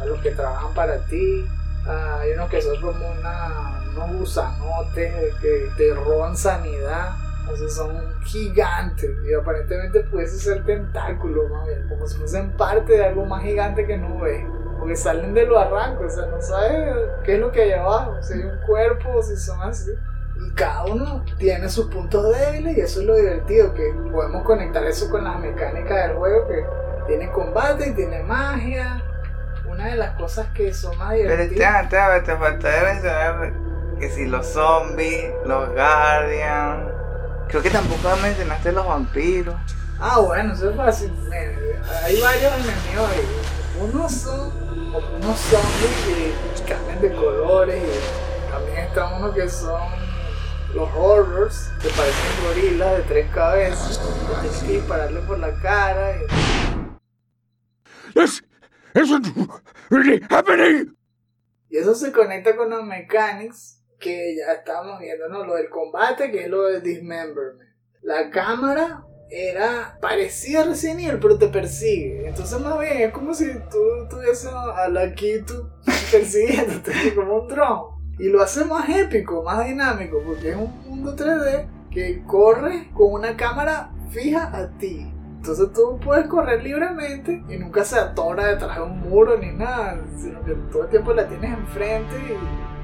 [0.00, 1.46] a los que trabajan para ti.
[1.86, 7.16] Ah, hay unos que son como una, unos gusanotes que te roban sanidad.
[7.56, 13.06] Sea, son gigantes y aparentemente pudiese ser tentáculos, más bien, como si fuesen parte de
[13.06, 14.44] algo más gigante que no ves.
[14.78, 16.94] Porque salen de los arrancos, o sea, no sabes
[17.24, 19.92] qué es lo que hay abajo, si hay un cuerpo si son así.
[20.54, 25.08] Cada uno tiene sus puntos débiles y eso es lo divertido, que podemos conectar eso
[25.10, 26.64] con las mecánicas del juego, que
[27.06, 29.02] tiene combate y tiene magia.
[29.68, 31.88] Una de las cosas que son más Pero divertidas...
[32.24, 33.52] te, falta mencionar
[33.98, 36.90] que si los zombies, los guardians.
[37.48, 39.54] Creo que tampoco mencionaste los vampiros.
[40.00, 41.12] Ah, bueno, eso es fácil.
[42.04, 43.28] Hay varios enemigos ahí.
[43.80, 44.50] Unos son
[44.92, 50.07] como unos zombies que cambian de colores y también está uno que son
[50.74, 53.98] los horrors, que parecen gorilas de tres cabezas.
[53.98, 56.16] que Tienes que dispararle por la cara.
[56.16, 56.26] y-
[58.94, 59.26] isn't
[59.90, 60.94] really happening!
[61.70, 65.44] Y eso se conecta con los mechanics que ya estábamos viendo, ¿no?
[65.44, 67.60] Lo del combate, que es lo del dismemberment.
[68.02, 72.26] La cámara era parecida a Resident Evil, pero te persigue.
[72.28, 75.70] Entonces, más bien, es como si tú tuvieses a la Kitu
[76.10, 77.97] persiguiéndote como un dron.
[78.18, 83.12] Y lo hace más épico, más dinámico, porque es un mundo 3D que corre con
[83.12, 85.10] una cámara fija a ti.
[85.36, 90.00] Entonces tú puedes correr libremente y nunca se atora detrás de un muro ni nada,
[90.16, 92.16] sino que todo el tiempo la tienes enfrente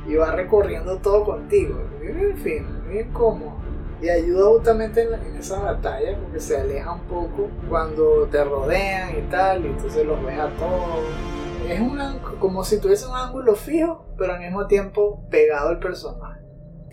[0.06, 1.80] y, y va recorriendo todo contigo.
[2.00, 3.53] En fin, bien cómodo.
[4.02, 9.18] Y ayuda justamente en, en esa batalla porque se aleja un poco cuando te rodean
[9.18, 11.04] y tal, y entonces los ves a todos.
[11.68, 16.42] Es una, como si tuviese un ángulo fijo, pero al mismo tiempo pegado al personaje.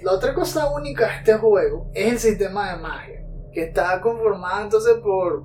[0.01, 4.63] La otra cosa única de este juego es el sistema de magia, que está conformado
[4.63, 5.43] entonces por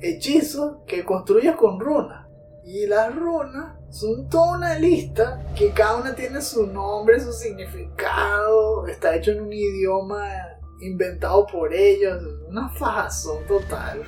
[0.00, 2.26] hechizos que construyes con runas.
[2.64, 8.86] Y las runas son toda una lista que cada una tiene su nombre, su significado,
[8.86, 14.02] está hecho en un idioma inventado por ellos, una fajazón total.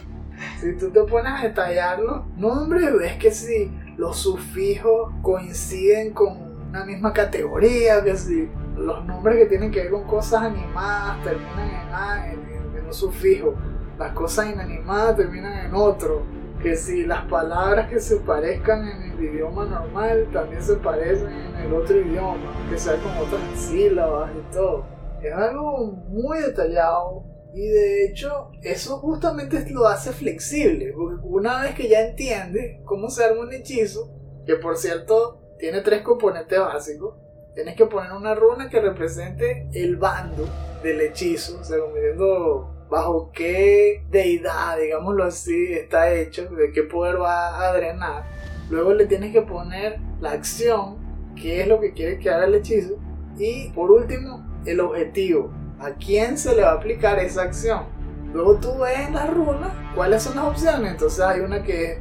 [0.61, 6.37] Si tú te pones a detallarlo, no hombre, ves que si los sufijos coinciden con
[6.69, 11.69] una misma categoría, que si los nombres que tienen que ver con cosas animadas terminan
[11.71, 13.55] en, A, en, en- en un sufijo,
[13.99, 16.23] las cosas inanimadas terminan en otro,
[16.63, 21.57] que si las palabras que se parezcan en el idioma normal también se parecen en
[21.57, 24.85] el otro idioma, que sea con otras sílabas y todo.
[25.23, 27.25] Es algo muy detallado
[27.55, 33.11] y de hecho eso justamente lo hace flexible, porque una vez que ya entiendes cómo
[33.11, 34.13] se arma un hechizo,
[34.47, 37.17] que por cierto tiene tres componentes básicos,
[37.55, 40.47] tienes que poner una runa que represente el bando
[40.83, 46.85] del hechizo, o sea, como diciendo bajo qué deidad, digámoslo así, está hecho, de qué
[46.85, 48.25] poder va a drenar.
[48.71, 50.99] Luego le tienes que poner la acción,
[51.35, 52.95] qué es lo que quieres que haga el hechizo.
[53.39, 55.51] Y por último, el objetivo,
[55.81, 57.99] a quién se le va a aplicar esa acción.
[58.33, 60.93] Luego tú ves en la runa cuáles son las opciones.
[60.93, 61.99] Entonces hay una que es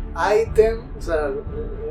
[0.47, 1.31] item, o sea,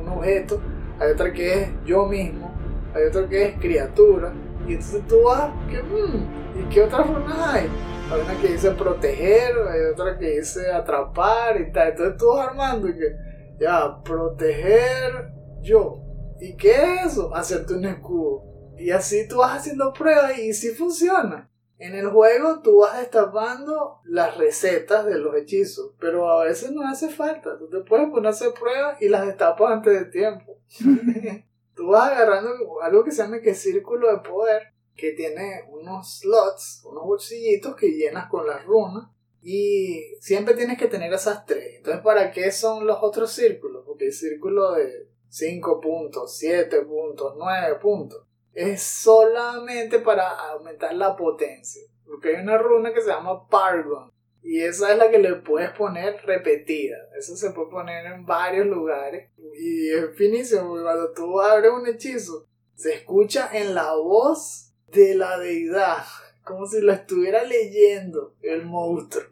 [0.00, 0.60] un objeto.
[0.98, 2.54] Hay otra que es yo mismo.
[2.94, 4.32] Hay otra que es criatura.
[4.66, 7.68] Y entonces tú vas, que, mm, ¿y qué otras runas hay?
[8.12, 11.88] Hay una que dice proteger, hay otra que dice atrapar y tal.
[11.88, 13.16] Entonces tú vas armando y que,
[13.58, 15.30] ya, proteger
[15.62, 16.02] yo.
[16.40, 17.34] ¿Y qué es eso?
[17.34, 18.55] Hacerte un escudo.
[18.78, 21.50] Y así tú vas haciendo pruebas y sí funciona.
[21.78, 26.86] En el juego tú vas destapando las recetas de los hechizos, pero a veces no
[26.88, 27.58] hace falta.
[27.58, 30.58] Tú te puedes poner a hacer pruebas y las destapas antes de tiempo.
[31.74, 32.50] tú vas agarrando
[32.82, 34.62] algo que se llama que círculo de poder,
[34.94, 39.10] que tiene unos slots, unos bolsillitos que llenas con las runas.
[39.42, 41.76] Y siempre tienes que tener esas tres.
[41.76, 43.84] Entonces, ¿para qué son los otros círculos?
[43.86, 48.25] Porque el círculo de 5 puntos, 7 puntos, 9 puntos
[48.56, 51.82] es solamente para aumentar la potencia.
[52.06, 54.10] Porque hay una runa que se llama Pargon.
[54.42, 56.96] Y esa es la que le puedes poner repetida.
[57.18, 59.30] Eso se puede poner en varios lugares.
[59.58, 60.68] Y es finísimo.
[60.68, 66.04] porque Cuando tú abres un hechizo, se escucha en la voz de la deidad.
[66.42, 69.26] Como si lo estuviera leyendo el monstruo.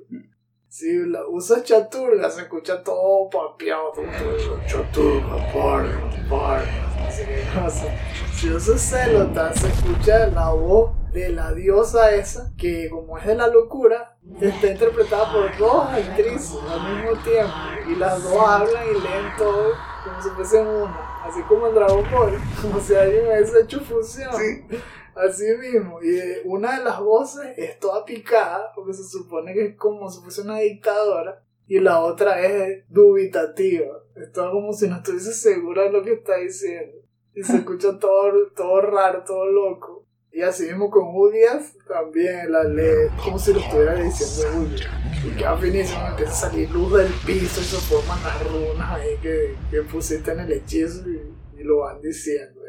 [0.68, 3.92] Si la usas chaturga, se escucha todo papeado.
[3.92, 6.93] Todo, chaturga, Pargon, Pargon.
[7.14, 7.96] Así que, o sea,
[8.34, 13.36] si usas Celotan, se escucha la voz de la diosa esa, que como es de
[13.36, 16.56] la locura, está interpretada por dos actrices.
[16.68, 17.54] al mismo tiempo
[17.88, 22.04] y las dos hablan y leen todo como si fuesen una, así como en Dragon
[22.10, 24.32] Ball, como si alguien hubiese hecho fusión.
[24.36, 24.76] Sí.
[25.14, 29.76] Así mismo, y una de las voces es toda picada, porque se supone que es
[29.76, 34.02] como si fuese una dictadora, y la otra es dubitativa.
[34.16, 37.03] Es todo como si no estuviese segura de lo que está diciendo.
[37.34, 40.06] Y se escucha todo, todo raro, todo loco.
[40.30, 44.90] Y así mismo con Julias también la lee como si lo estuviera diciendo Julias.
[45.24, 49.16] Y queda finísimo, empieza a salir luz del piso y se forman las runas ahí
[49.22, 52.60] que, que pusiste en el hechizo y, y lo van diciendo.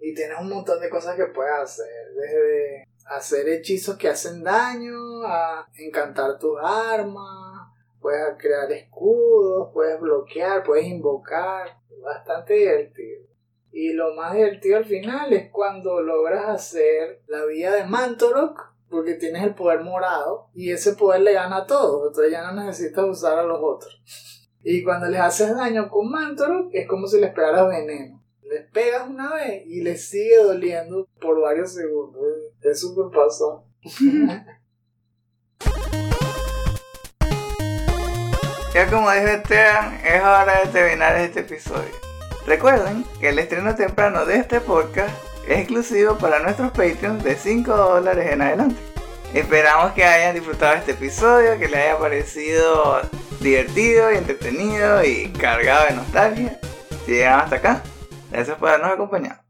[0.00, 4.42] Y, y tienes un montón de cosas que puedes hacer, desde hacer hechizos que hacen
[4.42, 7.68] daño, a encantar tus armas,
[8.00, 13.31] puedes crear escudos, puedes bloquear, puedes invocar, bastante divertido.
[13.72, 19.14] Y lo más divertido al final es cuando logras hacer la vía de Mantorok, porque
[19.14, 23.04] tienes el poder morado, y ese poder le gana a todos, entonces ya no necesitas
[23.04, 24.02] usar a los otros.
[24.62, 28.22] Y cuando les haces daño con Mantorok, es como si les pegaras veneno.
[28.42, 32.22] Les pegas una vez y les sigue doliendo por varios segundos.
[32.60, 33.64] Es súper pasado.
[38.74, 42.01] Ya como dijo Esteban, es hora de terminar este episodio.
[42.46, 45.14] Recuerden que el estreno temprano de este podcast
[45.46, 48.76] es exclusivo para nuestros Patreons de 5 dólares en adelante.
[49.32, 53.00] Esperamos que hayan disfrutado este episodio, que les haya parecido
[53.40, 56.60] divertido y entretenido y cargado de nostalgia.
[57.06, 57.82] Si llegan hasta acá,
[58.30, 59.41] gracias por habernos acompañado.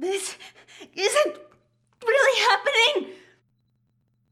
[0.00, 0.38] This
[0.94, 1.36] isn't
[2.00, 3.14] really happening.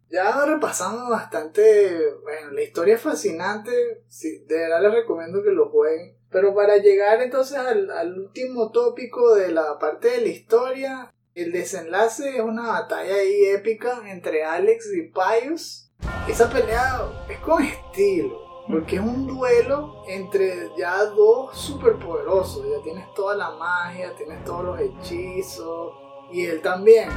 [0.08, 5.68] Ya repasamos bastante, bueno, la historia es fascinante, sí, de verdad les recomiendo que lo
[5.68, 6.16] jueguen.
[6.30, 12.36] Pero para llegar entonces al, último tópico de la parte de la historia, el desenlace
[12.36, 15.90] es una batalla ahí épica entre Alex y Pius.
[16.26, 18.40] Esa pelea es con estilo,
[18.70, 22.64] porque es un duelo entre ya dos superpoderosos.
[22.68, 25.92] Ya tienes toda la magia, tienes todos los hechizos,
[26.30, 27.08] y él también.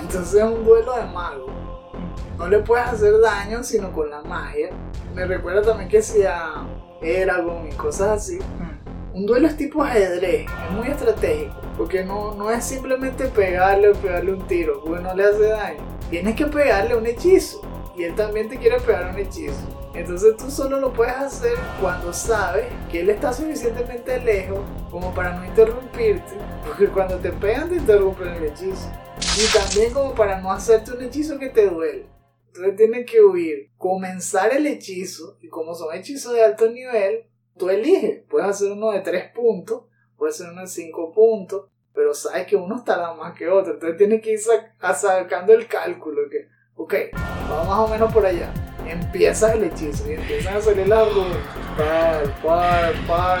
[0.00, 1.50] Entonces es un duelo de magos.
[2.36, 4.70] No le puedes hacer daño sino con la magia.
[5.14, 6.66] Me recuerda también que sea
[7.00, 8.38] Eragon y cosas así.
[9.14, 13.94] Un duelo es tipo ajedrez, es muy estratégico, porque no, no es simplemente pegarle o
[13.94, 15.80] pegarle un tiro, porque no le hace daño.
[16.08, 17.60] Tienes que pegarle un hechizo,
[17.96, 19.77] y él también te quiere pegar un hechizo.
[19.94, 24.60] Entonces tú solo lo puedes hacer cuando sabes que él está suficientemente lejos
[24.90, 26.34] como para no interrumpirte,
[26.66, 28.90] porque cuando te pegan te interrumpen el hechizo.
[29.36, 32.06] Y también como para no hacerte un hechizo que te duele.
[32.48, 37.68] Entonces tienes que huir, comenzar el hechizo, y como son hechizos de alto nivel, tú
[37.70, 38.22] eliges.
[38.28, 39.84] Puedes hacer uno de 3 puntos,
[40.16, 43.74] puedes hacer uno de 5 puntos, pero sabes que uno tarda más que otro.
[43.74, 46.22] Entonces tienes que ir sac- sacando el cálculo.
[46.30, 46.48] Que,
[46.78, 46.94] ok,
[47.50, 48.50] vamos más o menos por allá.
[48.86, 51.36] Empiezas el hechizo y empiezan a salir las runas.
[51.76, 53.40] Par, par, par.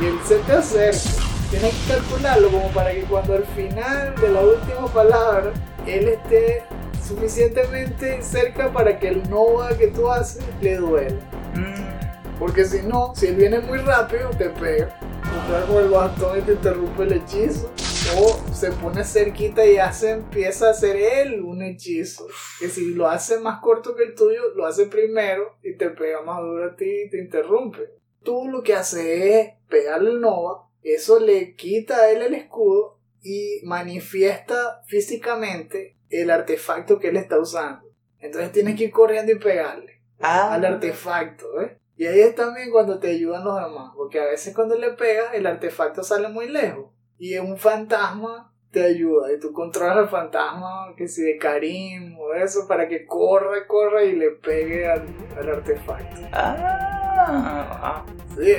[0.00, 1.22] Y él se te acerca.
[1.50, 5.52] Tienes que calcularlo como para que cuando al final de la última palabra
[5.86, 6.62] él esté
[7.06, 11.16] suficientemente cerca para que el nova que tú haces le duela.
[11.54, 14.86] Mm, Porque si no, si él viene muy rápido, te pega.
[14.88, 17.70] Te pega con el bastón y te interrumpe el hechizo.
[18.16, 22.26] O se pone cerquita y hace, empieza a hacer él un hechizo.
[22.58, 26.20] Que si lo hace más corto que el tuyo, lo hace primero y te pega
[26.22, 27.94] más duro a ti y te interrumpe.
[28.24, 32.98] Tú lo que haces es pegarle el Nova, eso le quita a él el escudo
[33.22, 37.88] y manifiesta físicamente el artefacto que él está usando.
[38.18, 41.72] Entonces tienes que ir corriendo y pegarle ah, al artefacto, ¿ves?
[41.96, 45.34] Y ahí es también cuando te ayudan los demás, porque a veces cuando le pegas
[45.34, 46.90] el artefacto sale muy lejos
[47.20, 52.32] y un fantasma te ayuda y tú controlas al fantasma, que si de Karim o
[52.32, 55.06] eso, para que corra, corra y le pegue al,
[55.38, 56.20] al artefacto.
[56.32, 58.04] ah,
[58.36, 58.52] Sí.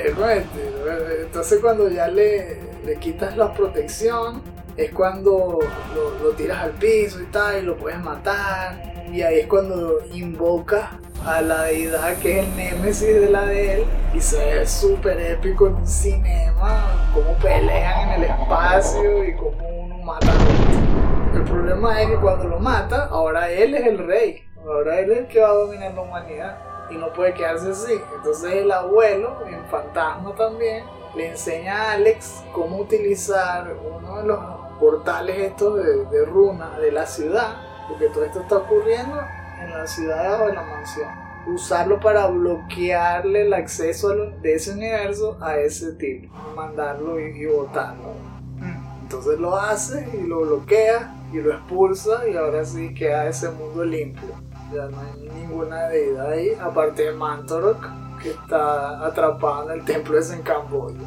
[1.22, 4.42] Entonces cuando ya le, le quitas la protección,
[4.76, 5.58] es cuando
[5.94, 9.08] lo, lo tiras al piso y tal, y lo puedes matar.
[9.12, 10.88] Y ahí es cuando invocas
[11.26, 13.84] a la deidad que es el némesis de la de él.
[14.14, 19.68] Y se ve súper épico en un cinema, cómo pelean en el espacio y cómo
[19.68, 21.38] uno mata a otro.
[21.38, 24.44] El problema es que cuando lo mata, ahora él es el rey.
[24.64, 26.58] Ahora él es el que va a dominar la humanidad
[26.90, 28.00] y no puede quedarse así.
[28.16, 30.84] Entonces el abuelo, en fantasma también,
[31.14, 34.38] le enseña a Alex cómo utilizar uno de los
[34.78, 37.56] portales estos de, de runa de la ciudad,
[37.88, 39.20] porque todo esto está ocurriendo
[39.62, 41.08] en la ciudad o en la mansión.
[41.46, 46.32] Usarlo para bloquearle el acceso de ese universo a ese tipo.
[46.54, 48.14] Mandarlo y, botarlo.
[49.02, 53.84] Entonces lo hace y lo bloquea y lo expulsa y ahora sí queda ese mundo
[53.84, 54.28] limpio.
[54.72, 57.84] Ya no hay ninguna deidad ahí, aparte de Mantorok,
[58.22, 61.04] que está atrapado en el templo de Sencamboyo.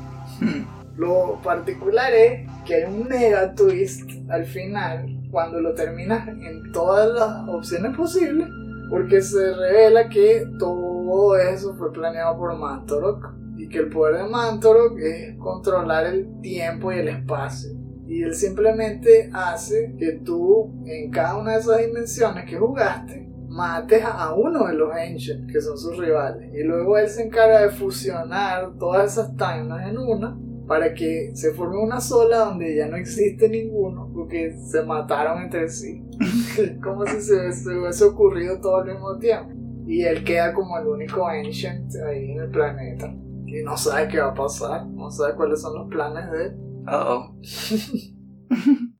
[0.98, 7.10] Lo particular es que hay un mega twist al final cuando lo terminas en todas
[7.10, 8.48] las opciones posibles
[8.90, 14.30] porque se revela que todo eso fue planeado por Mantorok y que el poder de
[14.30, 17.72] Mantorok es controlar el tiempo y el espacio.
[18.07, 24.06] Y él simplemente hace que tú en cada una de esas dimensiones que jugaste mates
[24.06, 26.49] a uno de los Ancients, que son sus rivales.
[26.53, 31.54] Y luego él se encarga de fusionar todas esas timelines en una para que se
[31.54, 36.04] forme una sola donde ya no existe ninguno porque se mataron entre sí.
[36.84, 39.54] como si se, se hubiese ocurrido todo al mismo tiempo.
[39.88, 43.14] Y él queda como el único Ancient ahí en el planeta.
[43.46, 46.56] Y no sabe qué va a pasar, no sabe cuáles son los planes de él.
[46.88, 47.36] Oh,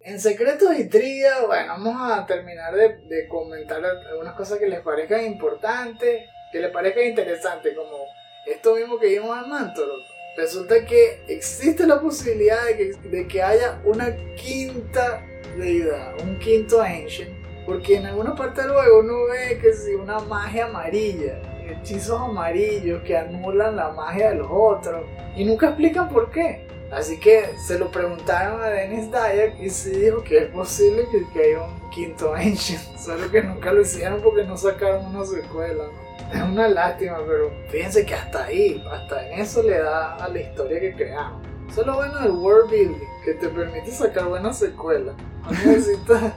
[0.00, 4.80] En secretos y trivia, bueno, vamos a terminar de, de comentar algunas cosas que les
[4.80, 8.04] parezcan importantes, que les parezcan interesantes, como
[8.46, 9.94] esto mismo que vimos en Mantoro.
[10.36, 15.24] Resulta que existe la posibilidad de que, de que haya una quinta
[15.56, 17.30] deidad, un quinto ancient,
[17.64, 23.02] porque en alguna parte del juego uno ve que si una magia amarilla, hechizos amarillos
[23.04, 25.06] que anulan la magia de los otros,
[25.36, 26.66] y nunca explican por qué.
[26.90, 31.24] Así que se lo preguntaron a Dennis Dyack y sí dijo que es posible que,
[31.32, 35.84] que haya un quinto Ancient, solo que nunca lo hicieron porque no sacaron una secuela.
[35.84, 36.03] ¿no?
[36.38, 40.40] Es una lástima, pero fíjense que hasta ahí, hasta en eso le da a la
[40.40, 41.46] historia que creamos.
[41.70, 45.14] Eso es lo bueno del world building, que te permite sacar buenas secuelas.
[45.44, 46.32] No necesitas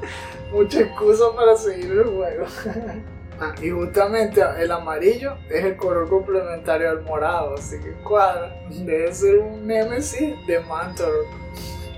[0.52, 2.46] mucha excusa para seguir el juego.
[3.40, 8.52] Ah, y justamente el amarillo es el color complementario al morado, así que cuadra.
[8.68, 11.14] Debe ser un Nemesis de Mantor.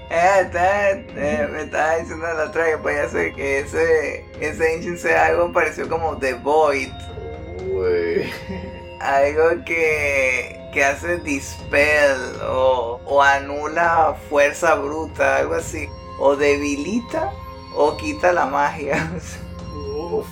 [0.10, 4.98] Eh, está- eh, me estaba diciendo la otra que podía ser que ese, ese Ancient
[4.98, 6.90] sea algo parecido como The Void.
[9.00, 12.18] Algo que, que hace dispel
[12.50, 15.88] o, o anula fuerza bruta, algo así.
[16.20, 17.32] O debilita
[17.76, 19.10] o quita la magia.
[19.96, 20.28] Uf.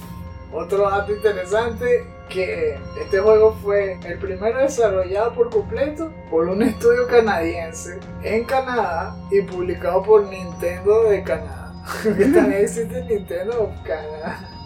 [0.51, 7.07] Otro dato interesante que este juego fue el primero desarrollado por completo por un estudio
[7.07, 11.73] canadiense en Canadá y publicado por Nintendo de Canadá.
[12.03, 14.56] Que también existe Nintendo of Canadá.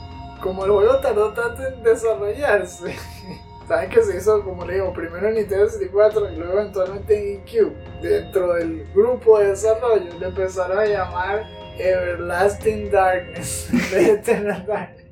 [0.41, 2.95] Como el juego tardó tanto en desarrollarse,
[3.67, 7.45] saben que se hizo, como le digo, primero en Nintendo 64 y luego eventualmente en
[7.45, 7.75] GameCube.
[8.01, 11.45] Dentro del grupo de desarrollo le empezaron a llamar
[11.77, 15.05] Everlasting Darkness de Eternal Darkness.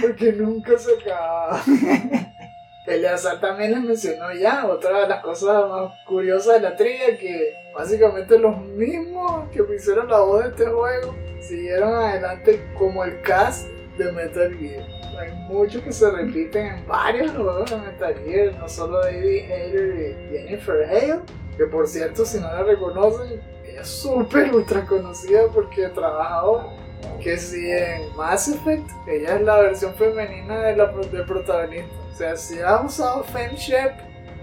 [0.00, 1.62] Porque nunca se acababa.
[2.86, 7.54] Eleazar también les mencionó ya otra de las cosas más curiosas de la trivia que
[7.74, 13.68] básicamente los mismos que hicieron la voz de este juego siguieron adelante como el cast
[13.98, 14.86] de Metal Gear.
[15.18, 20.16] Hay muchos que se repiten en varios juegos de Metal Gear, no solo David Hayter
[20.32, 21.20] y Jennifer Hale,
[21.56, 26.72] que por cierto si no la reconocen, ella es súper ultra conocida porque ha trabajado
[27.20, 31.94] que si en Mass Effect ella es la versión femenina de la, del protagonista.
[32.12, 33.92] O sea, si has usado Femshep,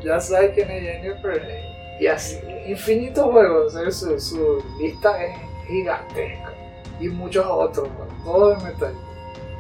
[0.03, 1.63] ya sabes quién es Jennifer Hale.
[1.99, 5.35] Y así, infinitos juegos, su, su lista es
[5.67, 6.53] gigantesca.
[6.99, 7.89] Y muchos otros,
[8.23, 9.09] todo de Metal.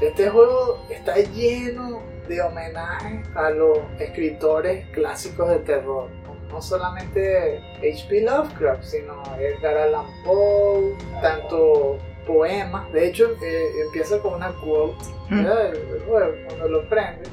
[0.01, 6.09] Este juego está lleno de homenajes a los escritores clásicos de terror.
[6.49, 8.21] No solamente H.P.
[8.21, 12.91] Lovecraft, sino Edgar Allan Poe, tanto poemas.
[12.91, 15.67] De hecho, eh, empieza con una quote ¿verdad?
[15.67, 17.29] el, el juego, cuando lo prende.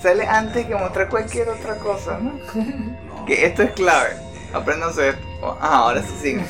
[0.00, 3.24] Sale antes que mostrar cualquier otra cosa, ¿no?
[3.24, 4.10] Que esto es clave.
[4.52, 5.26] Apréndanse esto.
[5.42, 6.44] Ah, ahora sí sigue.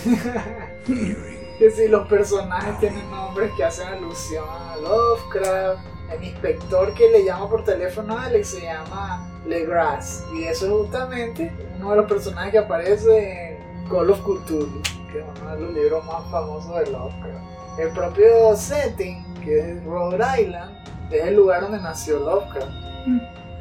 [1.60, 5.80] Que si los personajes tienen nombres que hacen alusión a Lovecraft.
[6.10, 10.24] El inspector que le llama por teléfono a Alex se llama Legras.
[10.34, 14.82] Y eso es justamente uno de los personajes que aparece en Call of Cthulhu,
[15.12, 17.78] que es uno de los libros más famosos de Lovecraft.
[17.78, 20.78] El propio setting, que es Rhode Island,
[21.12, 22.72] es el lugar donde nació Lovecraft.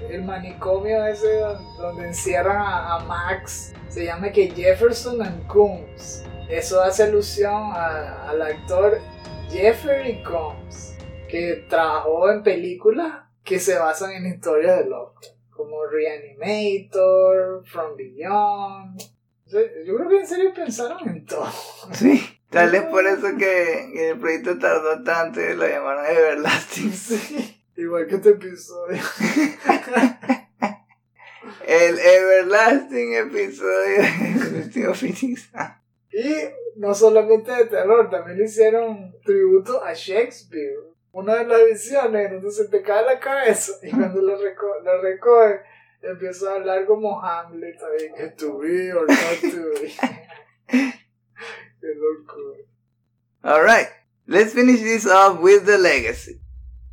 [0.10, 6.24] El manicomio ese don- donde encierran a, a Max se llama que Jefferson and Combs.
[6.50, 9.00] Eso hace alusión a- al actor
[9.52, 10.96] Jeffrey Combs,
[11.30, 19.00] que trabajó en películas que se basan en historias de Lovecraft, como Reanimator, From Beyond.
[19.48, 21.48] Yo creo que en serio pensaron en todo.
[21.94, 22.22] Sí.
[22.50, 26.92] Tal vez por eso que, que el proyecto tardó tanto y lo llamaron Everlasting.
[26.94, 27.56] Sí.
[27.78, 29.02] Igual que este episodio.
[31.66, 35.50] El everlasting episodio de Phoenix.
[36.12, 36.34] Y
[36.76, 40.76] no solamente de terror, también le hicieron tributo a Shakespeare.
[41.12, 45.02] Una de las visiones donde se te cae la cabeza y cuando lo, reco lo
[45.02, 45.62] recoge
[46.02, 48.12] empieza a hablar como Hamlet, ¿sabes?
[48.18, 49.94] Que to be or not to be.
[51.82, 52.60] Qué locura.
[53.44, 53.88] Alright,
[54.28, 56.40] let's finish this off with the legacy.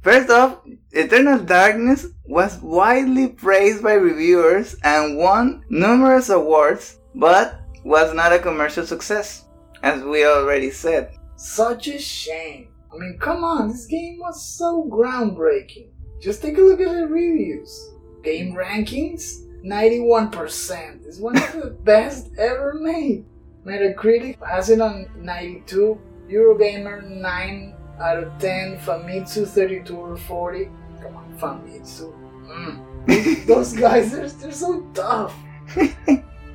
[0.00, 0.60] First off,
[0.92, 8.38] Eternal Darkness was widely praised by reviewers and won numerous awards, but was not a
[8.40, 9.44] commercial success,
[9.84, 11.16] as we already said.
[11.36, 12.68] Such a shame.
[12.92, 15.90] I mean, come on, this game was so groundbreaking.
[16.20, 17.92] Just take a look at the reviews.
[18.24, 21.06] Game rankings 91%.
[21.06, 23.24] It's one of the best ever made.
[23.64, 25.96] Metacritic has it on 92,
[26.28, 30.68] Eurogamer 9 out of 10, Famitsu 32 or 40.
[31.02, 32.12] Come on, Famitsu.
[32.48, 33.46] Mm.
[33.46, 35.36] Those guys, they're, they're so tough.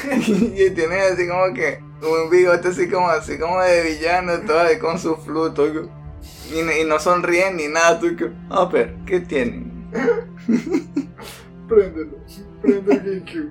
[0.57, 4.78] Y tiene así como que un bigote así como así como de villano, todo ahí
[4.78, 5.66] con su fluto.
[5.66, 9.90] Y, y no sonríen ni nada, tú que, ah, pero, ¿qué tienen?
[11.69, 12.16] Préndelo.
[12.62, 13.51] Prende el GameCube.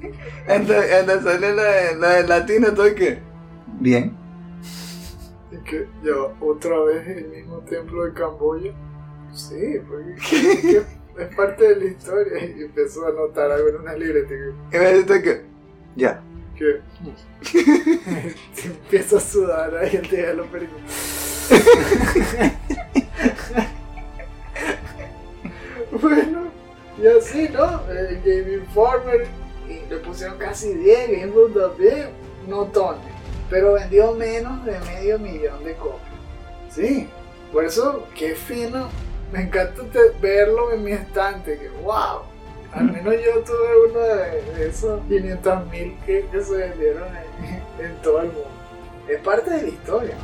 [0.46, 3.18] Entonces, entonces sale la de, la de latino, todo y que,
[3.80, 4.16] bien.
[5.50, 8.72] Y que ya otra vez el mismo templo de Camboya.
[9.32, 10.82] Sí, porque que- que
[11.22, 12.44] es parte de la historia.
[12.44, 14.32] Y empezó a notar algo en una libreta.
[14.34, 14.38] Y
[14.78, 15.42] me dice que,
[15.96, 16.22] ya.
[16.56, 16.80] que
[17.42, 20.80] se empieza a sudar ahí el día de los pericos.
[26.00, 26.50] bueno,
[27.02, 27.82] y así, ¿no?
[27.90, 29.26] Eh, Game Informer
[29.68, 32.08] y le pusieron casi 10, Game Boy también,
[32.46, 33.00] notones.
[33.50, 36.02] Pero vendió menos de medio millón de copias.
[36.70, 37.08] Sí,
[37.52, 38.88] por eso, qué fino.
[39.32, 39.82] Me encanta
[40.20, 42.22] verlo en mi estante, que wow.
[42.72, 47.84] Al menos yo tuve uno de, de esos 500 mil que, que se vendieron en,
[47.84, 48.48] en todo el mundo.
[49.08, 50.16] Es parte de la historia.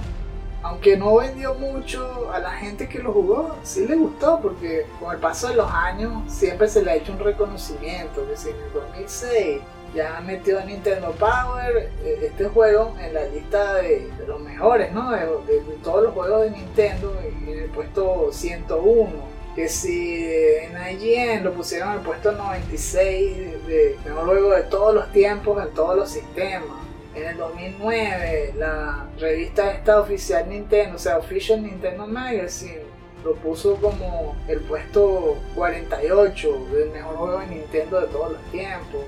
[0.65, 5.15] Aunque no vendió mucho a la gente que lo jugó, sí le gustó porque con
[5.15, 8.27] el paso de los años siempre se le ha hecho un reconocimiento.
[8.27, 9.61] Que si en el 2006
[9.95, 15.11] ya metió a Nintendo Power eh, este juego en la lista de, los mejores, ¿no?
[15.11, 15.21] De,
[15.83, 17.15] todos los juegos de Nintendo
[17.47, 23.69] en el puesto 101 que si en IGN lo pusieron en el puesto 96 de,
[23.69, 26.84] de mejor juego de todos los tiempos en todos los sistemas.
[27.15, 32.83] En el 2009 la revista esta oficial Nintendo, o sea, Official Nintendo Magazine,
[33.25, 39.01] lo puso como el puesto 48 del mejor juego de Nintendo de todos los tiempos.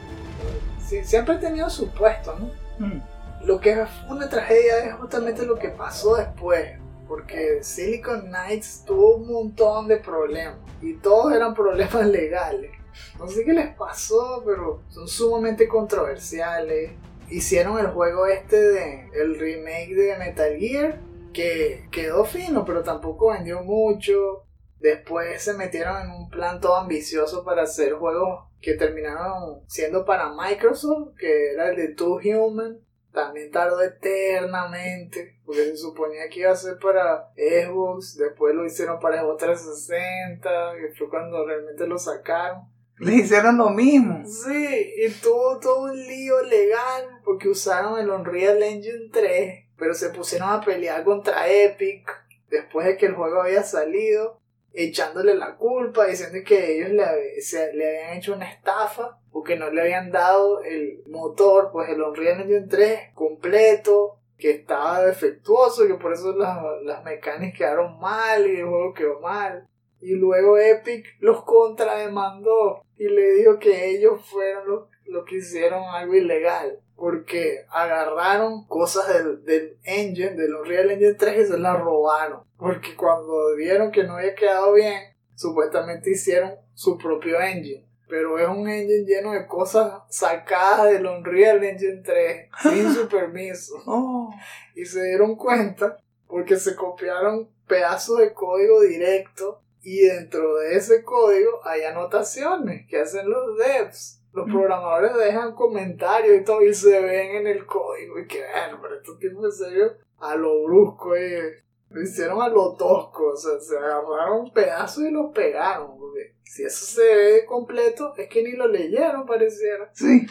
[0.86, 2.86] Sí, siempre ha tenido su puesto, ¿no?
[2.86, 3.00] Mm.
[3.44, 6.78] Lo que fue una tragedia es justamente lo que pasó después.
[7.06, 10.56] Porque Silicon Knights tuvo un montón de problemas.
[10.80, 12.70] Y todos eran problemas legales.
[13.18, 16.92] No sé qué les pasó, pero son sumamente controversiales.
[17.28, 21.00] Hicieron el juego este de el remake de Metal Gear.
[21.32, 24.44] Que quedó fino, pero tampoco vendió mucho.
[24.80, 30.32] Después se metieron en un plan todo ambicioso para hacer juegos que terminaron siendo para
[30.34, 32.80] Microsoft, que era el de Two Human.
[33.12, 39.00] También tardó eternamente, porque se suponía que iba a ser para Xbox, después lo hicieron
[39.00, 42.68] para Xbox 360, que fue cuando realmente lo sacaron.
[42.98, 44.24] Le hicieron lo mismo.
[44.26, 50.10] Sí, y tuvo todo un lío legal porque usaron el Unreal Engine 3, pero se
[50.10, 52.08] pusieron a pelear contra Epic
[52.48, 54.40] después de que el juego había salido,
[54.72, 59.70] echándole la culpa, diciendo que ellos le, se- le habían hecho una estafa porque no
[59.70, 65.94] le habían dado el motor, pues el Unreal Engine 3 completo, que estaba defectuoso, que
[65.94, 69.66] por eso las, las mecánicas quedaron mal y el juego quedó mal.
[70.00, 75.82] Y luego Epic los contrademandó y le dijo que ellos fueron los, los que hicieron
[75.84, 76.80] algo ilegal.
[76.96, 82.40] Porque agarraron cosas del, del engine, del Unreal Engine 3 y se las robaron.
[82.56, 85.02] Porque cuando vieron que no había quedado bien,
[85.34, 87.86] supuestamente hicieron su propio engine.
[88.08, 93.74] Pero es un engine lleno de cosas sacadas del Unreal Engine 3 sin su permiso
[93.86, 94.30] Oh.
[94.74, 95.98] y se dieron cuenta
[96.28, 102.98] porque se copiaron pedazos de código directo y dentro de ese código hay anotaciones que
[102.98, 104.20] hacen los devs.
[104.32, 108.80] Los programadores dejan comentarios y todo y se ven en el código y que bueno,
[108.82, 111.62] pero estos tipos en serio a lo brusco eh.
[111.90, 116.64] lo hicieron a lo tosco, o sea, se agarraron pedazos y los pegaron, porque si
[116.64, 119.88] eso se ve completo es que ni lo leyeron pareciera.
[119.94, 120.26] Sí.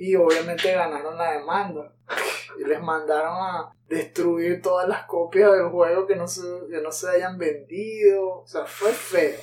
[0.00, 1.94] Y obviamente ganaron la demanda.
[2.58, 6.90] Y les mandaron a destruir todas las copias del juego que no se, que no
[6.90, 8.40] se hayan vendido.
[8.40, 9.38] O sea, fue feo.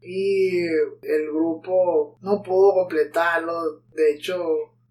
[0.00, 3.82] Y el grupo no pudo completarlo.
[3.92, 4.42] De hecho,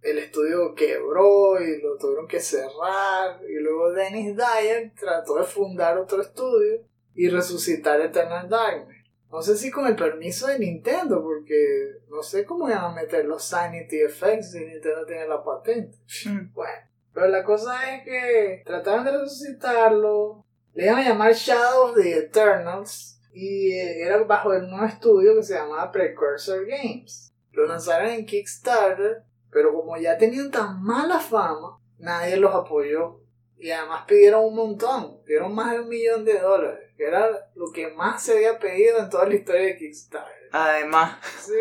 [0.01, 3.41] el estudio quebró y lo tuvieron que cerrar.
[3.49, 6.81] Y luego Dennis Dyer trató de fundar otro estudio
[7.15, 8.98] y resucitar Eternal Darkness.
[9.31, 13.25] No sé si con el permiso de Nintendo, porque no sé cómo iban a meter
[13.25, 15.97] los Sanity Effects si Nintendo tiene la patente.
[16.25, 16.51] Mm.
[16.53, 16.77] Bueno,
[17.13, 22.17] pero la cosa es que trataron de resucitarlo, le iban a llamar Shadow of the
[22.17, 27.33] Eternals, y eh, era bajo el nuevo estudio que se llamaba Precursor Games.
[27.51, 33.21] Lo lanzaron en Kickstarter, pero como ya tenían tan mala fama, nadie los apoyó.
[33.59, 37.71] Y además pidieron un montón, pidieron más de un millón de dólares, que era lo
[37.73, 40.49] que más se había pedido en toda la historia de Kickstarter.
[40.51, 41.53] Además, Sí,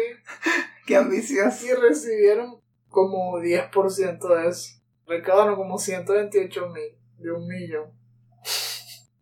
[0.86, 1.48] qué ambicioso.
[1.48, 4.80] así recibieron como 10% de eso.
[5.06, 7.90] Recaudaron como 128 mil de un millón.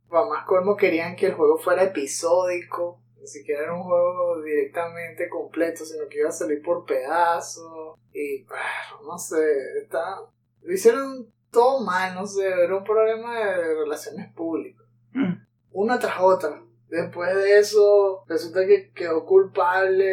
[0.09, 3.03] Para más colmo querían que el juego fuera episódico.
[3.19, 7.99] Ni siquiera era un juego directamente completo, sino que iba a salir por pedazos.
[8.13, 8.57] Y bah,
[9.05, 9.37] no sé,
[9.83, 10.21] está...
[10.63, 14.87] lo hicieron todo mal, no sé, era un problema de relaciones públicas.
[15.13, 15.35] Mm.
[15.73, 16.63] Una tras otra.
[16.89, 20.07] Después de eso, resulta que quedó culpable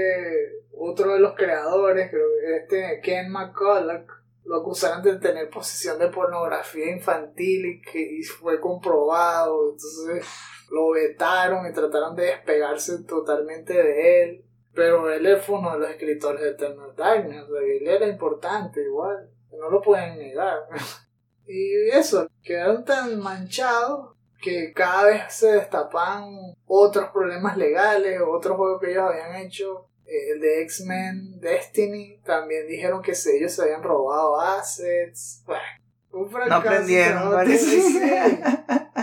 [0.76, 4.10] otro de los creadores, creo que este Ken McCulloch,
[4.46, 9.72] lo acusaron de tener posesión de pornografía infantil y que y fue comprobado.
[9.72, 10.28] Entonces
[10.70, 14.46] lo vetaron y trataron de despegarse totalmente de él.
[14.74, 18.82] Pero él fue uno de los escritores de Eternal Darkness, o sea, él era importante
[18.82, 20.68] igual, no lo pueden negar.
[21.48, 28.82] Y eso, quedaron tan manchados que cada vez se destapan otros problemas legales, otros juegos
[28.82, 29.88] que ellos habían hecho.
[30.06, 35.44] Eh, El de X-Men Destiny también dijeron que ellos se habían robado assets.
[35.46, 35.64] Bueno,
[36.12, 36.50] un fracaso.
[36.50, 37.78] No aprendieron, parece.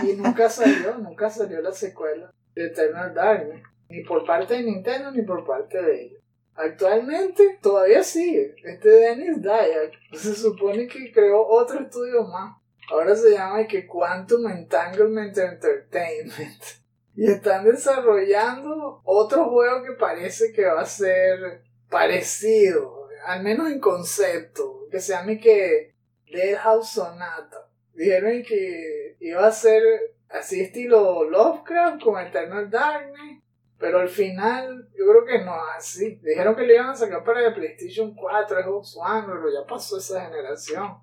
[0.03, 3.63] Y nunca salió, nunca salió la secuela de Eternal Darkness.
[3.89, 6.20] Ni por parte de Nintendo ni por parte de ellos.
[6.55, 8.55] Actualmente todavía sigue.
[8.63, 12.57] Este Dennis Dyack se supone que creó otro estudio más.
[12.89, 16.63] Ahora se llama que Quantum Entanglement Entertainment.
[17.13, 23.81] Y están desarrollando otro juego que parece que va a ser parecido, al menos en
[23.81, 25.93] concepto, que se llama que
[26.31, 27.67] Dead Sonata.
[27.93, 29.83] Dijeron que iba a ser
[30.29, 33.30] así estilo Lovecraft con Eternal Darkness,
[33.81, 36.19] pero al final yo creo que no así.
[36.23, 39.97] Dijeron que lo iban a sacar para el PlayStation 4, Xbox One, pero ya pasó
[39.97, 40.99] esa generación.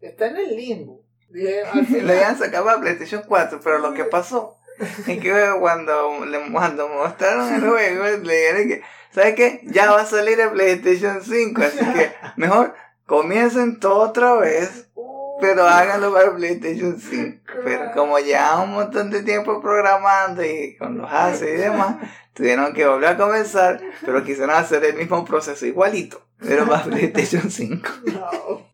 [0.00, 1.02] Está en el limbo.
[1.30, 5.32] Dije, al Lo iban a sacar para PlayStation 4, pero lo que pasó es que
[5.60, 8.82] cuando, le- cuando mostraron el juego, le dijeron que,
[9.12, 9.60] ¿sabes qué?
[9.64, 12.74] Ya va a salir el PlayStation 5, así que mejor
[13.06, 14.88] comiencen todo otra vez,
[15.40, 17.40] pero háganlo para PlayStation 5.
[17.64, 21.96] Pero como ya un montón de tiempo programando y con los haces y demás,
[22.34, 27.50] tuvieron que volver a comenzar, pero quisieron hacer el mismo proceso igualito, pero para PlayStation
[27.50, 27.88] 5.
[28.06, 28.68] No.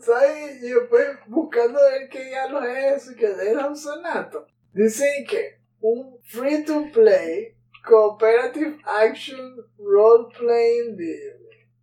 [0.00, 0.62] ¿Sabes?
[0.62, 4.46] Y después buscando ver qué diablos es eso, que era un sonato.
[4.72, 7.54] Dicen que un free to play
[7.84, 11.39] cooperative action role-playing video.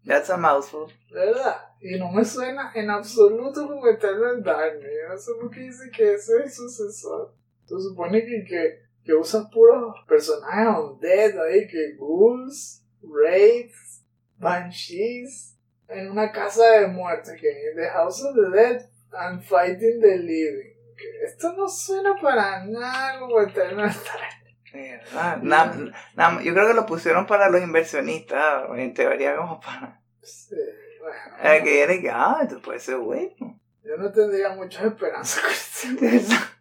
[0.08, 0.88] That's a mouthful.
[1.12, 1.58] ¿Verdad?
[1.82, 4.92] Y no me suena en absoluto como Eternal Darkness.
[5.04, 7.34] Yo no sé por qué dice que ese es el sucesor.
[7.66, 14.02] Se supone que, que, que usan puros personajes undead ahí, que ghouls, wraiths,
[14.38, 15.58] banshees,
[15.90, 20.18] en una casa de muertos, que en The House of the Dead and Fighting the
[20.18, 20.74] Living.
[21.26, 24.47] Esto no suena para nada como Eternal Darkness.
[24.82, 25.38] ¿Verdad?
[25.42, 30.02] Na- na- yo creo que lo pusieron para los inversionistas, en teoría como para...
[30.22, 30.56] Sí,
[31.00, 33.60] bueno, Para que viera que, ah, esto puede ser bueno.
[33.84, 35.42] yo no tendría muchas esperanzas
[35.88, 36.36] con este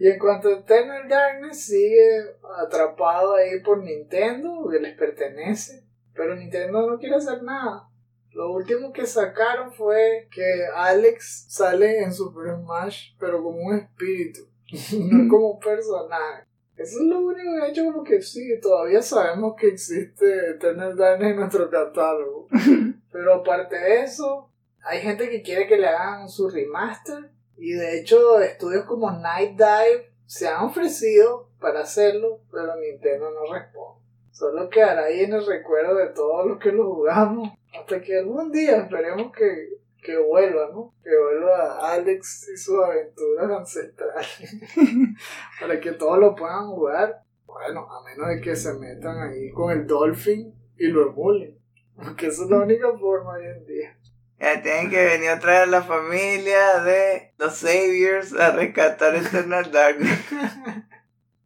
[0.00, 2.20] Y en cuanto a Eternal Darkness, sigue
[2.64, 5.84] atrapado ahí por Nintendo, que les pertenece.
[6.14, 7.88] Pero Nintendo no quiere hacer nada.
[8.30, 10.44] Lo último que sacaron fue que
[10.76, 14.42] Alex sale en Super Smash, pero como un espíritu,
[15.00, 16.44] no como un personaje.
[16.78, 20.96] Eso es lo único que ha hecho como que sí, todavía sabemos que existe Eternal
[20.96, 22.46] Darkness en nuestro catálogo.
[23.12, 24.48] Pero aparte de eso,
[24.84, 27.30] hay gente que quiere que le hagan su remaster.
[27.56, 33.52] Y de hecho, estudios como Night Dive se han ofrecido para hacerlo, pero Nintendo no
[33.52, 34.04] responde.
[34.30, 37.50] Solo quedará ahí en el recuerdo de todos los que lo jugamos.
[37.76, 40.94] Hasta que algún día esperemos que, que vuelva, ¿no?
[41.02, 44.56] Que vuelva Alex y sus aventuras ancestrales.
[45.60, 47.22] para que todos lo puedan jugar.
[47.46, 51.58] Bueno, a menos de que se metan ahí con el Dolphin y lo emulen.
[51.96, 53.98] Porque esa es la única forma hoy en día.
[54.38, 60.20] Ya tienen que venir otra vez la familia de los Saviors a rescatar Eternal Darkness.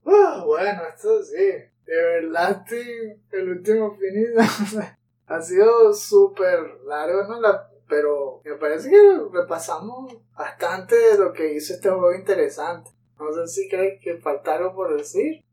[0.04, 1.52] Ah, bueno, esto sí.
[1.86, 4.46] Everlasting, el último final
[5.26, 7.40] ha sido súper largo, ¿no?
[7.40, 8.96] La- pero me parece que
[9.30, 12.90] repasamos bastante de lo que hizo este juego interesante.
[13.18, 15.44] No sé si crees que falta algo por decir.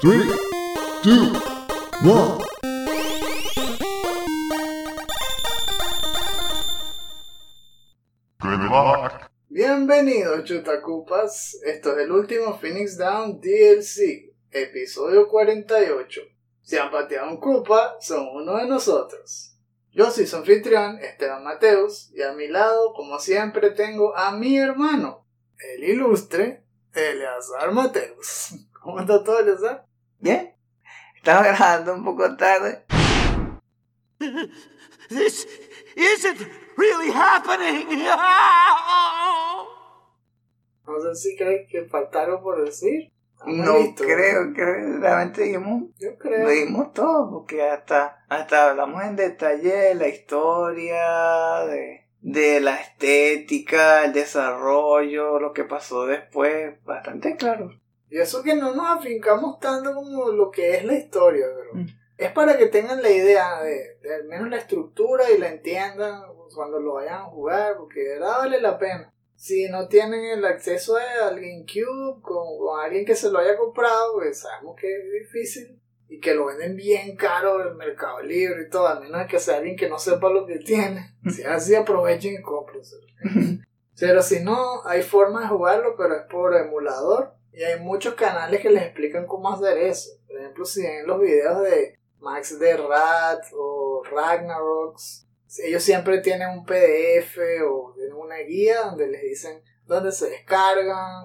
[0.00, 0.39] Three,
[1.02, 1.32] two,
[2.04, 2.44] one.
[8.38, 9.30] Good luck.
[9.48, 11.58] Bienvenidos, chutacupas.
[11.64, 16.20] Esto es el último Phoenix Down DLC, episodio 48.
[16.60, 19.56] Si han pateado un cupa, son uno de nosotros.
[19.92, 24.58] Yo soy su anfitrión, Esteban Mateus, y a mi lado, como siempre, tengo a mi
[24.58, 25.26] hermano,
[25.74, 26.62] el ilustre
[26.92, 28.54] Eleazar Mateus.
[28.82, 29.86] ¿Cómo está todo, Eleazar?
[30.18, 30.54] Bien,
[31.22, 32.84] estamos grabando un poco tarde.
[35.08, 35.46] This
[35.96, 36.40] isn't
[36.76, 37.86] really happening!
[40.86, 43.12] No sé si crees que falta algo por decir.
[43.38, 46.42] Estamos No creo que realmente dijimos, Yo creo.
[46.42, 52.74] lo dimos todo, porque hasta, hasta hablamos en detalle de la historia, de, de la
[52.74, 57.70] estética, el desarrollo, lo que pasó después, bastante claro.
[58.10, 61.86] Y eso que no nos afincamos tanto como lo que es la historia, pero Mm.
[62.18, 66.22] es para que tengan la idea de, de al menos la estructura y la entiendan
[66.54, 69.12] cuando lo vayan a jugar, porque de verdad vale la pena.
[69.36, 73.56] Si no tienen el acceso a- al GameCube con, con alguien que se lo haya
[73.56, 78.20] comprado, pues sabemos que es difícil y que lo venden bien caro en el Mercado
[78.22, 81.14] Libre y todo, a menos que sea alguien que no sepa lo que tiene.
[81.30, 83.06] Si es así, aprovechen y cómprenselo.
[83.98, 87.34] Pero si no, hay forma de jugarlo, pero es por emulador.
[87.52, 90.10] Y hay muchos canales que les explican cómo hacer eso.
[90.26, 95.26] Por ejemplo, si ven los videos de Max de Rat o Ragnaroks,
[95.64, 101.24] ellos siempre tienen un PDF o tienen una guía donde les dicen dónde se descargan,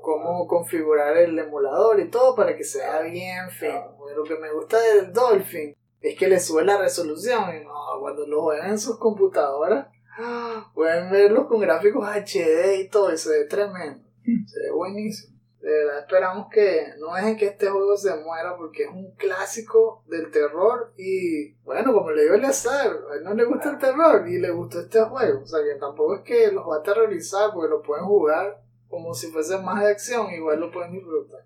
[0.00, 3.98] cómo configurar el emulador y todo para que se vea bien fino.
[4.16, 8.26] Lo que me gusta del Dolphin es que le sube la resolución y no, cuando
[8.26, 9.88] lo juegan en sus computadoras
[10.18, 10.70] ¡ah!
[10.74, 14.06] pueden verlos con gráficos HD y todo y se ve tremendo.
[14.24, 15.35] Se ve buenísimo.
[15.66, 20.04] De verdad esperamos que no dejen que este juego se muera porque es un clásico
[20.06, 23.78] del terror y bueno, como le digo el azar, a él no le gusta el
[23.78, 25.40] terror y le gustó este juego.
[25.42, 29.12] O sea que tampoco es que los va a aterrorizar porque lo pueden jugar como
[29.12, 31.40] si fuese más de acción, igual lo pueden disfrutar.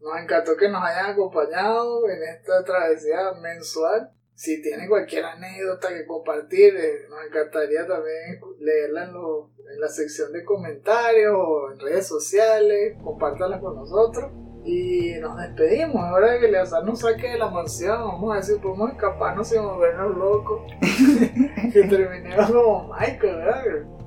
[0.00, 4.08] Nos encantó que nos hayan acompañado en esta travesía mensual.
[4.36, 9.88] Si tienen cualquier anécdota que compartir, eh, nos encantaría también leerla en, lo- en la
[9.88, 12.96] sección de comentarios o en redes sociales.
[13.02, 14.30] Compártanla con nosotros.
[14.64, 16.06] Y nos despedimos.
[16.06, 17.98] Es hora de que Leazar nos saque de la mansión.
[17.98, 20.62] Vamos a si podemos escaparnos sin volvernos locos.
[21.72, 23.64] que terminemos como Michael, ¿verdad?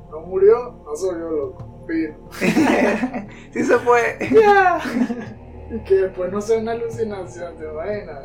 [0.09, 1.85] No murió, no se volvió loco.
[1.87, 2.29] fino.
[3.51, 4.29] sí se puede.
[4.31, 4.79] Ya.
[5.69, 8.23] Y que después no sea una alucinación, te imaginas.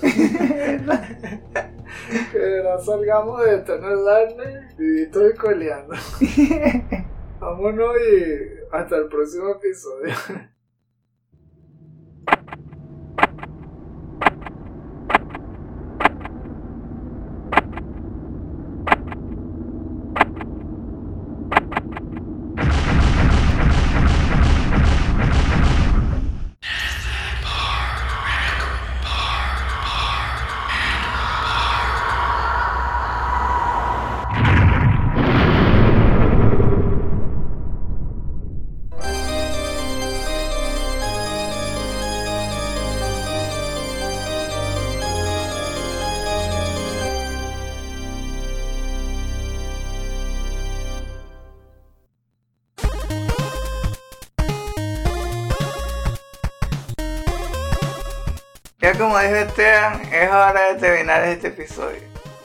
[2.32, 5.94] que de verdad salgamos de tener darle vivitos y coleando.
[7.40, 8.38] Vámonos y
[8.72, 10.14] hasta el próximo episodio.
[58.86, 61.98] Ya como dijo Esteban, es hora de terminar este episodio.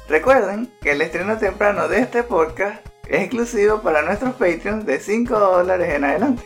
[0.10, 5.40] Recuerden que el estreno temprano de este podcast es exclusivo para nuestros Patreons de 5
[5.40, 6.42] dólares en adelante.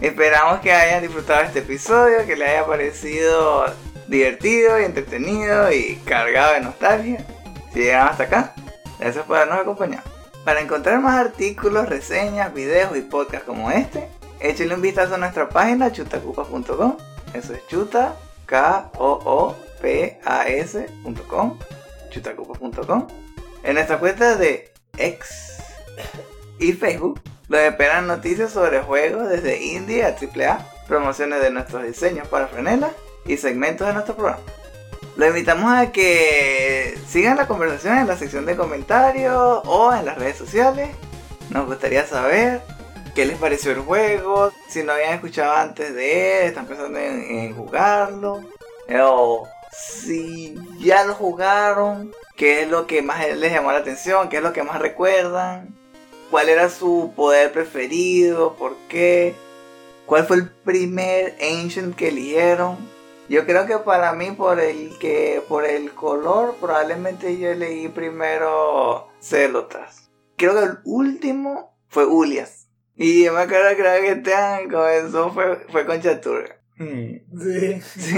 [0.00, 3.66] Esperamos que hayan disfrutado este episodio, que les haya parecido
[4.08, 7.24] divertido y entretenido y cargado de nostalgia.
[7.72, 8.52] Si llegaron hasta acá,
[8.98, 10.02] gracias por habernos acompañado.
[10.44, 14.08] Para encontrar más artículos, reseñas, videos y podcasts como este,
[14.40, 16.96] échenle un vistazo a nuestra página chutacupas.com.
[17.32, 18.16] Eso es chuta,
[18.46, 19.58] K-O-O-P-A-S.com,
[22.10, 23.06] chutacupas.com.
[23.62, 25.58] En nuestra cuenta de X
[26.58, 32.28] y Facebook, los esperan noticias sobre juegos desde indie a AAA, promociones de nuestros diseños
[32.28, 32.92] para frenelas
[33.24, 34.42] y segmentos de nuestro programa.
[35.16, 40.18] Los invitamos a que sigan la conversación en la sección de comentarios o en las
[40.18, 40.90] redes sociales.
[41.50, 42.60] Nos gustaría saber
[43.16, 47.56] qué les pareció el juego, si no habían escuchado antes de él, están pensando en,
[47.56, 48.42] jugarlo,
[49.00, 54.36] o si ya lo jugaron, qué es lo que más les llamó la atención, qué
[54.36, 55.74] es lo que más recuerdan,
[56.30, 59.34] cuál era su poder preferido, por qué,
[60.04, 62.76] cuál fue el primer Ancient que eligieron.
[63.30, 69.08] Yo creo que para mí por el que por el color probablemente yo leí primero
[69.22, 70.10] Celotas.
[70.36, 72.65] Creo que el último fue Ulias.
[72.96, 76.56] Y yo me acuerdo que creo que este año comenzó fue, fue con Chaturga.
[76.78, 77.22] Sí.
[77.80, 78.16] Sí.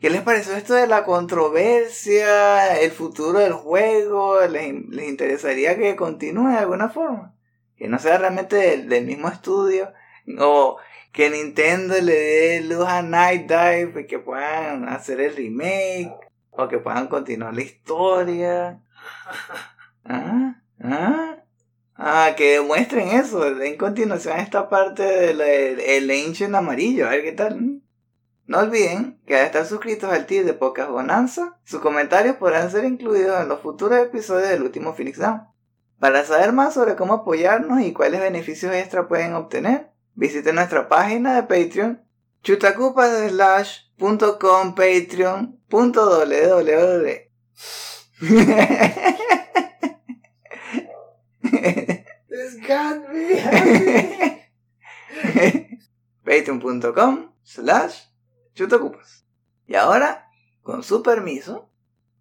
[0.00, 4.40] ¿Qué les pareció esto de la controversia, el futuro del juego?
[4.46, 7.34] ¿Les, les interesaría que continúe de alguna forma?
[7.76, 9.92] Que no sea realmente del, del mismo estudio.
[10.38, 10.78] O
[11.12, 16.14] que Nintendo le dé luz a Night Dive y que puedan hacer el remake.
[16.50, 18.82] O que puedan continuar la historia.
[20.04, 20.62] ¿Ah?
[20.82, 21.39] ¿Ah?
[22.02, 27.32] Ah, que demuestren eso, den continuación esta parte del el Ancient amarillo, a ver qué
[27.32, 27.82] tal.
[28.46, 32.86] No olviden que al estar suscritos al tier de Podcast Bonanza, sus comentarios podrán ser
[32.86, 35.42] incluidos en los futuros episodios del último Phoenix Down.
[35.98, 41.34] Para saber más sobre cómo apoyarnos y cuáles beneficios extra pueden obtener, visiten nuestra página
[41.34, 42.02] de Patreon,
[42.42, 45.50] chutacupas.com patreon.www.
[56.24, 58.02] patreon.com slash
[58.54, 59.24] chutacupas.
[59.66, 60.28] Y ahora,
[60.62, 61.70] con su permiso,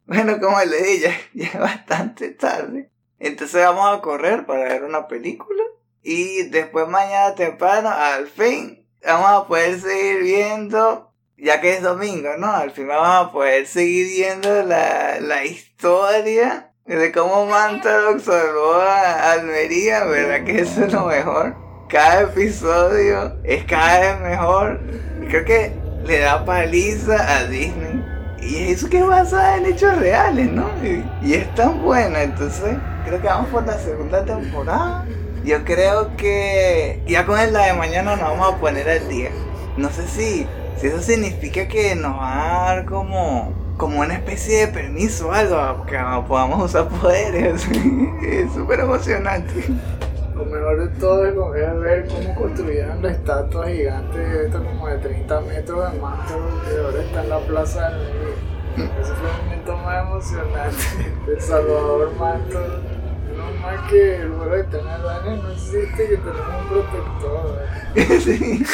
[0.05, 2.91] bueno, como le dije, ya, ya bastante tarde.
[3.19, 5.63] Entonces vamos a correr para ver una película.
[6.01, 12.37] Y después mañana temprano, al fin, vamos a poder seguir viendo, ya que es domingo,
[12.37, 12.51] ¿no?
[12.51, 19.33] Al fin vamos a poder seguir viendo la, la historia de cómo Mantarok salvó a
[19.33, 20.43] Almería, ¿verdad?
[20.43, 21.55] Que eso es lo mejor.
[21.87, 24.79] Cada episodio es cada vez mejor.
[25.29, 25.73] Creo que
[26.05, 28.03] le da paliza a Disney.
[28.41, 30.67] Y eso que es basada en hechos reales, ¿no?
[30.83, 35.05] Y, es tan buena, entonces creo que vamos por la segunda temporada.
[35.43, 39.29] Yo creo que ya con la de mañana nos vamos a poner al día.
[39.77, 40.47] No sé si,
[40.77, 45.31] si eso significa que nos va a dar como, como una especie de permiso o
[45.31, 45.97] algo, que
[46.27, 47.65] podamos usar poderes.
[48.21, 49.63] es súper emocionante.
[50.35, 51.25] Lo mejor de todo
[51.55, 56.77] es ver cómo construyeron la estatua gigante, esta como de 30 metros de Mantro, que
[56.77, 58.91] ahora está en la plaza del Medio.
[58.99, 60.83] Ese fue el momento más emocionante
[61.25, 62.59] del Salvador Manto.
[63.37, 67.59] No más que el vuelo de tener daño no existe, que tenemos un protector.
[67.95, 68.19] ¿eh?
[68.19, 68.65] Sí.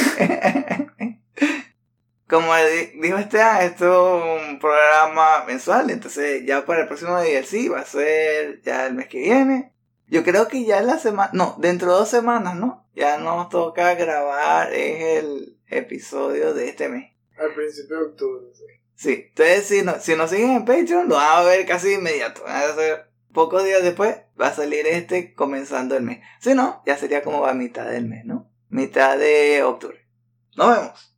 [2.27, 7.69] Como di- dijo Esteban, esto es un programa mensual, entonces ya para el próximo DLC
[7.71, 9.73] va a ser ya el mes que viene.
[10.07, 12.87] Yo creo que ya en la semana, no, dentro de dos semanas, ¿no?
[12.95, 17.11] Ya nos toca grabar, es el episodio de este mes.
[17.37, 18.63] Al principio de octubre, sí.
[18.97, 22.43] Sí, entonces si, no, si nos siguen en Patreon, lo vamos a ver casi inmediato.
[22.43, 26.21] Va a ser pocos días después, va a salir este comenzando el mes.
[26.39, 28.49] Si no, ya sería como a mitad del mes, ¿no?
[28.69, 30.07] Mitad de octubre.
[30.55, 31.14] Nos vemos.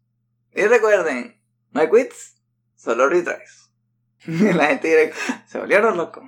[0.57, 1.39] Y recuerden,
[1.71, 2.41] no hay quits,
[2.75, 3.69] solo retries.
[4.25, 5.15] Y la gente dirá,
[5.45, 6.23] se volvieron locos.